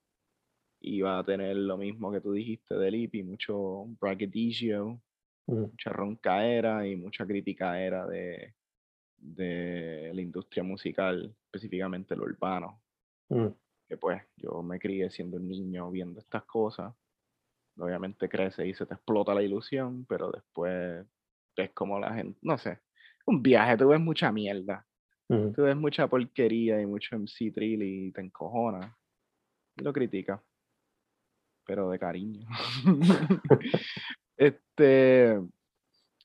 y 0.82 1.02
va 1.02 1.20
a 1.20 1.24
tener 1.26 1.56
lo 1.58 1.78
mismo 1.78 2.12
que 2.12 2.22
tú 2.22 2.32
dijiste 2.34 2.76
del 2.76 2.96
IPI, 2.96 3.24
mucho 3.24 3.86
braggadocio, 4.00 5.02
Mm. 5.48 5.62
mucha 5.62 5.90
roncaera 5.90 6.86
y 6.88 6.96
mucha 6.96 7.26
criticaera 7.26 8.06
de, 8.06 8.54
de 9.18 10.12
la 10.14 10.22
industria 10.22 10.64
musical, 10.64 11.36
específicamente 11.46 12.16
lo 12.16 12.24
urbano. 12.24 12.84
Mm. 13.30 13.48
Que 13.88 13.98
pues 13.98 14.22
yo 14.38 14.62
me 14.62 14.78
crié 14.80 15.10
siendo 15.10 15.38
un 15.38 15.48
niño 15.48 15.90
viendo 15.90 16.20
estas 16.20 16.44
cosas. 16.46 16.94
Obviamente 17.78 18.30
crece 18.30 18.68
y 18.68 18.74
se 18.76 18.86
te 18.86 18.94
explota 18.94 19.34
la 19.34 19.42
ilusión, 19.42 20.06
pero 20.06 20.30
después 20.32 21.06
ves 21.58 21.72
como 21.74 22.00
la 22.00 22.14
gente, 22.14 22.38
no 22.44 22.58
sé, 22.60 22.80
un 23.26 23.42
viaje, 23.42 23.76
tú 23.78 23.88
ves 23.90 24.00
mucha 24.00 24.32
mierda, 24.32 24.86
Mm. 25.30 25.52
tú 25.54 25.64
ves 25.64 25.76
mucha 25.76 26.08
porquería 26.08 26.80
y 26.82 26.86
mucho 26.86 27.16
MC 27.16 27.52
Trill 27.52 27.82
y 27.84 28.12
te 28.12 28.22
encojona 28.22 28.96
y 29.78 29.84
lo 29.84 29.94
critica, 29.94 30.44
pero 31.70 31.88
de 31.92 32.00
cariño. 32.00 32.48
este, 34.38 35.40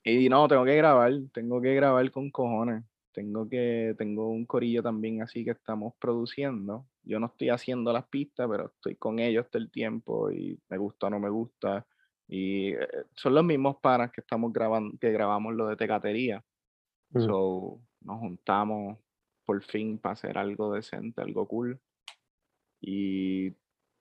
y 0.03 0.27
no, 0.27 0.47
tengo 0.47 0.65
que 0.65 0.75
grabar, 0.75 1.13
tengo 1.31 1.61
que 1.61 1.75
grabar 1.75 2.09
con 2.09 2.31
cojones. 2.31 2.83
Tengo 3.13 3.47
que, 3.47 3.93
tengo 3.95 4.27
un 4.29 4.47
corillo 4.47 4.81
también 4.81 5.21
así 5.21 5.45
que 5.45 5.51
estamos 5.51 5.93
produciendo. 5.99 6.87
Yo 7.03 7.19
no 7.19 7.27
estoy 7.27 7.49
haciendo 7.49 7.93
las 7.93 8.07
pistas, 8.07 8.47
pero 8.49 8.71
estoy 8.73 8.95
con 8.95 9.19
ellos 9.19 9.45
todo 9.51 9.61
el 9.61 9.69
tiempo 9.69 10.31
y 10.31 10.59
me 10.67 10.79
gusta 10.79 11.05
o 11.05 11.09
no 11.11 11.19
me 11.19 11.29
gusta. 11.29 11.85
Y 12.27 12.69
eh, 12.69 12.87
son 13.15 13.35
los 13.35 13.43
mismos 13.43 13.77
panas 13.77 14.11
que 14.11 14.21
estamos 14.21 14.51
grabando, 14.51 14.97
que 14.99 15.11
grabamos 15.11 15.53
lo 15.53 15.67
de 15.67 15.75
tecatería. 15.75 16.43
Mm. 17.11 17.21
So, 17.23 17.79
nos 18.01 18.19
juntamos 18.19 18.97
por 19.45 19.61
fin 19.61 19.99
para 19.99 20.13
hacer 20.13 20.39
algo 20.39 20.73
decente, 20.73 21.21
algo 21.21 21.47
cool. 21.47 21.79
Y 22.81 23.51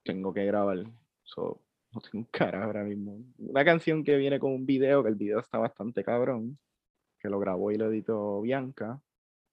tengo 0.04 0.32
que 0.32 0.46
grabar. 0.46 0.86
So, 1.24 1.60
no 1.92 2.00
tengo 2.00 2.18
un 2.18 2.24
cara 2.30 2.64
ahora 2.64 2.84
mismo. 2.84 3.18
Una 3.38 3.64
canción 3.64 4.04
que 4.04 4.16
viene 4.16 4.38
con 4.38 4.52
un 4.52 4.66
video, 4.66 5.02
que 5.02 5.08
el 5.08 5.14
video 5.14 5.40
está 5.40 5.58
bastante 5.58 6.04
cabrón, 6.04 6.58
que 7.18 7.28
lo 7.28 7.38
grabó 7.38 7.70
y 7.70 7.76
lo 7.76 7.86
editó 7.86 8.40
Bianca. 8.42 9.00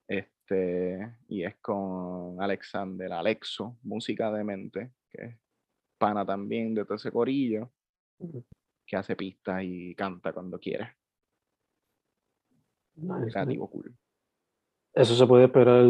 Este, 0.07 1.15
y 1.29 1.43
es 1.43 1.55
con 1.57 2.41
Alexander 2.41 3.13
Alexo, 3.13 3.77
música 3.83 4.31
de 4.31 4.43
mente, 4.43 4.91
que 5.09 5.23
es 5.23 5.37
pana 5.97 6.25
también 6.25 6.73
de 6.73 6.83
todo 6.83 6.95
ese 6.95 7.11
corillo, 7.11 7.71
que 8.85 8.97
hace 8.97 9.15
pistas 9.15 9.63
y 9.63 9.95
canta 9.95 10.33
cuando 10.33 10.59
quiere. 10.59 10.95
Nice. 12.95 13.31
Creativo 13.31 13.69
cool. 13.69 13.95
Eso 14.93 15.15
se 15.15 15.25
puede 15.25 15.45
esperar, 15.45 15.85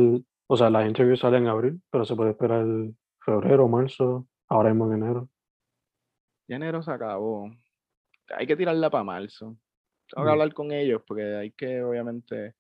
o 0.48 0.58
sea, 0.58 0.70
las 0.70 0.88
interviews 0.88 1.20
salen 1.20 1.44
en 1.44 1.50
abril, 1.50 1.82
pero 1.90 2.06
se 2.06 2.16
puede 2.16 2.32
esperar 2.32 2.66
febrero, 3.26 3.68
marzo, 3.68 4.28
ahora 4.48 4.70
mismo 4.70 4.94
en 4.94 5.04
enero. 5.04 5.30
Ya 6.52 6.58
enero 6.58 6.84
se 6.84 6.92
acabó. 6.92 7.50
Hay 8.36 8.46
que 8.46 8.58
tirarla 8.58 8.90
para 8.90 9.06
marzo. 9.06 9.58
Tengo 10.10 10.26
que 10.26 10.32
hablar 10.32 10.54
con 10.54 10.74
ellos 10.74 11.02
porque 11.08 11.24
hay 11.34 11.52
que, 11.52 11.82
obviamente, 11.82 12.56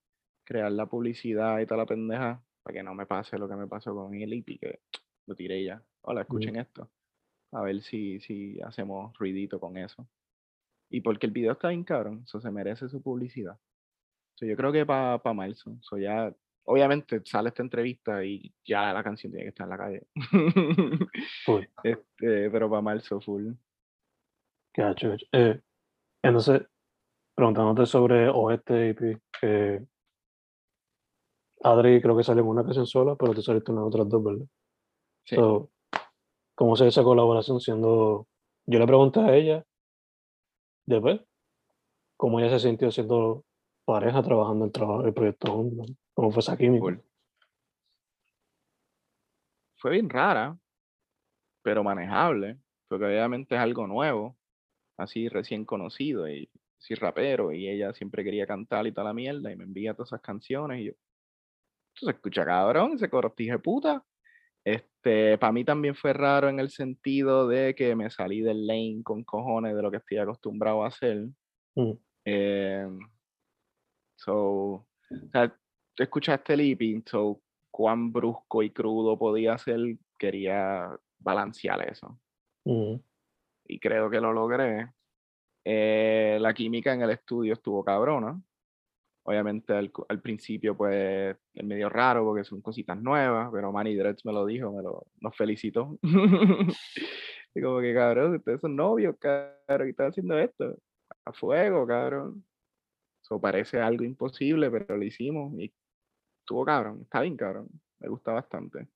crear 0.46 0.72
la 0.72 0.86
publicidad 0.86 1.60
y 1.60 1.66
toda 1.66 1.80
la 1.80 1.86
pendeja 1.86 2.42
para 2.64 2.74
que 2.74 2.84
no 2.84 2.96
me 2.96 3.06
pase 3.06 3.38
lo 3.38 3.50
que 3.50 3.58
me 3.58 3.68
pasó 3.68 3.94
con 3.94 4.14
el 4.16 4.34
IP, 4.34 4.62
que 4.62 4.80
lo 5.28 5.36
tiré 5.36 5.66
ya. 5.66 5.84
Hola, 6.04 6.22
escuchen 6.22 6.56
esto. 6.56 6.90
A 7.52 7.64
ver 7.64 7.82
si, 7.82 8.22
si 8.22 8.62
hacemos 8.62 9.14
ruidito 9.20 9.60
con 9.60 9.76
eso. 9.76 10.08
Y 10.90 11.02
porque 11.02 11.26
el 11.26 11.34
video 11.34 11.52
está 11.52 11.68
bien 11.68 11.84
cabrón, 11.84 12.22
eso 12.24 12.40
se 12.40 12.50
merece 12.50 12.88
su 12.88 13.02
publicidad. 13.02 13.60
So, 14.36 14.46
yo 14.46 14.56
creo 14.56 14.72
que 14.72 14.86
para 14.86 15.34
marzo. 15.34 15.78
So, 15.82 15.98
ya, 15.98 16.34
obviamente 16.64 17.22
sale 17.26 17.50
esta 17.50 17.62
entrevista 17.62 18.24
y 18.24 18.54
ya 18.64 18.94
la 18.94 19.04
canción 19.04 19.34
tiene 19.34 19.44
que 19.44 19.50
estar 19.50 19.66
en 19.66 19.70
la 19.70 19.78
calle. 19.78 20.08
Este, 21.84 22.50
pero 22.50 22.70
para 22.70 22.82
marzo 22.82 23.20
full. 23.20 23.52
Gacho. 24.74 25.16
Eh, 25.32 25.60
entonces, 26.24 26.62
preguntándote 27.36 27.86
sobre 27.86 28.30
Oeste 28.30 28.90
EP, 28.90 29.22
que 29.40 29.86
Adri 31.64 32.02
creo 32.02 32.18
que 32.18 32.24
salió 32.24 32.44
en 32.44 32.50
una 32.50 32.64
canción 32.64 32.86
sola, 32.86 33.16
pero 33.16 33.34
tú 33.34 33.42
saliste 33.42 33.72
en 33.72 33.78
las 33.78 33.86
otras 33.86 34.10
dos, 34.10 34.24
¿verdad? 34.24 34.46
Sí. 35.26 35.36
So, 35.36 35.72
¿Cómo 36.56 36.76
se 36.76 36.88
esa 36.88 37.04
colaboración 37.04 37.60
siendo... 37.60 38.28
Yo 38.68 38.78
le 38.78 38.86
pregunté 38.86 39.20
a 39.20 39.36
ella, 39.36 39.66
después, 40.86 41.22
cómo 42.18 42.40
ella 42.40 42.52
se 42.52 42.68
sintió 42.68 42.92
siendo 42.92 43.44
pareja, 43.84 44.22
trabajando 44.22 44.66
el, 44.66 44.72
trabajo, 44.72 45.06
el 45.06 45.14
proyecto 45.14 45.52
juntos, 45.52 45.92
cómo 46.14 46.32
fue 46.32 46.42
esa 46.42 46.56
química. 46.56 47.02
Fue 49.78 49.92
bien 49.92 50.08
rara, 50.08 50.56
pero 51.64 51.84
manejable, 51.84 52.60
porque 52.88 53.06
obviamente 53.06 53.56
es 53.56 53.62
algo 53.62 53.88
nuevo, 53.88 54.38
así 54.98 55.30
recién 55.30 55.66
conocido, 55.66 56.30
y 56.30 56.50
soy 56.78 56.96
rapero, 56.96 57.52
y 57.52 57.68
ella 57.70 57.94
siempre 57.94 58.24
quería 58.24 58.48
cantar 58.48 58.88
y 58.88 58.92
toda 58.92 59.06
la 59.08 59.14
mierda, 59.14 59.52
y 59.52 59.56
me 59.56 59.64
envía 59.66 59.94
todas 59.94 60.10
esas 60.10 60.22
canciones, 60.22 60.82
y 60.82 60.86
yo, 60.86 60.92
esto 61.96 62.06
se 62.08 62.12
escucha 62.12 62.46
cabrón, 62.46 62.94
ese 62.94 63.10
cortije 63.10 63.60
puta. 63.60 64.04
Este, 64.64 65.38
para 65.40 65.52
mí 65.52 65.66
también 65.66 65.96
fue 65.96 66.14
raro 66.14 66.48
en 66.48 66.60
el 66.60 66.70
sentido 66.70 67.48
de 67.48 67.74
que 67.74 67.96
me 67.96 68.10
salí 68.12 68.42
del 68.42 68.68
lane 68.68 69.02
con 69.04 69.24
cojones 69.24 69.76
de 69.76 69.82
lo 69.82 69.90
que 69.90 69.98
estoy 69.98 70.18
acostumbrado 70.18 70.84
a 70.84 70.88
hacer. 70.88 71.30
Mm, 71.76 71.98
Eh, 72.26 72.88
so, 74.16 74.38
o 74.40 74.88
sea, 75.32 75.56
escuchaste 75.98 76.54
EP, 76.54 77.04
so, 77.06 77.42
cuán 77.72 78.12
brusco 78.12 78.62
y 78.64 78.70
crudo 78.72 79.18
podía 79.18 79.58
ser, 79.58 79.80
quería 80.18 80.98
balancear 81.20 81.90
eso. 81.90 82.20
mm, 82.66 83.02
Y 83.72 83.80
creo 83.80 84.10
que 84.10 84.20
lo 84.20 84.34
logré. 84.34 84.92
Eh, 85.64 86.38
la 86.42 86.54
química 86.54 86.94
en 86.94 87.04
el 87.04 87.12
estudio 87.12 87.54
estuvo 87.54 87.86
cabrona. 87.86 88.38
Obviamente 89.24 89.74
al, 89.74 89.92
al 90.10 90.22
principio 90.22 90.76
pues 90.76 91.38
es 91.54 91.64
medio 91.64 91.88
raro 91.88 92.26
porque 92.26 92.44
son 92.44 92.62
cositas 92.62 93.00
nuevas, 93.02 93.50
pero 93.54 93.72
Manny 93.72 93.96
Dreads 93.96 94.26
me 94.26 94.34
lo 94.34 94.46
dijo, 94.46 94.74
me 94.74 94.84
lo 94.84 95.06
nos 95.22 95.38
felicitó. 95.38 95.98
y 97.56 97.62
como 97.62 97.80
que 97.80 97.94
cabrón, 97.94 98.36
ustedes 98.36 98.60
son 98.60 98.76
novios, 98.76 99.16
cabrón, 99.20 99.88
y 99.88 99.92
están 99.92 100.10
haciendo 100.10 100.38
esto. 100.38 100.78
A 101.24 101.32
fuego, 101.32 101.88
cabrón. 101.88 102.44
Eso 103.24 103.40
parece 103.40 103.80
algo 103.80 104.04
imposible, 104.04 104.70
pero 104.70 104.98
lo 104.98 105.04
hicimos 105.04 105.54
y 105.58 105.72
estuvo 106.40 106.66
cabrón, 106.66 107.02
está 107.04 107.22
bien 107.22 107.38
cabrón, 107.38 107.70
me 108.00 108.10
gusta 108.10 108.34
bastante. 108.34 108.90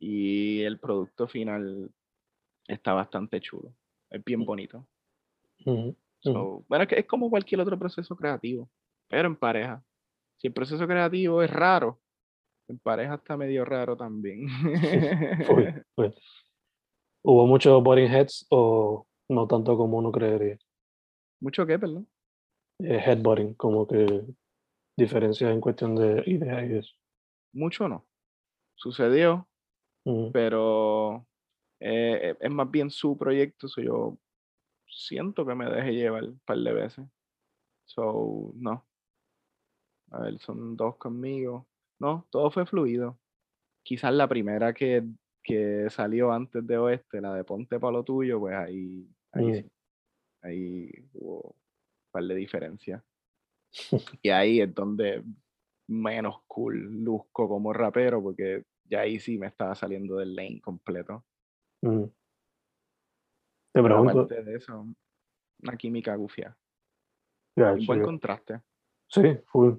Y 0.00 0.62
el 0.62 0.80
producto 0.80 1.28
final 1.28 1.92
está 2.66 2.92
bastante 2.94 3.40
chulo, 3.40 3.74
es 4.10 4.24
bien 4.24 4.44
bonito. 4.44 4.86
mm, 5.64 5.70
mm. 5.70 5.96
So, 6.20 6.64
bueno, 6.68 6.82
es, 6.82 6.88
que 6.88 6.98
es 6.98 7.06
como 7.06 7.30
cualquier 7.30 7.60
otro 7.60 7.78
proceso 7.78 8.16
creativo. 8.16 8.68
pero 9.08 9.28
en 9.28 9.36
pareja. 9.36 9.82
Si 10.38 10.48
el 10.48 10.52
proceso 10.52 10.86
creativo 10.86 11.42
es 11.42 11.50
raro, 11.50 12.00
en 12.68 12.78
pareja 12.78 13.14
está 13.14 13.36
medio 13.36 13.64
raro 13.64 13.96
también. 13.96 14.46
Uy, 15.50 15.74
uy. 15.96 16.14
¿Hubo 17.22 17.46
muchos 17.46 17.82
boring 17.82 18.10
heads 18.10 18.46
o 18.50 19.06
no 19.28 19.46
tanto 19.46 19.76
como 19.76 19.98
uno 19.98 20.12
creería? 20.12 20.58
Mucho 21.40 21.66
que, 21.66 21.78
perdón. 21.78 22.06
Eh, 22.80 23.00
headbutting, 23.04 23.54
como 23.54 23.86
que 23.86 24.24
diferencias 24.96 25.52
en 25.52 25.60
cuestión 25.60 25.94
de 25.96 26.22
ideas 26.26 26.70
y 26.70 26.76
eso. 26.76 26.94
Mucho 27.52 27.88
no. 27.88 28.06
Sucedió, 28.74 29.48
pero 30.32 31.26
eh, 31.80 32.36
es 32.40 32.50
más 32.50 32.70
bien 32.70 32.90
su 32.90 33.16
proyecto, 33.16 33.68
so 33.68 33.80
yo 33.82 34.18
siento 34.86 35.46
que 35.46 35.54
me 35.54 35.66
deje 35.70 35.94
llevar 35.94 36.24
un 36.24 36.38
par 36.40 36.58
de 36.58 36.72
veces. 36.72 37.06
So, 37.86 38.52
no. 38.56 38.86
A 40.10 40.20
ver, 40.22 40.38
son 40.38 40.76
dos 40.76 40.96
conmigo. 40.96 41.66
No, 42.00 42.26
todo 42.30 42.50
fue 42.50 42.66
fluido. 42.66 43.18
Quizás 43.82 44.12
la 44.14 44.28
primera 44.28 44.72
que, 44.74 45.04
que 45.42 45.88
salió 45.90 46.32
antes 46.32 46.66
de 46.66 46.78
Oeste, 46.78 47.20
la 47.20 47.34
de 47.34 47.44
Ponte 47.44 47.78
para 47.80 47.92
lo 47.92 48.04
tuyo, 48.04 48.40
pues 48.40 48.54
ahí, 48.54 49.06
ahí 49.32 49.44
Mm. 49.46 49.54
sí. 49.54 49.70
Ahí 50.42 50.90
hubo 51.14 51.40
un 51.50 51.56
par 52.12 52.24
de 52.24 52.34
diferencias. 52.34 53.02
Y 54.22 54.30
ahí 54.30 54.60
es 54.60 54.74
donde 54.74 55.22
menos 55.88 56.42
cool 56.46 56.78
luzco 57.04 57.48
como 57.48 57.72
rapero, 57.72 58.22
porque 58.22 58.64
ya 58.84 59.00
ahí 59.00 59.20
sí 59.20 59.38
me 59.38 59.46
estaba 59.48 59.74
saliendo 59.74 60.16
del 60.16 60.34
lane 60.34 60.60
completo. 60.60 61.24
Mm. 61.82 62.04
Te 63.72 63.82
pregunto, 63.82 64.10
aparte 64.22 64.42
de 64.42 64.56
eso, 64.56 64.86
una 65.62 65.76
química 65.76 66.14
gufia. 66.16 66.56
ya, 67.56 67.72
Un 67.72 67.86
buen 67.86 68.02
contraste. 68.02 68.62
Sí, 69.08 69.22
full. 69.46 69.74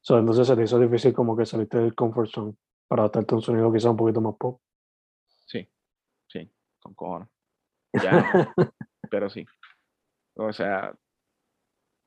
So, 0.00 0.18
entonces 0.18 0.46
se 0.46 0.56
te 0.56 0.62
hizo 0.62 0.78
difícil 0.78 1.12
como 1.12 1.36
que 1.36 1.46
saliste 1.46 1.78
del 1.78 1.94
comfort 1.94 2.30
zone 2.30 2.56
para 2.88 3.02
adaptarte 3.02 3.34
a 3.34 3.36
un 3.36 3.42
sonido 3.42 3.72
quizá 3.72 3.90
un 3.90 3.96
poquito 3.96 4.20
más 4.20 4.34
pop. 4.36 4.60
Sí, 5.46 5.68
sí, 6.26 6.50
con 6.80 6.94
cojones. 6.94 7.28
Ya, 7.92 8.52
pero 9.10 9.28
sí. 9.28 9.44
O 10.34 10.52
sea, 10.52 10.96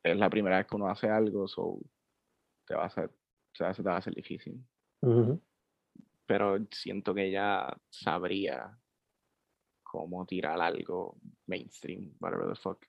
es 0.04 0.18
la 0.18 0.30
primera 0.30 0.58
vez 0.58 0.68
que 0.68 0.76
uno 0.76 0.90
hace 0.90 1.10
algo, 1.10 1.48
so 1.48 1.80
te 2.66 2.76
va 2.76 2.84
a 2.84 2.88
hacer, 2.88 3.06
o 3.06 3.56
sea, 3.56 3.74
se 3.74 3.84
te 3.84 3.90
va 3.90 3.96
a 3.96 4.00
hacer 4.00 4.16
difícil. 4.16 4.66
Pero 6.26 6.58
siento 6.72 7.14
que 7.14 7.30
ya 7.32 7.76
sabría 7.90 8.80
cómo 9.92 10.26
tirar 10.26 10.62
algo 10.62 11.18
mainstream, 11.48 12.14
whatever 12.22 12.48
the 12.48 12.56
fuck. 12.56 12.82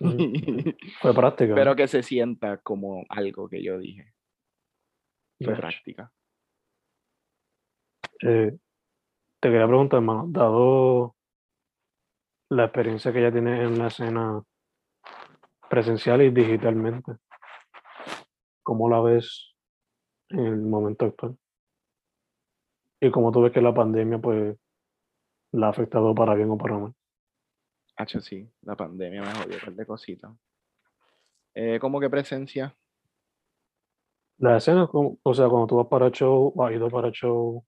Fue 1.00 1.14
práctica. 1.14 1.54
Pero 1.54 1.76
que 1.76 1.86
se 1.86 2.02
sienta 2.02 2.58
como 2.58 3.04
algo 3.08 3.48
que 3.48 3.62
yo 3.62 3.78
dije. 3.78 4.12
Fue 5.40 5.54
práctica. 5.54 6.12
Eh, 8.22 8.58
te 9.40 9.48
quería 9.48 9.68
preguntar, 9.68 9.98
hermano, 9.98 10.26
dado 10.28 11.14
la 12.50 12.64
experiencia 12.64 13.12
que 13.12 13.22
ya 13.22 13.30
tienes 13.30 13.60
en 13.60 13.78
la 13.78 13.86
escena 13.86 14.42
presencial 15.70 16.22
y 16.22 16.30
digitalmente, 16.30 17.12
¿cómo 18.64 18.88
la 18.90 19.00
ves 19.00 19.54
en 20.30 20.46
el 20.46 20.62
momento 20.62 21.06
actual? 21.06 21.38
Y 23.00 23.12
cómo 23.12 23.30
tú 23.30 23.42
ves 23.42 23.52
que 23.52 23.60
la 23.60 23.74
pandemia, 23.74 24.18
pues, 24.18 24.56
la 25.56 25.66
ha 25.68 25.70
afectado 25.70 26.14
para 26.14 26.34
bien 26.34 26.50
o 26.50 26.58
para 26.58 26.78
mal. 26.78 26.94
Hacho, 27.96 28.20
sí, 28.20 28.48
la 28.62 28.76
pandemia 28.76 29.22
me 29.22 29.32
jodió 29.34 29.54
un 29.56 29.60
par 29.60 29.74
de 29.74 29.86
cositas. 29.86 30.32
Eh, 31.54 31.78
¿Cómo 31.80 31.98
que 31.98 32.10
presencia? 32.10 32.76
La 34.38 34.58
escena, 34.58 34.86
como- 34.86 35.18
o 35.22 35.34
sea, 35.34 35.48
cuando 35.48 35.66
tú 35.66 35.76
vas 35.76 35.86
para 35.86 36.10
show, 36.10 36.52
has 36.62 36.72
ido 36.72 36.90
para 36.90 37.10
show, 37.10 37.64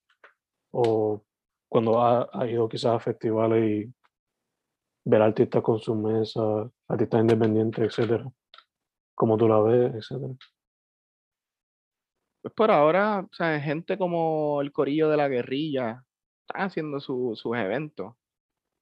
o 0.70 1.24
cuando 1.66 2.02
has, 2.02 2.28
has 2.32 2.48
ido 2.50 2.68
quizás 2.68 2.94
a 2.96 3.00
festivales 3.00 3.64
y 3.86 3.94
ver 5.06 5.22
artistas 5.22 5.62
con 5.62 5.78
sus 5.78 5.96
mesas, 5.96 6.70
artistas 6.88 7.20
independientes, 7.22 7.84
etcétera. 7.86 8.30
Cómo 9.14 9.38
tú 9.38 9.48
la 9.48 9.60
ves, 9.60 9.94
etcétera. 9.94 10.34
Pues 12.42 12.52
por 12.54 12.70
ahora, 12.70 13.20
o 13.20 13.34
sea, 13.34 13.58
gente 13.60 13.96
como 13.96 14.60
el 14.60 14.72
Corillo 14.72 15.08
de 15.08 15.16
la 15.16 15.28
Guerrilla 15.28 16.04
están 16.48 16.62
haciendo 16.66 17.00
su- 17.00 17.34
sus 17.36 17.56
eventos. 17.56 18.14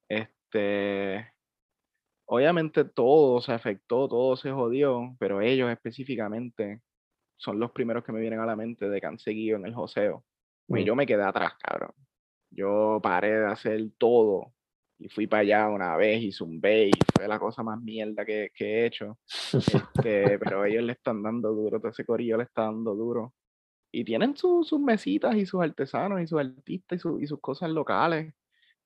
Este, 0.08 1.32
obviamente 2.26 2.84
todo 2.84 3.40
se 3.40 3.52
afectó, 3.52 4.08
todo 4.08 4.36
se 4.36 4.50
jodió, 4.52 5.16
pero 5.18 5.40
ellos 5.40 5.70
específicamente 5.70 6.82
son 7.38 7.58
los 7.58 7.72
primeros 7.72 8.04
que 8.04 8.12
me 8.12 8.20
vienen 8.20 8.40
a 8.40 8.46
la 8.46 8.56
mente 8.56 8.88
de 8.88 9.00
que 9.00 9.06
han 9.06 9.18
seguido 9.18 9.56
en 9.58 9.66
el 9.66 9.74
joseo. 9.74 10.24
Mm. 10.68 10.78
yo 10.78 10.96
me 10.96 11.06
quedé 11.06 11.22
atrás, 11.22 11.52
cabrón. 11.62 11.92
Yo 12.50 13.00
paré 13.02 13.40
de 13.40 13.46
hacer 13.46 13.80
todo 13.98 14.52
y 14.98 15.08
fui 15.08 15.26
para 15.26 15.42
allá 15.42 15.68
una 15.68 15.96
vez 15.96 16.22
y 16.22 16.32
zumbé 16.32 16.88
y 16.88 16.92
fue 17.14 17.28
la 17.28 17.38
cosa 17.38 17.62
más 17.62 17.80
mierda 17.80 18.24
que, 18.24 18.50
que 18.54 18.64
he 18.64 18.86
hecho. 18.86 19.18
Este, 20.06 20.38
pero 20.38 20.64
ellos 20.64 20.82
le 20.84 20.92
están 20.92 21.22
dando 21.22 21.52
duro, 21.52 21.78
todo 21.78 21.90
ese 21.90 22.04
corillo 22.04 22.36
le 22.38 22.44
está 22.44 22.62
dando 22.62 22.94
duro. 22.94 23.34
Y 23.92 24.04
tienen 24.04 24.36
su- 24.36 24.64
sus 24.64 24.80
mesitas 24.80 25.34
y 25.36 25.46
sus 25.46 25.62
artesanos 25.62 26.20
y 26.20 26.26
sus 26.26 26.40
artistas 26.40 26.96
y, 26.96 27.00
su- 27.00 27.20
y 27.20 27.26
sus 27.26 27.40
cosas 27.40 27.70
locales. 27.70 28.34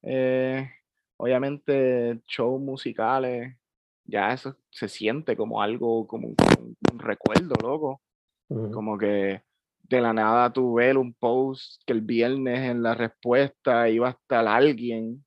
Eh, 0.02 0.68
obviamente, 1.16 2.20
shows 2.26 2.60
musicales, 2.60 3.56
ya 4.04 4.32
eso 4.32 4.56
se 4.70 4.88
siente 4.88 5.36
como 5.36 5.60
algo, 5.62 6.06
como 6.06 6.28
un, 6.28 6.36
un- 6.58 6.76
un 6.92 6.98
recuerdo, 6.98 7.54
loco. 7.62 8.00
Ujú, 8.48 8.70
Como 8.72 8.98
que 8.98 9.42
de 9.82 10.00
la 10.00 10.12
nada 10.12 10.52
tú 10.52 10.74
ves 10.74 10.94
un 10.96 11.12
post 11.14 11.82
que 11.86 11.92
el 11.92 12.00
viernes 12.00 12.60
en 12.70 12.82
la 12.82 12.94
respuesta 12.94 13.88
iba 13.88 14.08
a 14.08 14.10
estar 14.12 14.46
alguien 14.46 15.24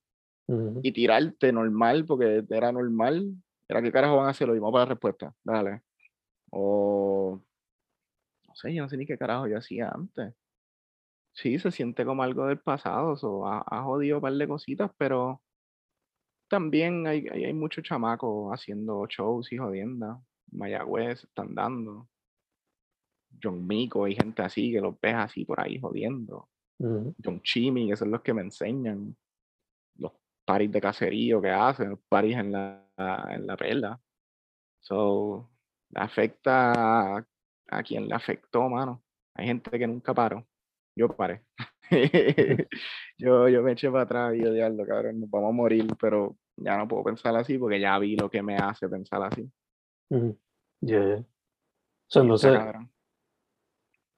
ujú, 0.48 0.80
y 0.84 0.92
tirarte 0.92 1.52
normal, 1.52 2.06
porque 2.06 2.44
era 2.50 2.72
normal. 2.72 3.34
Era 3.68 3.82
que 3.82 3.92
carajo 3.92 4.18
van 4.18 4.28
a 4.28 4.32
hacer 4.32 4.48
lo 4.48 4.54
mismo 4.54 4.72
para 4.72 4.86
la 4.86 4.90
respuesta. 4.90 5.34
Dale. 5.44 5.82
O 6.52 7.40
no 8.54 8.56
sé, 8.56 8.74
yo 8.74 8.84
no 8.84 8.90
sé 8.90 8.98
ni 8.98 9.06
qué 9.06 9.18
carajo 9.18 9.48
yo 9.48 9.58
hacía 9.58 9.90
antes. 9.90 10.34
Sí, 11.34 11.58
se 11.58 11.72
siente 11.72 12.06
como 12.06 12.22
algo 12.24 12.46
del 12.46 12.60
pasado, 12.60 13.16
so, 13.18 13.48
ha, 13.48 13.64
ha 13.66 13.84
jodido 13.84 14.18
un 14.18 14.22
par 14.22 14.34
de 14.34 14.48
cositas, 14.48 14.92
pero 14.98 15.42
también 16.48 17.08
hay, 17.08 17.28
hay, 17.32 17.46
hay 17.46 17.54
muchos 17.54 17.84
chamacos 17.84 18.54
haciendo 18.54 19.08
shows 19.08 19.52
y 19.52 19.58
jodiendas. 19.58 20.20
Mayagüez 20.52 21.24
están 21.24 21.56
dando. 21.56 22.08
John 23.42 23.66
Mico, 23.66 24.06
hay 24.06 24.16
gente 24.16 24.44
así 24.44 24.72
que 24.72 24.80
los 24.80 25.00
ves 25.02 25.16
así 25.16 25.46
por 25.46 25.60
ahí 25.60 25.80
jodiendo. 25.80 26.50
John 26.78 27.42
Chimmy, 27.42 27.90
que 27.90 27.96
son 27.96 28.12
los 28.12 28.22
que 28.22 28.34
me 28.34 28.42
enseñan 28.42 29.16
los 29.96 30.12
paris 30.46 30.72
de 30.72 30.82
caserío 30.82 31.42
que 31.42 31.50
hacen, 31.50 31.92
los 31.92 32.00
paris 32.08 32.36
en 32.36 32.52
la, 32.52 32.86
en 33.30 33.48
la 33.48 33.58
perla. 33.58 34.02
So, 34.82 35.50
afecta 35.96 37.26
a, 37.78 37.84
quien 37.84 38.08
le 38.08 38.16
afectó, 38.16 38.70
mano. 38.70 39.04
Hay 39.36 39.48
gente 39.48 39.78
que 39.78 39.88
nunca 39.88 40.14
paró. 40.14 40.46
Yo 40.96 41.08
paré. 41.08 41.44
yo, 43.18 43.50
yo 43.50 43.64
me 43.64 43.72
eché 43.72 43.90
para 43.90 44.04
atrás 44.04 44.36
y 44.36 44.44
yo, 44.44 44.52
diablo, 44.52 44.86
cabrón, 44.86 45.20
nos 45.20 45.30
vamos 45.30 45.50
a 45.50 45.54
morir, 45.54 45.88
pero 46.00 46.36
ya 46.56 46.78
no 46.78 46.88
puedo 46.88 47.04
pensar 47.04 47.36
así 47.36 47.58
porque 47.58 47.80
ya 47.80 47.98
vi 48.00 48.16
lo 48.16 48.30
que 48.30 48.42
me 48.42 48.56
hace 48.56 48.88
pensar 48.88 49.24
así. 49.24 49.50
Ujú. 50.10 50.38
Yeah, 50.82 51.18
Y 51.18 51.22
está 52.08 52.20
entonces, 52.20 52.52
cabrón. 52.52 52.92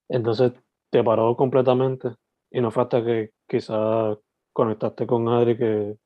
entonces 0.10 0.54
te 0.90 1.04
paró 1.04 1.36
completamente 1.38 2.10
y 2.52 2.60
no 2.60 2.72
fue 2.72 2.84
hasta 2.84 3.04
que 3.04 3.32
quizás 3.48 4.18
conectaste 4.52 5.06
con 5.06 5.28
Adri 5.28 5.58
que 5.58 5.98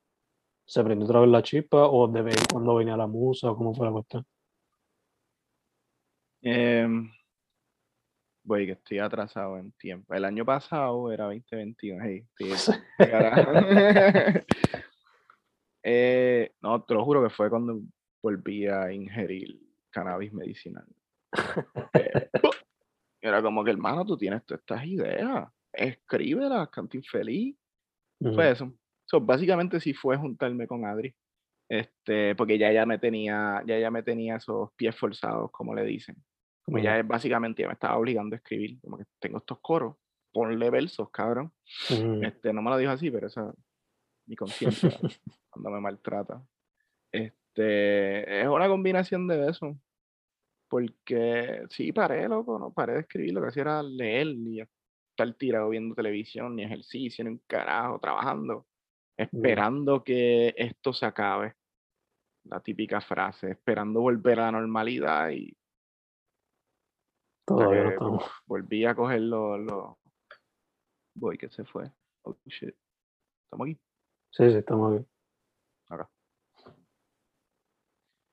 se 0.66 0.84
prendió 0.84 1.06
otra 1.06 1.22
vez 1.22 1.30
la 1.30 1.44
chispa 1.44 1.88
o 1.88 2.08
de 2.08 2.22
vez 2.22 2.36
cuando 2.52 2.76
venía 2.76 2.98
la 2.98 3.08
musa 3.08 3.52
o 3.52 3.56
cómo 3.56 3.74
fue 3.74 3.88
la 3.88 3.92
cuestión. 3.94 4.26
Em, 6.42 7.12
voy, 8.50 8.66
que 8.66 8.72
estoy 8.74 8.98
atrasado 8.98 9.58
en 9.58 9.72
tiempo. 9.74 10.14
El 10.14 10.26
año 10.26 10.44
pasado 10.44 11.12
era 11.12 11.26
2021. 11.26 12.04
Hey, 12.04 12.26
estoy 12.38 12.76
de 12.98 13.10
carajo. 13.10 13.52
Eh, 15.82 16.52
no, 16.62 16.84
te 16.84 16.94
lo 16.94 17.06
juro 17.06 17.24
que 17.24 17.30
fue 17.30 17.50
cuando 17.50 17.80
volví 18.22 18.68
a 18.68 18.92
ingerir 18.92 19.58
cannabis 19.90 20.34
medicinal. 20.34 20.86
Eh, 21.94 22.30
era 23.22 23.42
como 23.42 23.64
que, 23.64 23.72
hermano, 23.72 24.06
tú 24.06 24.18
tienes 24.18 24.46
todas 24.46 24.60
estas 24.60 24.86
ideas. 24.86 25.48
Escríbelas, 25.72 26.70
canta 26.70 26.98
infeliz. 26.98 27.56
Fue 28.20 28.52
eso. 28.52 28.74
So, 29.06 29.22
básicamente 29.22 29.80
sí 29.80 29.94
fue 29.94 30.18
juntarme 30.18 30.68
con 30.68 30.86
Adri. 30.86 31.16
Este, 31.70 32.36
porque 32.36 32.58
ya 32.58 32.70
ella 32.70 32.86
me 32.86 33.00
tenía, 33.00 33.64
ya 33.66 33.78
ella 33.78 33.90
me 33.90 34.04
tenía 34.04 34.36
esos 34.36 34.74
pies 34.74 34.96
forzados, 34.98 35.50
como 35.52 35.74
le 35.74 35.86
dicen. 35.86 36.18
Como 36.70 36.78
ujú, 36.78 36.86
ya 36.86 37.02
básicamente 37.04 37.64
ya 37.64 37.68
me 37.68 37.74
estaba 37.74 37.98
obligando 37.98 38.36
a 38.36 38.38
escribir. 38.38 38.80
Como 38.82 38.98
que 38.98 39.06
tengo 39.20 39.40
estos 39.40 39.60
coros, 39.60 39.96
ponle 40.32 40.70
versos, 40.70 41.10
cabrón. 41.10 41.52
ujú. 41.90 42.24
Este, 42.24 42.54
no 42.54 42.62
me 42.62 42.70
lo 42.70 42.78
dijo 42.78 42.92
así, 42.92 43.10
pero 43.10 43.28
esa 43.28 43.54
mi 44.28 44.36
conciencia 44.36 44.90
cuando 45.50 45.72
me 45.72 45.82
maltrata. 45.82 46.42
Este, 47.12 48.42
es 48.42 48.48
una 48.48 48.68
combinación 48.68 49.28
de 49.28 49.50
eso. 49.50 49.76
Porque 50.70 51.64
sí, 51.72 51.92
paré, 51.92 52.28
loco, 52.28 52.60
no 52.60 52.72
paré 52.72 52.94
de 52.94 53.00
escribir, 53.00 53.34
lo 53.34 53.42
que 53.42 53.48
hacía 53.48 53.64
era 53.64 53.84
leer 53.84 54.28
y 54.28 54.62
estar 54.62 55.34
tirado 55.34 55.70
viendo 55.70 55.96
televisión, 55.96 56.56
ni 56.56 56.64
ejercicio, 56.64 57.24
ni 57.24 57.32
un 57.32 57.42
carajo, 57.48 58.00
trabajando, 58.00 58.68
esperando 59.18 60.04
que 60.04 60.54
esto 60.56 60.94
se 60.94 61.08
acabe. 61.08 61.56
La 62.46 62.62
típica 62.62 63.02
frase, 63.02 63.52
esperando 63.52 64.02
volver 64.02 64.40
a 64.40 64.44
la 64.44 64.52
normalidad 64.52 65.32
y 65.32 65.58
Todavía 67.50 67.84
no 67.84 67.90
estamos. 67.90 68.24
volví 68.46 68.86
a 68.86 68.96
coger 68.96 69.22
los... 69.22 69.60
Lo... 69.60 69.98
Voy, 71.16 71.38
que 71.38 71.50
se 71.50 71.66
fue. 71.66 71.92
Oh, 72.24 72.36
shit. 72.46 72.76
¿Estamos 73.46 73.66
aquí? 73.66 73.80
Sí, 74.32 74.50
sí, 74.52 74.58
estamos 74.58 74.96
aquí. 74.96 75.06
Acá. 75.90 76.10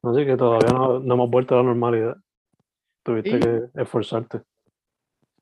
Así 0.02 0.24
que 0.26 0.36
todavía 0.36 0.68
no, 0.70 1.00
no 1.00 1.14
hemos 1.14 1.30
vuelto 1.30 1.54
a 1.54 1.58
la 1.58 1.64
normalidad. 1.64 2.16
Tuviste 3.02 3.30
Sí. 3.32 3.40
que 3.40 3.80
esforzarte. 3.80 4.42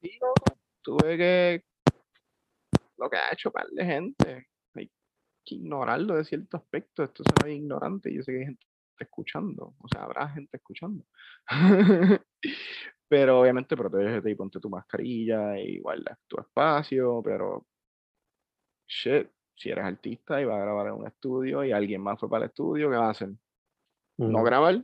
Sí, 0.01 0.19
loco, 0.21 0.59
tuve 0.83 1.17
que... 1.19 1.65
Lo 2.97 3.11
que 3.11 3.17
ha 3.17 3.33
hecho 3.33 3.51
par 3.51 3.67
de 3.69 3.85
gente. 3.85 4.47
Hay 4.75 4.91
que 5.45 5.57
ignorarlo 5.57 6.15
de 6.15 6.25
cierto 6.25 6.57
aspecto. 6.57 7.03
Esto 7.03 7.25
suena 7.25 7.47
bien 7.47 7.65
ignorante. 7.65 8.15
Yo 8.15 8.23
sé 8.23 8.33
que 8.33 8.39
hay 8.39 8.45
gente 8.47 8.67
escuchando. 9.01 9.75
O 9.79 9.89
sea, 9.89 10.05
habrá 10.05 10.29
gente 10.29 10.57
escuchando. 10.57 11.05
pero 13.09 13.41
obviamente 13.41 13.77
protégete 13.77 14.31
y 14.31 14.35
ponte 14.35 14.61
tu 14.61 14.69
mascarilla 14.69 15.59
y 15.59 15.79
guarda 15.81 16.19
tu 16.27 16.41
espacio. 16.41 17.21
Pero, 17.23 17.67
shit, 18.87 19.29
si 19.55 19.71
eres 19.71 19.85
artista 19.85 20.41
y 20.41 20.45
vas 20.45 20.57
a 20.57 20.65
grabar 20.65 20.89
en 20.89 20.95
un 20.95 21.07
estudio 21.07 21.65
y 21.65 21.73
alguien 21.73 22.01
más 22.01 22.19
fue 22.19 22.29
para 22.29 22.45
el 22.45 22.51
estudio, 22.51 22.91
¿qué 22.91 22.97
va 22.97 23.07
a 23.07 23.11
hacer? 23.11 23.31
¿No 24.19 24.43
grabar? 24.43 24.83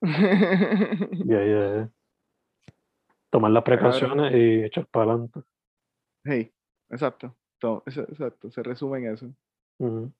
ya, 0.00 1.44
ya, 1.44 1.74
ya. 1.74 1.90
Tomar 3.30 3.50
las 3.52 3.62
precauciones 3.62 4.34
y 4.34 4.64
echar 4.64 4.86
para 4.86 5.12
adelante. 5.12 5.40
hey, 6.24 6.52
exacto. 6.90 7.36
Exacto, 7.86 8.50
se 8.50 8.62
resume 8.62 8.98
en 8.98 9.14
eso. 9.14 9.34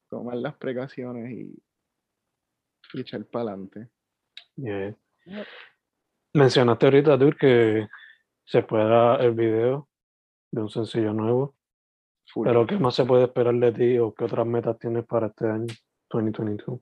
Tomar 0.08 0.36
las 0.36 0.54
precauciones 0.56 1.30
y, 1.30 1.62
y 2.92 3.00
echar 3.00 3.24
para 3.24 3.50
adelante. 3.50 3.88
Yep. 4.56 4.96
Mencionaste 6.32 6.86
ahorita, 6.86 7.16
Dur, 7.16 7.36
que 7.36 7.88
se 8.44 8.62
pueda 8.62 9.16
el 9.16 9.32
video 9.34 9.88
de 10.52 10.62
un 10.62 10.70
sencillo 10.70 11.12
nuevo. 11.12 11.56
Pero 12.44 12.66
¿qué 12.66 12.78
más 12.78 12.94
se 12.94 13.04
puede 13.04 13.24
esperar 13.24 13.54
de 13.54 13.72
ti 13.72 13.98
o 13.98 14.14
qué 14.14 14.24
otras 14.24 14.46
metas 14.46 14.78
tienes 14.78 15.04
para 15.04 15.26
este 15.26 15.48
año 15.48 15.66
2022? 16.10 16.80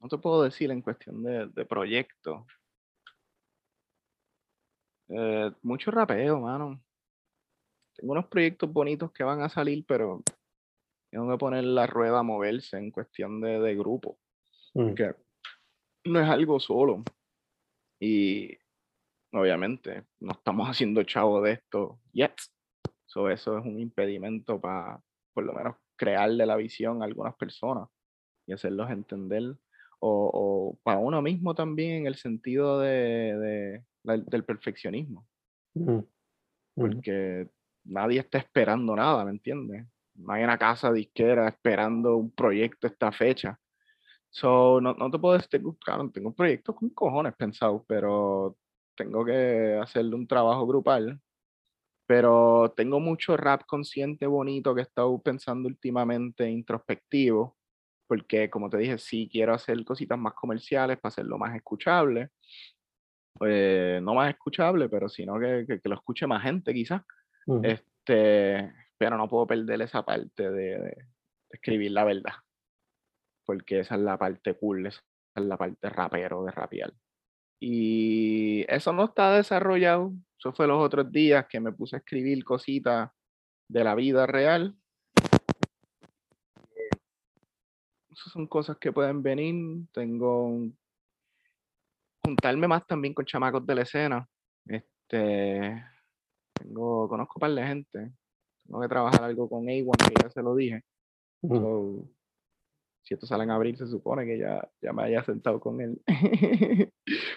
No 0.00 0.08
te 0.08 0.18
puedo 0.18 0.44
decir 0.44 0.70
en 0.70 0.82
cuestión 0.82 1.22
de, 1.24 1.48
de 1.48 1.64
proyecto. 1.64 2.46
Eh, 5.08 5.50
mucho 5.62 5.90
rapeo, 5.90 6.40
mano. 6.40 6.80
Tengo 7.96 8.12
unos 8.12 8.26
proyectos 8.26 8.72
bonitos 8.72 9.12
que 9.12 9.24
van 9.24 9.42
a 9.42 9.48
salir, 9.48 9.84
pero 9.86 10.22
tengo 11.10 11.30
que 11.30 11.38
poner 11.38 11.64
la 11.64 11.86
rueda 11.86 12.20
a 12.20 12.22
moverse 12.22 12.78
en 12.78 12.92
cuestión 12.92 13.40
de, 13.40 13.58
de 13.58 13.74
grupo. 13.74 14.18
Mm, 14.74 14.94
que 14.94 15.14
no 16.04 16.20
es 16.20 16.28
algo 16.28 16.60
solo. 16.60 17.02
Y 18.02 18.58
obviamente 19.32 20.04
no 20.18 20.32
estamos 20.32 20.66
haciendo 20.70 21.04
chavo 21.04 21.40
de 21.40 21.52
esto 21.52 22.00
yet. 22.12 22.34
So, 23.06 23.30
eso 23.30 23.58
es 23.58 23.64
un 23.64 23.78
impedimento 23.78 24.60
para, 24.60 25.00
por 25.32 25.44
lo 25.44 25.52
menos, 25.52 25.76
crearle 25.96 26.44
la 26.44 26.56
visión 26.56 27.00
a 27.00 27.04
algunas 27.04 27.36
personas 27.36 27.88
y 28.46 28.52
hacerlos 28.52 28.90
entender. 28.90 29.54
O, 30.00 30.30
o 30.34 30.78
para 30.82 30.98
uno 30.98 31.22
mismo 31.22 31.54
también 31.54 31.92
en 31.92 32.06
el 32.08 32.16
sentido 32.16 32.80
de, 32.80 33.84
del 34.02 34.44
perfeccionismo. 34.44 35.24
Porque 36.74 37.48
nadie 37.84 38.18
está 38.18 38.38
esperando 38.38 38.96
nada, 38.96 39.24
¿me 39.24 39.30
entiendes? 39.30 39.86
No 40.16 40.32
hay 40.32 40.42
una 40.42 40.58
casa 40.58 40.90
disquera 40.92 41.46
esperando 41.46 42.16
un 42.16 42.32
proyecto 42.32 42.88
esta 42.88 43.12
fecha. 43.12 43.60
So, 44.32 44.80
no, 44.80 44.94
no 44.94 45.10
te 45.10 45.18
puedo 45.18 45.36
decir, 45.36 45.62
claro, 45.78 46.10
tengo 46.10 46.32
proyectos 46.32 46.74
con 46.74 46.88
cojones 46.90 47.34
pensados, 47.36 47.82
pero 47.86 48.56
tengo 48.96 49.26
que 49.26 49.78
hacerle 49.80 50.14
un 50.14 50.26
trabajo 50.26 50.66
grupal. 50.66 51.20
Pero 52.06 52.72
tengo 52.74 52.98
mucho 52.98 53.36
rap 53.36 53.62
consciente 53.66 54.26
bonito 54.26 54.74
que 54.74 54.80
he 54.80 54.84
estado 54.84 55.20
pensando 55.20 55.68
últimamente, 55.68 56.50
introspectivo, 56.50 57.58
porque 58.08 58.48
como 58.48 58.70
te 58.70 58.78
dije, 58.78 58.96
sí 58.96 59.28
quiero 59.30 59.52
hacer 59.52 59.84
cositas 59.84 60.18
más 60.18 60.32
comerciales 60.32 60.98
para 60.98 61.10
hacerlo 61.10 61.36
más 61.36 61.54
escuchable. 61.54 62.30
Eh, 63.46 64.00
no 64.02 64.14
más 64.14 64.30
escuchable, 64.30 64.88
pero 64.88 65.10
sino 65.10 65.38
que, 65.38 65.66
que, 65.68 65.78
que 65.78 65.88
lo 65.90 65.96
escuche 65.96 66.26
más 66.26 66.42
gente 66.42 66.72
quizás. 66.72 67.02
Este, 67.62 68.72
pero 68.96 69.18
no 69.18 69.28
puedo 69.28 69.46
perder 69.46 69.82
esa 69.82 70.02
parte 70.04 70.50
de, 70.50 70.78
de 70.78 70.96
escribir 71.50 71.92
la 71.92 72.04
verdad. 72.04 72.32
Porque 73.44 73.80
esa 73.80 73.94
es 73.96 74.00
la 74.00 74.18
parte 74.18 74.54
cool, 74.54 74.86
esa 74.86 75.00
es 75.34 75.44
la 75.44 75.56
parte 75.56 75.88
rapero 75.90 76.44
de 76.44 76.50
rapear. 76.52 76.92
Y 77.60 78.64
eso 78.68 78.92
no 78.92 79.04
está 79.04 79.32
desarrollado. 79.34 80.12
Eso 80.38 80.52
fue 80.52 80.66
los 80.66 80.82
otros 80.84 81.10
días 81.12 81.46
que 81.48 81.60
me 81.60 81.72
puse 81.72 81.96
a 81.96 81.98
escribir 82.00 82.44
cositas 82.44 83.10
de 83.68 83.84
la 83.84 83.94
vida 83.94 84.26
real. 84.26 84.76
Esas 88.10 88.32
son 88.32 88.46
cosas 88.46 88.76
que 88.78 88.92
pueden 88.92 89.22
venir. 89.22 89.86
Tengo 89.92 90.44
un- 90.46 90.76
juntarme 92.24 92.68
más 92.68 92.86
también 92.86 93.14
con 93.14 93.24
chamacos 93.24 93.66
de 93.66 93.74
la 93.74 93.82
escena. 93.82 94.28
Este, 94.66 95.84
tengo, 96.54 97.08
conozco 97.08 97.34
un 97.36 97.40
par 97.40 97.50
de 97.52 97.66
gente. 97.66 98.12
Tengo 98.64 98.80
que 98.80 98.88
trabajar 98.88 99.24
algo 99.24 99.48
con 99.48 99.64
A1, 99.66 99.92
que 100.08 100.14
ya 100.22 100.30
se 100.30 100.42
lo 100.42 100.54
dije. 100.54 100.82
Mm, 101.42 101.56
So, 101.56 102.08
si 103.02 103.14
esto 103.14 103.26
sale 103.26 103.44
en 103.44 103.50
abril, 103.50 103.76
se 103.76 103.86
supone 103.86 104.24
que 104.24 104.38
ya, 104.38 104.66
ya 104.80 104.92
me 104.92 105.02
haya 105.04 105.22
sentado 105.24 105.58
con 105.60 105.80
él. 105.80 106.00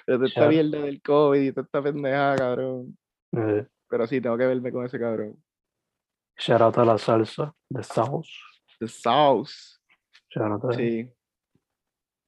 Pero 0.05 0.25
esta 0.25 0.47
mierda 0.47 0.81
del 0.81 1.01
COVID 1.01 1.41
y 1.41 1.51
toda 1.51 1.65
esta 1.65 1.81
pendejada, 1.81 2.35
cabrón. 2.35 2.97
eh, 3.33 3.67
Pero 3.89 4.07
sí, 4.07 4.21
tengo 4.21 4.37
que 4.37 4.45
verme 4.45 4.71
con 4.71 4.85
ese 4.85 4.99
cabrón. 4.99 5.35
shout 6.37 6.61
out 6.61 6.77
a 6.77 6.85
la 6.85 6.97
salsa 6.97 7.53
de 7.69 7.83
Sauce. 7.83 8.31
The 8.79 8.87
Sauce. 8.87 9.79
Shout 10.29 10.51
out 10.51 10.65
a- 10.65 10.73
Sí, 10.77 11.09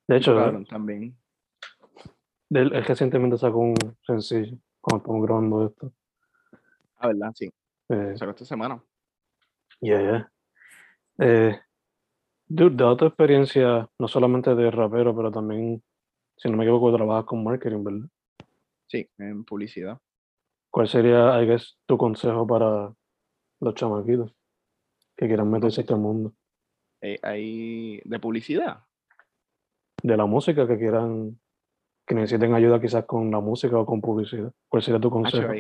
De 0.08 0.18
hecho, 0.18 0.36
cabrón 0.36 0.66
también. 0.66 1.18
él, 2.50 2.74
él 2.74 2.84
recientemente 2.86 3.38
sacó 3.38 3.60
un 3.60 3.76
sencillo 4.06 4.58
cuando 4.82 4.98
estamos 5.04 5.24
grabando 5.26 5.68
esto. 5.68 5.94
Ah, 6.98 7.08
¿verdad? 7.08 7.32
Sí. 7.36 7.52
Eh, 7.90 8.14
Sacó 8.18 8.32
esta 8.32 8.46
semana. 8.46 8.82
Yeah, 9.80 10.02
yeah. 10.02 10.32
Eh, 11.20 11.60
dude, 12.48 12.76
dado 12.76 12.98
tu 12.98 13.06
experiencia, 13.06 13.90
no 14.00 14.08
solamente 14.08 14.56
de 14.56 14.72
rapero, 14.72 15.16
pero 15.16 15.32
también, 15.32 15.84
si 16.38 16.50
no 16.50 16.58
me 16.58 16.64
equivoco, 16.64 16.96
trabajas 16.96 17.26
con 17.26 17.44
marketing, 17.44 17.84
¿verdad? 17.84 18.08
Sí, 18.88 19.10
en 19.18 19.44
publicidad. 19.44 20.00
¿Cuál 20.72 20.88
sería, 20.88 21.42
I 21.42 21.46
guess, 21.46 21.78
tu 21.86 21.98
consejo 21.98 22.46
para 22.46 22.94
los 23.60 23.76
chamaquitos 23.76 24.34
que 25.16 25.28
quieran 25.28 25.50
meterse 25.50 25.82
a 25.82 25.84
este 25.84 25.96
mundo? 25.96 26.34
Eh, 27.02 27.20
ahí 27.22 28.02
de 28.04 28.20
publicidad. 28.20 28.84
De 30.02 30.16
la 30.16 30.26
música, 30.26 30.68
que 30.68 30.78
quieran, 30.78 31.40
que 32.06 32.16
necesiten 32.16 32.54
ayuda 32.54 32.80
quizás 32.80 33.06
con 33.06 33.32
la 33.32 33.40
música 33.40 33.78
o 33.78 33.86
con 33.86 34.02
publicidad. 34.02 34.52
¿Cuál 34.70 34.84
sería 34.84 35.00
tu 35.00 35.10
consejo? 35.10 35.52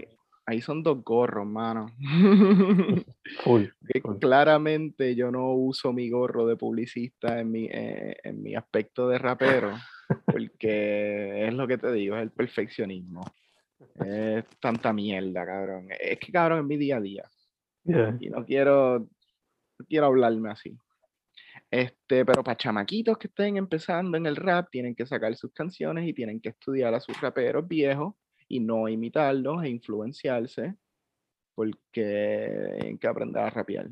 Ahí 0.47 0.61
son 0.61 0.81
dos 0.81 1.03
gorros, 1.03 1.45
mano. 1.45 1.87
Que 3.23 4.01
Full. 4.01 4.17
claramente 4.19 5.13
yo 5.13 5.29
no 5.31 5.51
uso 5.51 5.91
mi 5.91 6.09
gorro 6.09 6.47
de 6.47 6.55
publicista 6.55 7.39
en 7.39 7.51
mi, 7.51 7.65
eh, 7.65 8.15
en 8.23 8.41
mi 8.41 8.55
aspecto 8.55 9.09
de 9.09 9.17
rapero, 9.17 9.73
porque 10.25 11.45
es 11.45 11.53
lo 11.53 11.67
que 11.67 11.77
te 11.77 11.91
digo, 11.91 12.15
es 12.15 12.23
el 12.23 12.31
perfeccionismo. 12.31 13.25
Es 13.95 14.45
tanta 14.61 14.93
mierda, 14.93 15.45
cabrón. 15.45 15.89
Es 15.99 16.19
que, 16.19 16.31
cabrón, 16.31 16.59
es 16.59 16.65
mi 16.65 16.77
día 16.77 16.97
a 16.97 17.01
día. 17.01 17.23
Yeah. 17.83 18.17
Y 18.19 18.29
no 18.29 18.45
quiero, 18.45 18.99
no 18.99 19.85
quiero 19.87 20.05
hablarme 20.05 20.49
así. 20.49 20.77
Este, 21.69 22.23
pero 22.25 22.43
para 22.43 22.57
chamaquitos 22.57 23.17
que 23.17 23.27
estén 23.27 23.57
empezando 23.57 24.15
en 24.15 24.25
el 24.25 24.37
rap, 24.37 24.69
tienen 24.71 24.95
que 24.95 25.05
sacar 25.05 25.35
sus 25.35 25.51
canciones 25.51 26.07
y 26.07 26.13
tienen 26.13 26.39
que 26.39 26.49
estudiar 26.49 26.93
a 26.93 27.01
sus 27.01 27.19
raperos 27.19 27.67
viejos 27.67 28.13
y 28.47 28.59
no 28.59 28.87
imitarlos 28.87 29.63
e 29.63 29.69
influenciarse, 29.69 30.75
porque 31.55 32.77
hay 32.81 32.97
que 32.97 33.07
aprender 33.07 33.43
a 33.43 33.49
rapear. 33.49 33.89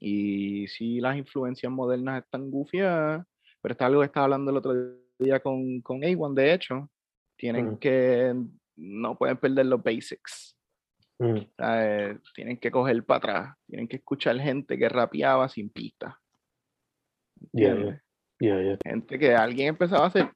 Y 0.00 0.66
si 0.68 1.00
las 1.00 1.16
influencias 1.16 1.72
modernas 1.72 2.24
están 2.24 2.50
gufiadas, 2.50 3.26
pero 3.60 3.72
está 3.72 3.86
algo 3.86 4.00
que 4.00 4.06
estaba 4.06 4.24
hablando 4.24 4.50
el 4.50 4.56
otro 4.56 4.74
día 5.18 5.40
con, 5.40 5.80
con 5.80 6.00
A1, 6.00 6.34
de 6.34 6.52
hecho, 6.52 6.90
tienen 7.36 7.78
que, 7.78 8.34
no 8.76 9.16
pueden 9.16 9.36
perder 9.36 9.66
los 9.66 9.82
basics. 9.82 10.54
¿sabes? 11.56 12.20
Tienen 12.34 12.58
que 12.58 12.70
coger 12.70 13.04
para 13.04 13.18
atrás, 13.18 13.56
tienen 13.66 13.88
que 13.88 13.96
escuchar 13.96 14.38
gente 14.38 14.78
que 14.78 14.88
rapeaba 14.88 15.48
sin 15.48 15.68
pista. 15.70 16.20
Yeah, 17.52 18.00
yeah, 18.38 18.62
yeah. 18.62 18.78
Gente 18.84 19.18
que 19.18 19.34
alguien 19.34 19.68
empezaba 19.68 20.04
a 20.04 20.08
hacer. 20.08 20.32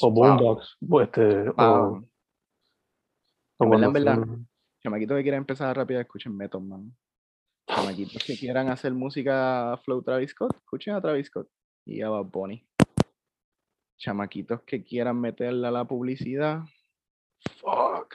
O 0.00 0.10
Wow. 0.10 0.14
boombox, 0.38 0.76
o 0.88 1.00
este, 1.00 1.48
o, 1.50 1.54
Wow. 1.54 2.08
o 3.58 3.64
En 3.74 3.92
verdad, 3.92 4.22
en 4.22 4.48
Chamaquitos 4.82 5.16
que 5.16 5.22
quieran 5.22 5.38
empezar 5.38 5.76
rápido, 5.76 6.00
escuchen 6.00 6.36
Method 6.36 6.60
Man. 6.62 6.96
Chamaquitos 7.68 8.24
que 8.24 8.36
quieran 8.36 8.68
hacer 8.68 8.92
música 8.92 9.78
flow 9.84 10.02
Travis 10.02 10.30
Scott, 10.30 10.56
escuchen 10.56 10.94
a 10.94 11.00
Travis 11.00 11.26
Scott 11.28 11.48
y 11.86 12.00
a 12.02 12.08
Bad 12.08 12.24
Bunny. 12.26 12.66
Chamaquitos 13.98 14.62
que 14.62 14.82
quieran 14.82 15.20
meterle 15.20 15.68
a 15.68 15.70
la 15.70 15.84
publicidad, 15.84 16.62
fuck. 17.60 18.12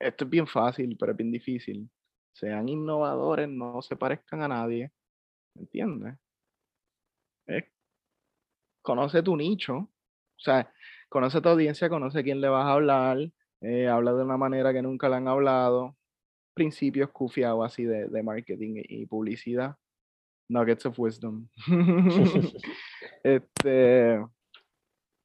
Esto 0.00 0.24
es 0.24 0.30
bien 0.30 0.46
fácil, 0.46 0.96
pero 0.98 1.12
es 1.12 1.18
bien 1.18 1.30
difícil. 1.30 1.88
Sean 2.32 2.68
innovadores, 2.68 3.48
no 3.48 3.80
se 3.82 3.96
parezcan 3.96 4.42
a 4.42 4.48
nadie. 4.48 4.92
¿Me 5.54 5.62
entiendes? 5.62 6.16
Es- 7.46 7.64
conoce 8.82 9.22
tu 9.22 9.36
nicho. 9.36 9.76
O 9.76 10.40
sea, 10.40 10.72
conoce 11.08 11.40
tu 11.40 11.48
audiencia, 11.48 11.88
conoce 11.88 12.20
a 12.20 12.22
quién 12.22 12.40
le 12.40 12.48
vas 12.48 12.66
a 12.66 12.72
hablar. 12.72 13.18
eh, 13.60 13.88
habla 13.88 14.12
de 14.12 14.22
una 14.24 14.36
manera 14.36 14.72
que 14.72 14.82
nunca 14.82 15.08
le 15.08 15.16
han 15.16 15.28
hablado. 15.28 15.96
Principios 16.54 17.10
cufiados 17.10 17.64
así 17.64 17.84
de, 17.84 18.08
de 18.08 18.22
marketing 18.22 18.76
y, 18.76 19.02
y 19.02 19.06
publicidad. 19.06 19.76
Nuggets 20.48 20.86
of 20.86 20.98
wisdom. 20.98 21.48
este, 23.22 24.18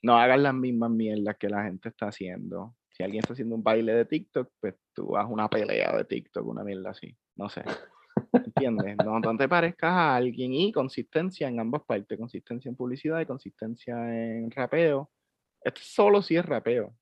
no 0.04 0.18
hagas 0.18 0.40
las 0.40 0.54
mismas 0.54 0.92
mierdas 0.92 1.38
que 1.38 1.50
la 1.50 1.64
gente 1.64 1.90
está 1.90 2.08
haciendo. 2.08 2.76
Si 2.90 3.04
alguien 3.04 3.22
está 3.22 3.34
haciendo 3.34 3.56
un 3.56 3.64
baile 3.64 3.94
de 3.94 4.06
TikTok, 4.06 4.52
pues 4.60 4.76
tú 4.94 5.18
haz 5.18 5.28
una 5.30 5.50
pelea 5.50 5.96
de 5.98 6.06
TikTok, 6.06 6.46
una 6.46 6.64
mierda 6.64 6.92
así. 6.92 7.16
No 7.36 7.50
sé. 7.50 7.64
¿Entiendes? 8.32 8.98
No, 9.04 9.20
no 9.20 9.38
te 9.38 9.50
parezcas 9.50 9.92
a 9.92 10.16
alguien 10.16 10.54
y 10.54 10.72
consistencia 10.72 11.48
en 11.48 11.60
ambas 11.60 11.84
partes. 11.84 12.20
Consistencia 12.20 12.70
en 12.70 12.76
publicidad 12.76 13.20
y 13.20 13.26
consistencia 13.26 13.96
en 14.14 14.52
rapeo. 14.52 15.10
Esto 15.64 15.82
solo 15.84 16.22
si 16.22 16.36
es 16.36 16.46
rapeo. 16.46 16.96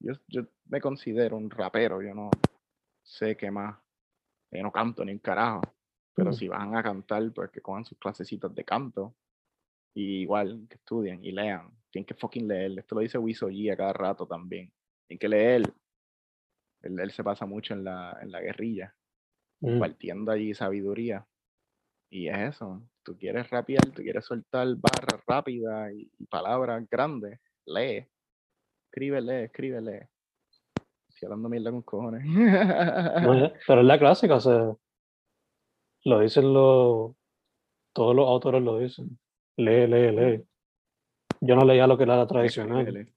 Yo, 0.00 0.14
yo 0.28 0.42
me 0.66 0.80
considero 0.80 1.36
un 1.36 1.50
rapero. 1.50 2.02
Yo 2.02 2.14
no 2.14 2.30
sé 3.02 3.36
qué 3.36 3.50
más. 3.50 3.78
Yo 4.50 4.62
no 4.62 4.72
canto 4.72 5.04
ni 5.04 5.12
un 5.12 5.18
carajo. 5.18 5.62
Pero 6.14 6.32
si 6.32 6.46
van 6.46 6.76
a 6.76 6.82
cantar, 6.82 7.32
pues 7.32 7.50
que 7.50 7.60
cojan 7.60 7.84
sus 7.84 7.98
clasecitas 7.98 8.54
de 8.54 8.64
canto. 8.64 9.14
Y 9.94 10.22
igual, 10.22 10.66
que 10.68 10.76
estudien 10.76 11.24
y 11.24 11.32
lean. 11.32 11.70
Tienen 11.90 12.06
que 12.06 12.14
fucking 12.14 12.46
leer. 12.46 12.78
Esto 12.78 12.94
lo 12.96 13.00
dice 13.00 13.18
Wiso 13.18 13.48
G 13.48 13.72
a 13.72 13.76
cada 13.76 13.92
rato 13.92 14.26
también. 14.26 14.72
Tienen 15.06 15.18
que 15.18 15.28
leer. 15.28 15.62
Él, 16.82 17.00
él 17.00 17.10
se 17.10 17.24
pasa 17.24 17.46
mucho 17.46 17.74
en 17.74 17.84
la, 17.84 18.18
en 18.20 18.30
la 18.30 18.40
guerrilla 18.40 18.94
Mm, 19.64 19.70
compartiendo 19.70 20.32
allí 20.32 20.54
sabiduría. 20.54 21.26
Y 22.10 22.28
es 22.28 22.54
eso, 22.54 22.86
tú 23.02 23.16
quieres 23.16 23.48
rapear, 23.50 23.84
tú 23.86 24.02
quieres 24.02 24.24
soltar 24.24 24.68
barras 24.76 25.24
rápidas 25.26 25.92
y, 25.92 26.10
y 26.18 26.26
palabras 26.26 26.86
grandes, 26.88 27.40
lee. 27.66 28.06
Escribe, 28.86 29.20
lee, 29.20 29.44
escribe, 29.44 29.80
lee. 29.80 30.08
Estoy 31.08 31.26
hablando 31.26 31.48
mierda 31.48 31.70
con 31.70 31.82
cojones. 31.82 32.24
no, 32.24 33.52
pero 33.66 33.80
es 33.80 33.86
la 33.86 33.98
clásica, 33.98 34.36
o 34.36 34.40
sea, 34.40 34.74
lo 36.04 36.20
dicen 36.20 36.52
los, 36.52 37.14
todos 37.92 38.14
los 38.14 38.28
autores 38.28 38.62
lo 38.62 38.78
dicen. 38.78 39.18
Lee, 39.56 39.86
lee, 39.86 40.10
lee. 40.12 40.44
Yo 41.40 41.56
no 41.56 41.64
leía 41.64 41.86
lo 41.86 41.96
que 41.96 42.04
era 42.04 42.16
la 42.16 42.26
tradicional. 42.26 43.12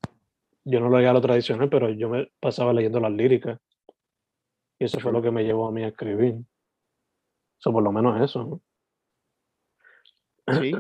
Yo 0.64 0.80
no 0.80 0.90
leía 0.96 1.14
lo 1.14 1.22
tradicional, 1.22 1.70
pero 1.70 1.90
yo 1.90 2.10
me 2.10 2.32
pasaba 2.40 2.74
leyendo 2.74 3.00
las 3.00 3.12
líricas. 3.12 3.60
Y 4.80 4.86
eso 4.86 5.00
fue 5.00 5.12
lo 5.12 5.22
que 5.22 5.32
me 5.32 5.44
llevó 5.44 5.68
a 5.68 5.72
mí 5.72 5.84
a 5.84 5.88
escribir. 5.88 6.36
Eso 7.60 7.72
por 7.72 7.84
lo 7.84 7.92
menos 7.92 8.22
eso. 8.22 8.44
¿no? 8.44 8.62
Sí, 10.62 10.74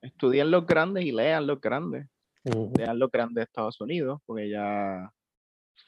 estudien 0.00 0.50
los 0.50 0.66
grandes 0.66 1.04
y 1.04 1.12
lean 1.12 1.46
los 1.46 1.60
grandes. 1.60 2.08
Ujú, 2.44 2.72
Lean 2.76 2.98
los 2.98 3.10
grandes 3.10 3.36
de 3.36 3.42
Estados 3.42 3.80
Unidos, 3.80 4.20
porque 4.26 4.48
ya 4.48 5.12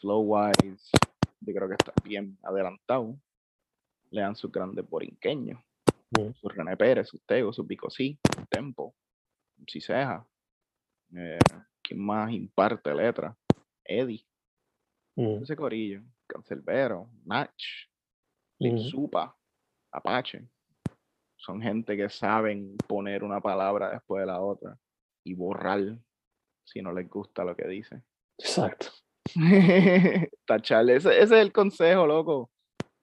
flow 0.01 0.21
wise, 0.21 0.91
yo 1.41 1.55
creo 1.55 1.69
que 1.69 1.75
está 1.75 1.93
bien 2.05 2.39
adelantado. 2.43 3.17
Lean 4.11 4.37
sus 4.37 4.53
grandes 4.53 4.89
borinqueños. 4.89 5.61
ujú, 6.17 6.33
su 6.35 6.49
René 6.49 6.77
Pérez, 6.77 7.09
su 7.09 7.19
Tego, 7.21 7.53
su 7.53 7.67
Picosí, 7.67 8.19
su 8.35 8.47
Tempo, 8.47 8.95
Ciseja. 9.69 10.27
Eh, 11.17 11.39
¿Quién 11.83 12.01
más 12.01 12.31
imparte 12.31 12.95
letra? 12.95 13.37
Eddie, 13.85 14.27
ese 15.17 15.55
corillo, 15.55 16.03
Cancelbero, 16.27 17.11
Nach, 17.25 17.51
Lil 18.59 18.75
ujú. 18.75 18.83
Supa, 18.83 19.37
Apache. 19.93 20.49
Son 21.37 21.61
gente 21.61 21.97
que 21.97 22.09
saben 22.09 22.77
poner 22.89 23.23
una 23.23 23.41
palabra 23.41 23.91
después 23.91 24.21
de 24.21 24.27
la 24.27 24.41
otra 24.41 24.79
y 25.25 25.35
borrar 25.35 25.99
si 26.65 26.83
no 26.83 26.93
les 26.93 27.09
gusta 27.09 27.45
lo 27.45 27.55
que 27.57 27.67
dice. 27.69 28.03
Exacto. 28.39 28.89
Tachar, 30.47 30.89
ese, 30.91 31.11
ese 31.11 31.23
es 31.23 31.31
el 31.33 31.53
consejo, 31.53 32.07
loco. 32.07 32.51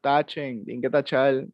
Tachen, 0.02 0.66
tienen 0.66 0.82
que 0.82 0.90
tachar. 0.90 1.46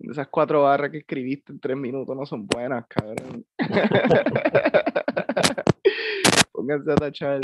Esas 0.00 0.28
cuatro 0.28 0.62
barras 0.62 0.90
que 0.90 0.98
escribiste 0.98 1.52
en 1.52 1.60
tres 1.60 1.76
minutos 1.76 2.16
no 2.16 2.24
son 2.24 2.46
buenas, 2.46 2.86
cabrón. 2.86 3.44
Pónganse 6.52 6.92
a 6.92 6.96
tachar. 6.96 7.40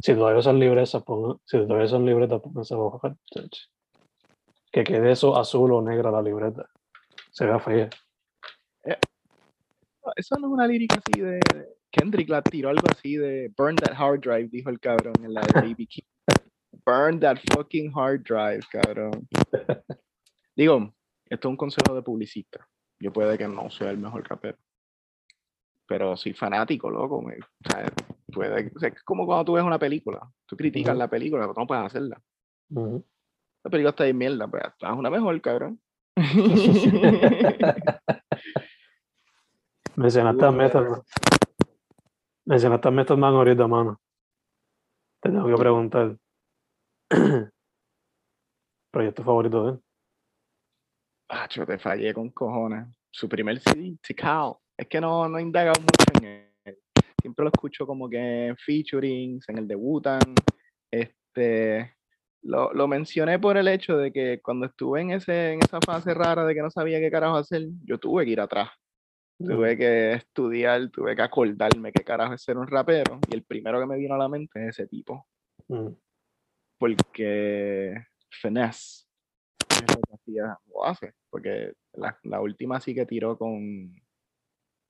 Si 0.00 0.14
todavía 0.14 0.42
son 0.42 0.58
libretas, 0.58 0.94
ponga- 1.04 1.38
si 1.44 1.58
todavía 1.58 1.86
son 1.88 2.06
libretas, 2.06 2.40
pónganse 2.40 2.74
a 2.74 3.16
chach. 3.26 3.58
Que 4.72 4.84
quede 4.84 5.12
eso 5.12 5.36
azul 5.36 5.70
o 5.72 5.82
negra 5.82 6.10
la 6.10 6.22
libreta. 6.22 6.66
Se 7.30 7.44
vea 7.44 7.58
fea. 7.60 7.90
Eso 10.16 10.34
no 10.40 10.48
es 10.48 10.52
una 10.52 10.66
lírica 10.66 10.96
así 10.98 11.20
de. 11.20 11.38
Kendrick 11.92 12.28
la 12.28 12.42
tiró 12.42 12.70
algo 12.70 12.86
así 12.90 13.16
de 13.16 13.52
Burn 13.56 13.76
that 13.76 13.94
hard 13.96 14.20
drive, 14.22 14.48
dijo 14.48 14.70
el 14.70 14.80
cabrón 14.80 15.14
en 15.22 15.32
la 15.34 15.42
de 15.42 15.52
Baby 15.74 15.86
King. 15.86 16.02
Burn 16.84 17.20
that 17.20 17.36
fucking 17.54 17.92
hard 17.94 18.22
drive, 18.24 18.62
cabrón. 18.70 19.28
Digo, 20.56 20.92
esto 21.26 21.48
es 21.48 21.50
un 21.50 21.56
consejo 21.56 21.94
de 21.94 22.02
publicista. 22.02 22.66
Yo 22.98 23.12
puede 23.12 23.36
que 23.38 23.46
no 23.46 23.70
sea 23.70 23.90
el 23.90 23.98
mejor 23.98 24.28
rapero. 24.28 24.58
Pero 25.86 26.16
soy 26.16 26.32
fanático, 26.32 26.90
loco. 26.90 27.20
me- 27.22 27.36
puede, 28.32 28.72
o 28.74 28.78
sea, 28.78 28.88
es 28.88 29.02
como 29.02 29.26
cuando 29.26 29.44
tú 29.44 29.52
ves 29.54 29.64
una 29.64 29.78
película. 29.78 30.20
Tú 30.46 30.56
criticas 30.56 30.92
Ujú. 30.92 30.98
la 30.98 31.08
película, 31.08 31.42
pero 31.42 31.54
no 31.56 31.66
puedes 31.66 31.84
hacerla. 31.84 32.20
Ujú. 32.70 33.04
La 33.64 33.70
película 33.70 33.90
está 33.90 34.04
de 34.04 34.14
mierda, 34.14 34.48
pues 34.48 34.62
haz 34.64 34.96
una 34.96 35.10
mejor, 35.10 35.40
cabrón. 35.40 35.80
Mencionaste 39.96 40.44
a. 40.44 40.50
Method. 40.50 41.02
Mencionaste 42.44 42.88
a 42.88 42.90
Method 42.90 43.18
Man 43.18 43.34
ahorita, 43.34 43.68
mano. 43.68 44.00
Te 45.22 45.30
tengo 45.30 45.46
que 45.46 45.54
preguntar. 45.54 46.16
Proyecto 48.92 49.22
favorito 49.22 49.64
de 49.64 49.72
él. 49.72 49.80
Ah, 51.28 51.48
yo 51.48 51.64
te 51.64 51.78
fallé 51.78 52.12
con 52.12 52.30
cojones. 52.30 52.88
Su 53.10 53.28
primer 53.28 53.60
CD, 53.60 53.96
Tikal. 54.02 54.54
Es 54.76 54.88
que 54.88 55.00
no, 55.00 55.28
no 55.28 55.38
he 55.38 55.42
indagado 55.42 55.80
mucho 55.80 56.04
en 56.18 56.24
él. 56.64 56.78
Siempre 57.20 57.44
lo 57.44 57.50
escucho 57.50 57.86
como 57.86 58.10
que 58.10 58.48
en 58.48 58.56
featurings, 58.56 59.48
en 59.48 59.58
el 59.58 59.68
de 59.68 59.76
Wu-Tang. 59.76 60.34
Este, 60.90 61.94
lo, 62.42 62.72
lo 62.72 62.88
mencioné 62.88 63.38
por 63.38 63.56
el 63.56 63.68
hecho 63.68 63.96
de 63.96 64.12
que 64.12 64.40
cuando 64.42 64.66
estuve 64.66 65.00
en, 65.00 65.12
ese, 65.12 65.52
en 65.52 65.60
esa 65.62 65.78
fase 65.80 66.12
rara 66.12 66.44
de 66.44 66.54
que 66.54 66.62
no 66.62 66.70
sabía 66.70 66.98
qué 66.98 67.10
carajo 67.10 67.36
hacer, 67.36 67.68
yo 67.84 67.98
tuve 67.98 68.24
que 68.24 68.32
ir 68.32 68.40
atrás. 68.40 68.70
Tuve 69.44 69.76
que 69.76 70.12
estudiar, 70.12 70.90
tuve 70.90 71.16
que 71.16 71.22
acordarme 71.22 71.92
qué 71.92 72.04
carajo 72.04 72.34
es 72.34 72.42
ser 72.42 72.58
un 72.58 72.66
rapero. 72.66 73.18
Y 73.30 73.34
el 73.34 73.42
primero 73.44 73.80
que 73.80 73.86
me 73.86 73.96
vino 73.98 74.14
a 74.14 74.18
la 74.18 74.28
mente 74.28 74.60
es 74.62 74.78
ese 74.78 74.86
tipo. 74.86 75.26
Mm, 75.68 75.88
Porque 76.78 77.94
Finesse 78.30 79.06
es 79.70 79.96
lo 79.96 80.00
que 80.02 80.14
hacía, 80.14 80.58
lo 80.66 80.84
hace. 80.84 81.14
Porque 81.30 81.72
la, 81.94 82.18
la 82.24 82.40
última 82.40 82.80
sí 82.80 82.94
que 82.94 83.06
tiró 83.06 83.36
con, 83.38 83.94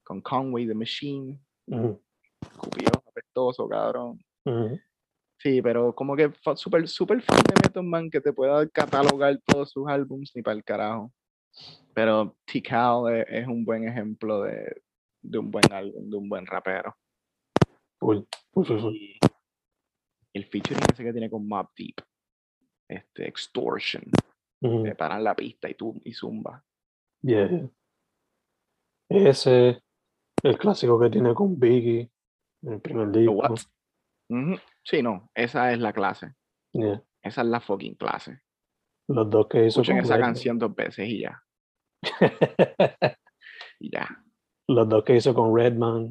con 0.05 0.21
Conway 0.21 0.67
the 0.67 0.75
Machine, 0.75 1.41
mm, 1.67 1.91
escupió, 2.41 2.89
apestoso, 3.07 3.69
cabrón. 3.69 4.19
mm. 4.45 4.75
Sí, 5.39 5.61
pero 5.61 5.93
como 5.93 6.15
que 6.15 6.31
súper 6.55 6.87
super 6.87 7.21
fan 7.21 7.41
de 7.49 7.55
Method 7.65 7.83
Man 7.83 8.09
que 8.09 8.21
te 8.21 8.33
pueda 8.33 8.65
catalogar 8.69 9.37
todos 9.45 9.73
sus 9.73 9.89
álbums 9.89 10.31
ni 10.37 10.43
para 10.43 10.57
el 10.57 10.63
carajo. 10.63 11.13
Pero 11.95 12.37
T-Cal 12.47 13.15
es, 13.15 13.27
es 13.29 13.47
un 13.47 13.65
buen 13.65 13.87
ejemplo 13.87 14.43
de, 14.43 14.83
de 15.23 15.39
un 15.39 15.51
buen 15.51 15.73
álbum, 15.73 16.09
de 16.11 16.17
un 16.17 16.29
buen 16.29 16.47
rapero. 16.47 16.97
Y 18.93 19.19
el 20.35 20.45
featuring 20.47 20.81
ese 20.93 21.05
que 21.05 21.13
tiene 21.13 21.31
con 21.31 21.47
Mob 21.47 21.69
Deep, 21.77 21.97
este, 22.89 23.29
Extortion, 23.29 24.05
Mm, 24.65 24.85
te 24.85 24.95
paran 24.95 25.25
la 25.25 25.35
pista 25.35 25.69
y 25.69 25.75
tú 25.75 26.01
y 26.05 26.13
zumba. 26.13 26.65
yeah. 27.23 27.69
Ese, 29.09 29.83
el 30.45 30.57
clásico 30.57 31.01
que 31.01 31.11
tiene 31.11 31.35
con 31.35 31.59
Biggie, 31.59 32.09
el 32.63 32.81
primer 32.81 33.11
disco. 33.11 33.55
Sí, 34.85 35.03
no, 35.03 35.29
esa 35.35 35.73
es 35.73 35.81
la 35.81 35.93
clase. 35.93 36.35
Yeah. 36.73 37.03
Esa 37.21 37.41
es 37.43 37.47
la 37.49 37.59
fucking 37.61 37.97
clase. 37.97 38.41
Los 39.09 39.29
dos 39.29 39.49
que 39.49 39.67
hizo 39.67 39.81
Escuchen 39.81 39.99
esa 39.99 40.15
Redman. 40.15 40.29
canción 40.29 40.59
dos 40.61 40.75
veces 40.77 41.09
y 41.09 41.23
ya. 41.23 41.42
Y 43.81 43.91
ya. 43.91 44.09
Los 44.69 44.89
dos 44.89 45.03
que 45.03 45.17
hizo 45.17 45.35
con 45.35 45.57
Redman. 45.57 46.09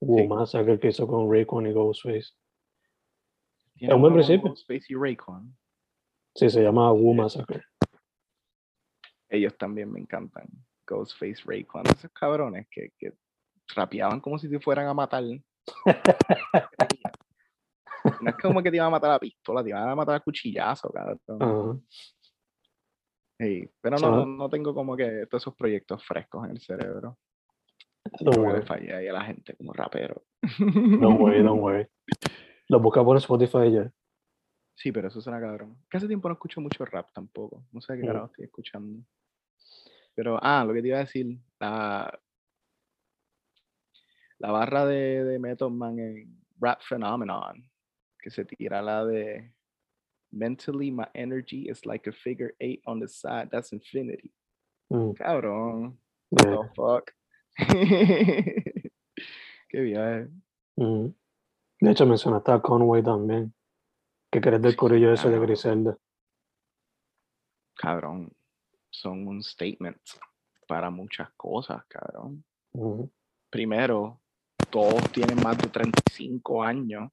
Wu 0.00 0.26
Massacre 0.26 0.80
que 0.80 0.88
hizo 0.88 1.06
con 1.06 1.30
Raycon 1.30 1.66
y 1.68 1.72
Ghostface. 1.72 2.32
Tiene 3.74 3.94
un 3.94 4.00
buen 4.00 4.14
principio. 4.14 4.48
Ghostface 4.48 4.86
y 4.88 4.96
Raycon. 4.96 5.56
Sí, 6.34 6.50
se 6.50 6.60
llama 6.60 6.92
Wu 6.92 7.14
Massacre. 7.14 7.62
Ellos 9.28 9.56
también 9.56 9.92
me 9.92 10.00
encantan. 10.00 10.48
Ghostface, 10.86 11.42
Raycon, 11.44 11.86
esos 11.86 12.10
cabrones 12.10 12.66
que, 12.68 12.90
que 12.98 13.12
rapeaban 13.76 14.20
como 14.20 14.38
si 14.38 14.50
te 14.50 14.58
fueran 14.58 14.88
a 14.88 14.94
matar. 14.94 15.22
No 18.20 18.30
es 18.30 18.36
como 18.36 18.60
que 18.60 18.70
te 18.70 18.76
iban 18.76 18.88
a 18.88 18.90
matar 18.90 19.12
a 19.12 19.18
pistola, 19.18 19.62
te 19.62 19.70
iban 19.70 19.88
a 19.88 19.94
matar 19.94 20.16
a 20.16 20.20
cuchillazo, 20.20 20.90
cabrón. 20.90 21.86
Sí, 23.38 23.68
pero 23.80 23.96
no, 23.98 24.10
no, 24.10 24.26
no 24.26 24.48
tengo 24.50 24.74
como 24.74 24.96
que 24.96 25.26
todos 25.26 25.42
esos 25.42 25.54
proyectos 25.56 26.04
frescos 26.06 26.44
en 26.44 26.52
el 26.52 26.60
cerebro. 26.60 27.18
Le 28.20 28.30
worry, 28.38 28.62
fallé 28.66 28.94
ahí 28.94 29.08
a 29.08 29.12
la 29.12 29.24
gente 29.24 29.54
como 29.56 29.72
rapero. 29.72 30.24
don't 30.58 31.20
worry, 31.20 31.42
don't 31.42 31.60
worry. 31.60 31.86
Lo 32.68 32.80
busca 32.80 33.02
por 33.04 33.16
Spotify 33.16 33.70
ya. 33.72 33.92
Sí, 34.74 34.90
pero 34.92 35.08
eso 35.08 35.20
suena 35.20 35.40
cabrón. 35.40 35.76
Que 35.90 35.96
hace 35.98 36.06
tiempo 36.08 36.28
no 36.28 36.34
escucho 36.34 36.60
mucho 36.60 36.84
rap 36.84 37.10
tampoco. 37.12 37.64
No 37.72 37.80
sé 37.80 37.94
qué 37.96 38.02
Mm. 38.02 38.06
carajo 38.06 38.26
estoy 38.26 38.44
escuchando. 38.46 39.04
Pero, 40.14 40.38
ah, 40.42 40.64
lo 40.66 40.72
que 40.74 40.82
te 40.82 40.88
iba 40.88 40.98
a 40.98 41.00
decir, 41.04 41.38
la, 41.58 42.18
la 44.38 44.50
barra 44.50 44.84
de, 44.86 45.24
de 45.24 45.38
Method 45.38 45.70
Man 45.70 45.98
en 45.98 46.42
Rap 46.60 46.80
Phenomenon, 46.88 47.68
que 48.18 48.30
se 48.30 48.44
tira 48.44 48.82
la 48.82 49.04
de 49.04 49.52
Mentally 50.32 50.90
my 50.90 51.06
energy 51.14 51.68
is 51.68 51.84
like 51.84 52.06
a 52.06 52.12
figure 52.12 52.54
eight 52.60 52.82
on 52.86 53.00
the 53.00 53.08
side, 53.08 53.50
that's 53.50 53.72
infinity. 53.72 54.30
Mm, 54.90 55.14
Cabrón, 55.16 55.94
yeah. 56.30 56.50
the 56.50 56.68
fuck. 56.74 57.12
Qué 59.70 59.80
bien. 59.80 60.42
Mm. 60.78 61.14
De 61.80 61.90
hecho, 61.90 62.06
mencionaste 62.06 62.52
a 62.52 62.60
Conway 62.60 63.02
también. 63.02 63.52
Que 64.30 64.40
crees 64.40 64.62
del 64.62 64.76
corillo 64.76 65.12
ese 65.12 65.28
de. 65.28 65.38
Griselda. 65.38 65.98
Cabrón, 67.76 68.32
son 68.90 69.26
un 69.26 69.42
statement 69.42 69.98
para 70.66 70.90
muchas 70.90 71.30
cosas, 71.36 71.84
cabrón. 71.86 72.44
Ujú, 72.72 73.10
primero, 73.50 74.20
todos 74.70 75.10
tienen 75.12 75.42
más 75.42 75.58
de 75.58 75.68
35 75.68 76.62
años, 76.62 77.10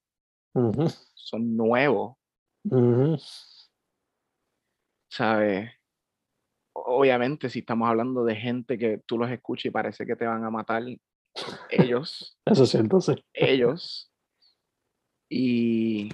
ujú, 0.53 0.87
son 1.13 1.57
nuevos, 1.57 2.15
ujú. 2.63 3.17
¿sabes? 5.09 5.71
Obviamente, 6.73 7.49
si 7.49 7.59
estamos 7.59 7.89
hablando 7.89 8.23
de 8.23 8.35
gente 8.35 8.77
que 8.77 8.99
tú 9.05 9.17
los 9.17 9.29
escuchas 9.29 9.65
y 9.65 9.71
parece 9.71 10.05
que 10.05 10.15
te 10.15 10.25
van 10.25 10.43
a 10.43 10.49
matar, 10.49 10.83
ellos, 11.69 12.37
Eso 12.45 12.65
sí. 12.65 13.13
ellos. 13.33 14.11
Y 15.31 16.09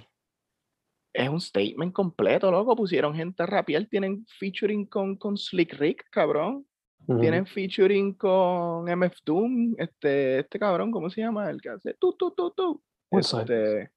es 1.14 1.30
un 1.30 1.40
statement 1.40 1.94
completo, 1.94 2.52
loco. 2.52 2.76
Pusieron 2.76 3.16
gente 3.16 3.44
a 3.44 3.46
rapear, 3.46 3.86
tienen 3.86 4.26
featuring 4.40 4.86
con, 4.86 5.16
con 5.16 5.38
Slick 5.38 5.74
Rick, 5.76 6.10
cabrón. 6.10 6.68
Ujú. 7.08 7.22
Tienen 7.22 7.46
featuring 7.46 8.14
con 8.14 8.90
MF 8.90 9.20
Doom, 9.24 9.76
este, 9.78 10.40
este 10.40 10.60
cabrón, 10.60 10.92
¿cómo 10.92 11.10
se 11.10 11.22
llama? 11.22 11.50
El 11.50 11.62
que 11.62 11.70
hace 11.70 11.94
tú, 11.94 12.14
tú, 12.14 12.32
tú, 12.32 12.52
tú. 12.52 12.84
Este, 13.12 13.92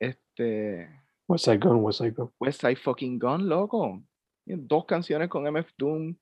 este, 0.00 0.99
West 1.30 1.44
Side 1.44 1.58
Gun, 1.58 1.76
West 1.76 1.98
Side 2.00 2.10
Gun. 2.10 2.32
West 2.40 2.60
Side 2.60 2.76
fucking 2.76 3.16
Gun, 3.20 3.48
loco. 3.48 4.02
Tienen 4.44 4.66
dos 4.66 4.84
canciones 4.84 5.28
con 5.28 5.46
MF 5.46 5.70
Doom, 5.78 6.16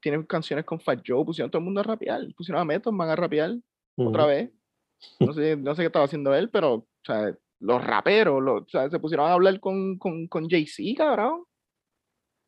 tienen 0.00 0.22
canciones 0.22 0.64
con 0.64 0.78
Fat 0.78 1.02
Joe, 1.04 1.24
pusieron 1.24 1.50
todo 1.50 1.58
el 1.58 1.64
mundo 1.64 1.80
a 1.80 1.82
rapear, 1.82 2.20
pusieron 2.36 2.62
a 2.62 2.64
Method 2.64 2.92
Man 2.92 3.08
a 3.08 3.16
rapear 3.16 3.56
otra 3.96 4.26
vez. 4.26 4.52
No 5.18 5.32
sé, 5.32 5.56
no 5.56 5.74
sé 5.74 5.82
qué 5.82 5.86
estaba 5.86 6.04
haciendo 6.04 6.32
él, 6.32 6.48
pero, 6.48 6.74
o 6.74 6.86
sea, 7.04 7.36
los 7.58 7.84
raperos, 7.84 8.40
los, 8.40 8.62
o 8.62 8.68
sea, 8.68 8.88
se 8.88 9.00
pusieron 9.00 9.26
a 9.26 9.32
hablar 9.32 9.58
con, 9.58 9.98
con, 9.98 10.28
con 10.28 10.48
Jay-Z, 10.48 10.96
cabrón. 10.96 11.42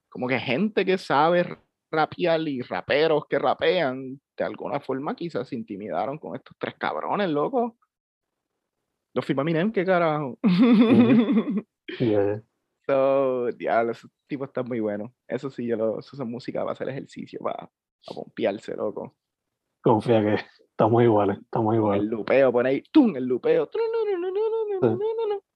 Como 0.09 0.29
que 0.29 0.39
gente 0.39 0.85
que 0.85 0.99
sabe 0.99 1.59
rapear 1.91 2.41
y 2.47 2.63
raperos 2.63 3.25
que 3.29 3.41
rapean, 3.41 4.21
de 4.37 4.45
alguna 4.45 4.79
forma 4.79 5.17
quizás 5.17 5.49
se 5.49 5.57
intimidaron 5.57 6.19
con 6.19 6.37
estos 6.37 6.57
tres 6.61 6.77
cabrones, 6.79 7.29
loco. 7.29 7.77
Los 9.15 9.25
firma 9.25 9.43
Eminem, 9.43 9.73
qué 9.73 9.85
carajo. 9.85 10.39
Yeah. 11.99 12.43
So, 12.87 13.47
diablo, 13.53 13.93
ese 13.93 14.09
tipo 14.27 14.45
está 14.45 14.63
muy 14.63 14.81
bueno. 14.81 15.15
Eso 15.27 15.51
sí, 15.51 15.67
yo 15.67 15.77
lo, 15.77 15.99
es 16.01 16.13
música 16.21 16.61
para 16.61 16.73
hacer 16.73 16.89
ejercicio, 16.89 17.41
para, 17.41 17.57
para 17.59 18.15
pompearse, 18.15 18.75
loco. 18.77 19.17
Confía 19.83 20.21
que 20.23 20.35
estamos 20.71 21.03
iguales, 21.03 21.39
estamos 21.39 21.75
El 21.75 21.79
iguales. 21.81 22.05
lupeo, 22.05 22.53
pone 22.53 22.69
ahí, 22.71 22.83
¡tum! 22.91 23.17
El 23.17 23.25
lupeo. 23.27 23.69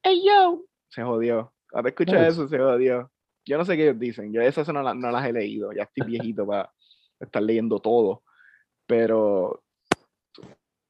¡Ey, 0.03 0.24
yo! 0.26 0.64
Se 0.89 1.03
jodió. 1.03 1.53
Cuando 1.70 1.89
escuchas 1.89 2.29
eso, 2.29 2.49
se 2.49 2.59
jodió. 2.59 3.11
Yo 3.45 3.59
no 3.59 3.64
sé 3.64 3.76
qué 3.76 3.85
ellos 3.85 3.99
dicen. 3.99 4.33
Yo 4.33 4.41
esas 4.43 4.68
no, 4.68 4.83
la- 4.83 4.95
no 4.95 5.11
las 5.11 5.26
he 5.26 5.33
leído. 5.33 5.72
Ya 5.72 5.83
estoy 5.85 6.07
viejito 6.33 6.47
para 6.47 6.72
estar 7.20 7.43
leyendo 7.43 7.79
todo. 7.81 8.22
Pero 8.87 9.62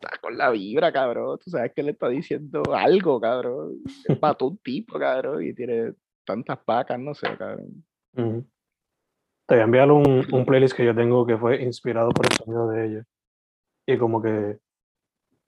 está 0.00 0.16
con 0.20 0.36
la 0.38 0.50
vibra, 0.50 0.92
cabrón. 0.92 1.38
Tú 1.42 1.50
sabes 1.50 1.72
que 1.74 1.82
le 1.82 1.92
está 1.92 2.08
diciendo 2.08 2.62
algo, 2.74 3.20
cabrón. 3.20 3.78
Es 4.06 4.18
para 4.20 4.36
un 4.40 4.56
tipo, 4.58 4.98
cabrón. 4.98 5.42
Y 5.42 5.52
tiene 5.54 5.94
tantas 6.24 6.58
pacas, 6.58 6.98
no 6.98 7.14
sé, 7.14 7.26
cabrón. 7.36 7.84
Te 9.46 9.54
voy 9.54 9.60
a 9.60 9.64
enviar 9.64 9.90
un, 9.90 10.26
un 10.32 10.44
playlist 10.44 10.76
que 10.76 10.84
yo 10.84 10.94
tengo 10.94 11.26
que 11.26 11.36
fue 11.38 11.62
inspirado 11.62 12.10
por 12.10 12.26
el 12.26 12.32
sonido 12.32 12.68
de 12.68 12.86
ella. 12.86 13.04
Y 13.86 13.96
como 13.96 14.20
que 14.20 14.58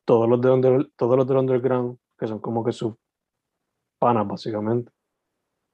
todos 0.04 0.28
los 0.28 0.40
de 0.40 0.50
under- 0.50 0.90
todos 0.96 1.16
los 1.16 1.26
del 1.26 1.36
underground, 1.36 1.98
que 2.18 2.26
son 2.26 2.38
como 2.40 2.64
que 2.64 2.72
sus 2.72 2.94
panas, 3.98 4.26
básicamente. 4.26 4.90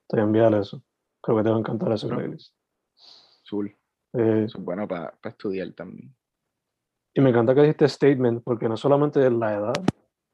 Te 0.08 0.16
voy 0.16 0.20
a 0.22 0.24
enviar 0.26 0.54
eso. 0.54 0.82
Creo 1.22 1.36
que 1.38 1.44
te 1.44 1.50
va 1.50 1.56
a 1.56 1.60
encantar 1.60 1.92
ese 1.92 2.08
playlist. 2.08 2.54
Azul. 3.44 3.74
Eh, 4.12 4.44
es 4.46 4.54
bueno 4.54 4.88
para 4.88 5.16
estudiar 5.24 5.70
también. 5.72 6.14
Y 7.16 7.22
me 7.22 7.30
encanta 7.30 7.54
que 7.54 7.62
dijiste 7.62 7.88
statement, 7.88 8.44
porque 8.44 8.68
no 8.68 8.76
solamente 8.76 9.26
es 9.26 9.32
la 9.32 9.54
edad, 9.54 9.72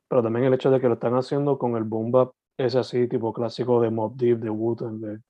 pero 0.08 0.20
también 0.20 0.46
el 0.46 0.54
hecho 0.54 0.68
de 0.68 0.80
que 0.80 0.88
lo 0.88 0.94
están 0.94 1.14
haciendo 1.14 1.56
con 1.56 1.76
el 1.76 1.84
boom 1.84 2.10
bap, 2.10 2.32
ese 2.58 2.80
así, 2.80 3.06
tipo 3.06 3.32
clásico 3.32 3.80
de 3.80 3.88
Mob 3.88 4.16
Deep, 4.16 4.40
de 4.40 4.50
Wu-Tang, 4.50 4.98
de 4.98 5.20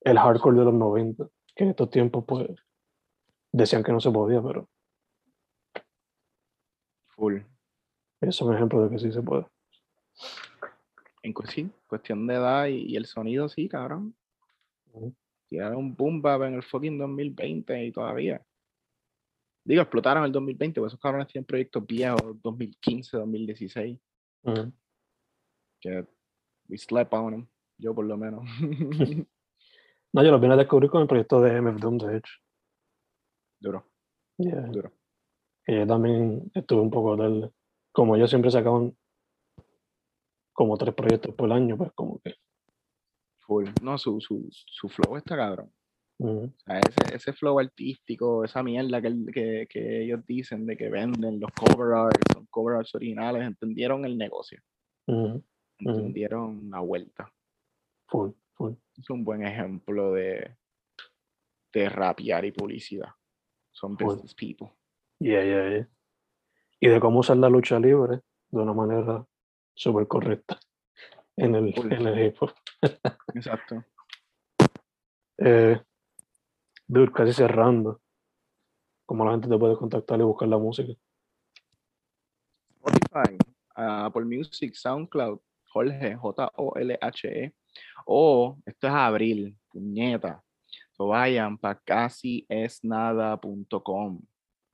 el 0.00 0.18
hardcore 0.18 0.56
de 0.56 0.64
los 0.64 0.72
90, 0.72 1.28
que 1.54 1.64
en 1.64 1.70
estos 1.70 1.90
tiempos, 1.90 2.24
pues, 2.26 2.48
decían 3.52 3.82
que 3.82 3.92
no 3.92 4.00
se 4.00 4.10
podía, 4.10 4.42
pero 4.42 4.66
Full. 7.08 7.40
es 8.22 8.40
un 8.40 8.54
ejemplo 8.54 8.82
de 8.82 8.88
que 8.88 8.98
sí 8.98 9.12
se 9.12 9.20
puede. 9.20 9.44
En 11.22 11.34
sí, 11.48 11.70
cuestión 11.86 12.26
de 12.26 12.34
edad 12.34 12.66
y, 12.68 12.92
y 12.92 12.96
el 12.96 13.04
sonido, 13.04 13.46
sí, 13.50 13.68
cabrón. 13.68 14.16
Ujú. 14.94 15.14
Tiraron 15.50 15.76
un 15.76 15.94
boom 15.94 16.22
bap 16.22 16.44
en 16.44 16.54
el 16.54 16.62
fucking 16.62 16.96
2020 16.96 17.84
y 17.84 17.92
todavía. 17.92 18.42
Digo, 19.64 19.82
explotaron 19.82 20.24
el 20.24 20.32
2020, 20.32 20.80
porque 20.80 20.88
esos 20.88 21.00
cabrones 21.00 21.28
tienen 21.28 21.46
proyectos 21.46 21.86
viejos, 21.86 22.20
2015, 22.42 23.16
2016, 23.16 23.98
Ujú. 24.44 24.72
que 25.80 26.06
we 26.68 26.76
slept 26.78 27.12
on 27.14 27.30
them, 27.32 27.46
yo 27.78 27.94
por 27.94 28.04
lo 28.04 28.16
menos. 28.16 28.42
No, 30.14 30.22
yo 30.22 30.30
lo 30.30 30.38
vine 30.38 30.52
a 30.52 30.56
descubrir 30.58 30.90
con 30.90 31.00
el 31.00 31.08
proyecto 31.08 31.40
de 31.40 31.58
MF 31.62 31.80
Doom, 31.80 31.96
de 31.96 32.16
hecho. 32.18 32.32
duro, 33.60 33.86
Yeah. 34.36 34.66
duro. 34.66 34.92
Que 35.64 35.76
yo 35.78 35.86
también 35.86 36.50
estuve 36.54 36.80
un 36.82 36.90
poco 36.90 37.16
del. 37.16 37.50
Como 37.92 38.14
ellos 38.16 38.28
siempre 38.28 38.50
sacaban 38.50 38.94
como 40.52 40.76
tres 40.76 40.94
proyectos 40.94 41.34
por 41.34 41.50
año, 41.50 41.78
pues 41.78 41.92
como 41.94 42.20
que. 42.20 42.34
Full. 43.40 43.68
No, 43.82 43.96
su, 43.96 44.20
su, 44.20 44.48
su 44.50 44.88
flow 44.90 45.16
está 45.16 45.34
cabrón. 45.36 45.72
Ujú, 46.22 46.44
O 46.44 46.64
sea, 46.64 46.80
ese, 46.80 47.16
ese 47.16 47.32
flow 47.32 47.58
artístico, 47.58 48.44
esa 48.44 48.62
mierda 48.62 49.00
que, 49.02 49.14
que, 49.32 49.66
que 49.68 50.02
ellos 50.04 50.24
dicen 50.26 50.66
de 50.66 50.76
que 50.76 50.88
venden 50.88 51.40
los 51.40 51.50
cover 51.52 51.94
arts, 51.94 52.20
son 52.32 52.46
cover 52.46 52.76
arts 52.76 52.94
originales, 52.94 53.42
entendieron 53.44 54.04
el 54.04 54.16
negocio, 54.16 54.60
entendieron 55.78 56.70
la 56.70 56.80
vuelta. 56.80 57.32
full, 58.08 58.30
full. 58.54 58.72
Es 58.96 59.08
un 59.10 59.24
buen 59.24 59.44
ejemplo 59.46 60.12
de, 60.12 60.56
de 61.72 61.88
rapear 61.88 62.44
y 62.44 62.52
publicidad. 62.52 63.08
Son 63.74 63.96
Full. 63.96 64.06
business 64.06 64.34
people. 64.34 64.68
Yeah, 65.18 65.42
yeah, 65.44 65.68
yeah. 65.70 65.88
Y 66.80 66.88
de 66.88 67.00
cómo 67.00 67.20
usar 67.20 67.38
la 67.38 67.48
lucha 67.48 67.78
libre 67.80 68.20
de 68.50 68.60
una 68.60 68.74
manera 68.74 69.24
súper 69.74 70.06
correcta 70.06 70.58
en 71.36 71.54
el, 71.54 71.72
en 71.76 72.06
el 72.06 72.26
hip 72.26 72.36
hop. 72.40 72.52
Exacto. 73.34 73.82
Eh, 75.38 75.80
dude, 76.86 77.12
casi 77.12 77.32
cerrando. 77.32 78.00
Cómo 79.06 79.24
la 79.24 79.32
gente 79.32 79.48
te 79.48 79.58
puede 79.58 79.76
contactar 79.76 80.20
y 80.20 80.22
buscar 80.22 80.48
la 80.48 80.58
música. 80.58 80.92
Spotify, 82.76 83.36
ah, 83.74 84.06
Apple 84.06 84.24
Music, 84.24 84.74
SoundCloud, 84.74 85.40
Jorge, 85.68 86.16
J-O-L-H-E. 86.16 87.52
O 88.06 88.58
esto 88.66 88.86
es 88.86 88.92
abril, 88.92 89.56
puñeta. 89.70 90.42
Vayan 90.98 91.58
para 91.58 91.78
casiesnada.com 91.80 94.20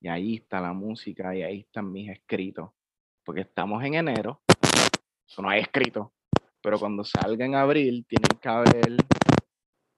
y 0.00 0.08
ahí 0.08 0.36
está 0.36 0.60
la 0.60 0.72
música 0.72 1.34
y 1.34 1.42
ahí 1.42 1.60
están 1.60 1.90
mis 1.90 2.10
escritos. 2.10 2.70
porque 3.24 3.40
estamos 3.42 3.82
en 3.84 3.94
enero, 3.94 4.40
no 5.38 5.50
hay 5.50 5.60
escrito, 5.60 6.14
pero 6.62 6.78
cuando 6.78 7.04
salga 7.04 7.44
en 7.44 7.54
abril 7.54 8.06
tienen 8.08 8.38
que 8.40 8.48
haber 8.48 8.96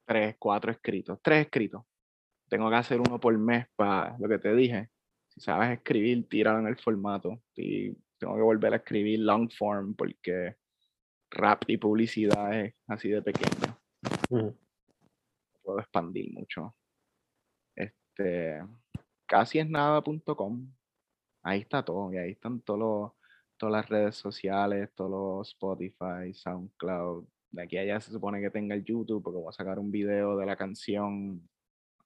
tres, 0.04 0.34
cuatro 0.36 0.72
escritos, 0.72 1.20
tres 1.22 1.46
escritos. 1.46 1.84
Tengo 2.50 2.68
que 2.68 2.76
hacer 2.76 3.00
uno 3.00 3.18
por 3.18 3.36
mes 3.38 3.66
para 3.76 4.18
lo 4.18 4.28
que 4.28 4.38
te 4.38 4.54
dije. 4.54 4.90
Si 5.28 5.40
sabes 5.40 5.70
escribir, 5.70 6.28
tíralo 6.28 6.58
en 6.58 6.66
el 6.66 6.76
formato. 6.76 7.40
Y 7.56 7.92
tengo 8.18 8.34
que 8.34 8.42
volver 8.42 8.72
a 8.74 8.76
escribir 8.76 9.20
long 9.20 9.48
form 9.50 9.94
porque 9.94 10.56
rap 11.30 11.62
y 11.68 11.76
publicidad 11.78 12.52
es 12.60 12.74
así 12.88 13.08
de 13.08 13.22
pequeño. 13.22 13.78
Puedo 15.62 15.78
expandir 15.78 16.32
mucho. 16.32 16.74
Este, 17.76 18.60
casi 19.26 19.60
es 19.60 19.70
nada.com. 19.70 20.66
Ahí 21.44 21.60
está 21.60 21.84
todo. 21.84 22.12
Y 22.12 22.18
ahí 22.18 22.32
están 22.32 22.60
todos 22.60 22.80
los- 22.80 23.12
todas 23.56 23.72
las 23.72 23.88
redes 23.88 24.16
sociales, 24.16 24.90
todos 24.94 25.10
los 25.10 25.48
Spotify, 25.50 26.32
SoundCloud. 26.34 27.26
De 27.52 27.62
aquí 27.62 27.76
a 27.76 27.82
allá 27.82 28.00
se 28.00 28.10
supone 28.10 28.40
que 28.40 28.50
tenga 28.50 28.74
el 28.74 28.84
YouTube 28.84 29.22
porque 29.22 29.38
voy 29.38 29.48
a 29.50 29.52
sacar 29.52 29.78
un 29.78 29.90
video 29.90 30.36
de 30.36 30.46
la 30.46 30.56
canción 30.56 31.48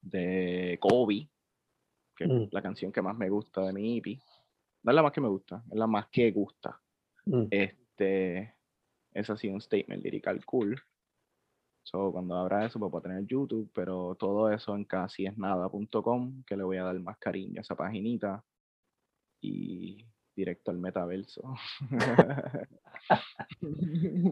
de 0.05 0.79
Kobe, 0.81 1.29
que 2.17 2.27
Mm. 2.27 2.43
es 2.45 2.53
la 2.53 2.63
canción 2.63 2.93
que 2.93 3.03
más 3.03 3.17
me 3.17 3.29
gusta 3.29 3.63
de 3.63 3.73
mi 3.73 3.99
EP. 3.99 4.19
No 4.83 4.93
es 4.93 4.95
la 4.95 5.03
más 5.03 5.13
que 5.13 5.21
me 5.21 5.29
gusta, 5.29 5.65
es 5.71 5.77
la 5.77 5.87
más 5.87 6.07
que 6.09 6.31
gusta. 6.31 6.81
Mm. 7.27 7.47
Este, 7.51 8.55
es 9.13 9.31
así 9.31 9.49
un 9.49 9.61
statement 9.61 10.03
lirical 10.03 10.45
cool. 10.45 10.81
So, 11.87 12.13
cuando 12.13 12.35
abra 12.37 12.65
eso, 12.65 12.79
pues 12.79 12.91
voy 12.91 12.99
a 13.01 13.03
tener 13.03 13.27
YouTube, 13.27 13.71
pero 13.75 14.15
todo 14.15 14.51
eso 14.51 14.75
en 14.75 14.85
casiesnada.com, 14.85 16.43
que 16.47 16.57
le 16.57 16.65
voy 16.65 16.79
a 16.79 16.85
dar 16.85 16.99
más 17.01 17.19
cariño 17.19 17.59
a 17.59 17.63
esa 17.63 17.75
paginita. 17.77 18.43
Y 19.43 20.07
directo 20.35 20.71
al 20.71 20.79
metaverso. 20.79 21.43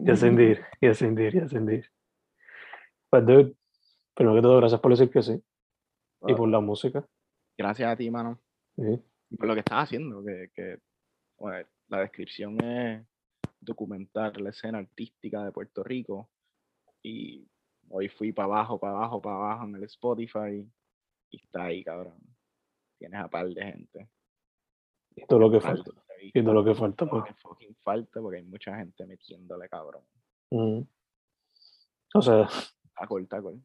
Yes, 0.05 0.23
indeed. 0.23 0.57
Yes, 0.81 1.01
indeed. 1.01 1.33
Yes, 1.33 1.53
indeed. 1.53 1.83
Pues, 3.09 3.25
dude, 3.25 3.55
primero 4.15 4.35
que 4.35 4.41
todo, 4.41 4.57
gracias 4.57 4.81
por 4.81 4.91
decir 4.91 5.09
que 5.09 5.21
sí. 5.21 5.41
Y 6.27 6.33
por 6.35 6.49
la 6.49 6.59
música. 6.59 7.05
Gracias 7.57 7.91
a 7.91 7.95
ti, 7.95 8.09
mano. 8.09 8.39
Sí. 8.75 8.99
y 9.29 9.37
por 9.37 9.47
lo 9.47 9.53
que 9.53 9.59
estás 9.59 9.83
haciendo, 9.83 10.23
que, 10.23 10.51
que, 10.53 10.79
bueno, 11.37 11.67
la 11.89 11.99
descripción 11.99 12.59
es 12.63 13.05
documentar 13.59 14.39
la 14.41 14.49
escena 14.49 14.79
artística 14.79 15.43
de 15.43 15.51
Puerto 15.51 15.83
Rico. 15.83 16.29
Y 17.01 17.47
hoy 17.89 18.09
fui 18.09 18.31
para 18.31 18.45
abajo, 18.45 18.79
para 18.79 18.93
abajo, 18.93 19.21
para 19.21 19.35
abajo 19.35 19.65
en 19.65 19.75
el 19.75 19.83
Spotify. 19.83 20.67
Y 21.29 21.37
está 21.37 21.65
ahí, 21.65 21.83
cabrón. 21.83 22.17
Tienes 22.97 23.19
a 23.19 23.27
par 23.27 23.47
de 23.47 23.63
gente. 23.63 24.09
Y 25.15 25.25
todo 25.25 25.39
lo 25.39 25.51
que 25.51 25.59
falta. 25.59 25.91
Y 26.21 26.43
todo 26.43 26.53
lo 26.53 26.63
que 26.63 26.73
falta, 26.73 27.05
todo 27.05 27.17
lo 27.17 27.23
pues. 27.25 27.35
que 27.35 27.41
fucking 27.41 27.75
falta, 27.83 28.21
porque 28.21 28.37
hay 28.37 28.43
mucha 28.43 28.75
gente 28.77 29.05
metiéndole, 29.05 29.67
cabrón. 29.67 30.03
Mm. 30.51 30.81
O 32.15 32.21
sea, 32.21 32.47
A 32.95 33.07
corta, 33.07 33.41
corta. 33.41 33.59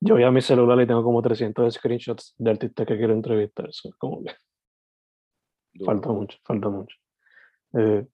Yo 0.00 0.14
voy 0.14 0.24
a 0.24 0.30
mi 0.30 0.40
celular 0.40 0.80
y 0.80 0.86
tengo 0.86 1.02
como 1.02 1.22
300 1.22 1.74
screenshots 1.74 2.34
de 2.38 2.50
artistas 2.50 2.86
que 2.86 2.96
quiero 2.96 3.12
entrevistar. 3.12 3.68
Eso 3.68 3.88
es 3.88 3.94
como 3.96 4.22
que 4.22 4.34
falta 5.84 6.10
mucho, 6.10 6.38
falta 6.44 6.68
mucho. 6.68 6.96
Eh, 7.74 8.06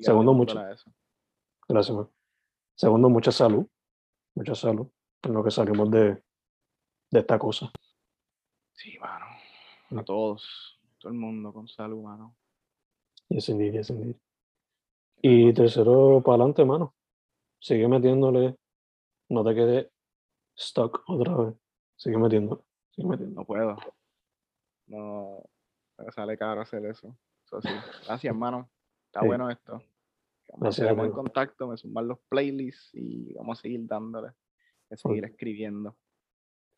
segundo, 0.00 0.32
mucho. 0.32 0.54
gracias, 1.68 1.96
man. 1.96 2.08
Segundo, 2.74 3.08
mucha 3.08 3.32
salud. 3.32 3.66
Mucha 4.34 4.54
salud. 4.54 4.88
En 5.22 5.32
lo 5.32 5.42
que 5.42 5.50
salimos 5.50 5.90
de, 5.90 6.22
de 7.10 7.18
esta 7.18 7.38
cosa. 7.38 7.72
Sí, 8.72 8.98
mano. 8.98 9.26
A 9.96 10.04
todos. 10.04 10.78
Todo 10.98 11.12
el 11.12 11.18
mundo 11.18 11.52
con 11.52 11.66
salud, 11.68 12.02
mano. 12.02 12.36
Yes, 13.28 13.48
indeed, 13.48 13.72
yes, 13.72 13.90
indeed. 13.90 14.16
Y 15.22 15.52
tercero, 15.54 16.22
para 16.22 16.36
adelante, 16.36 16.64
mano. 16.64 16.94
Sigue 17.58 17.88
metiéndole. 17.88 18.56
No 19.28 19.42
te 19.42 19.54
quedes 19.54 19.90
stuck 20.58 21.02
otra 21.08 21.36
vez. 21.36 21.54
Sigue 21.96 22.18
metiéndole. 22.18 22.62
Sigue 22.90 23.08
metiendo. 23.08 23.40
No 23.40 23.46
puedo. 23.46 23.76
No 24.86 25.42
me 25.98 26.12
sale 26.12 26.36
caro 26.38 26.60
hacer 26.60 26.84
eso. 26.86 27.16
Eso 27.44 27.60
sí. 27.62 27.68
Gracias, 28.06 28.24
hermano. 28.32 28.70
Está 29.06 29.20
Sí. 29.20 29.26
bueno 29.26 29.50
esto. 29.50 29.72
Vamos 30.48 30.76
Gracias, 30.78 30.86
a 30.86 30.90
en 31.02 31.10
contacto, 31.12 31.66
me 31.66 31.76
suman 31.76 32.06
los 32.06 32.18
playlists 32.28 32.90
y 32.94 33.32
vamos 33.34 33.58
a 33.58 33.62
seguir 33.62 33.80
dándole. 33.86 34.28
A 34.90 34.96
seguir 34.96 35.24
escribiendo. 35.24 35.96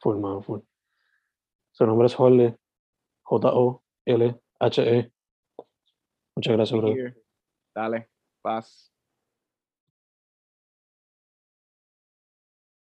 Full, 0.01 0.17
mano, 0.19 0.41
full. 0.43 0.61
Su 1.73 1.87
nombre 1.87 2.07
es 2.07 2.15
Jorge. 2.15 2.57
J-O-L-H-E. 3.25 5.13
Muchas 6.35 6.57
gracias, 6.57 6.81
bro. 6.81 6.89
Here. 6.89 7.23
Dale, 7.75 8.09
paz. 8.41 8.91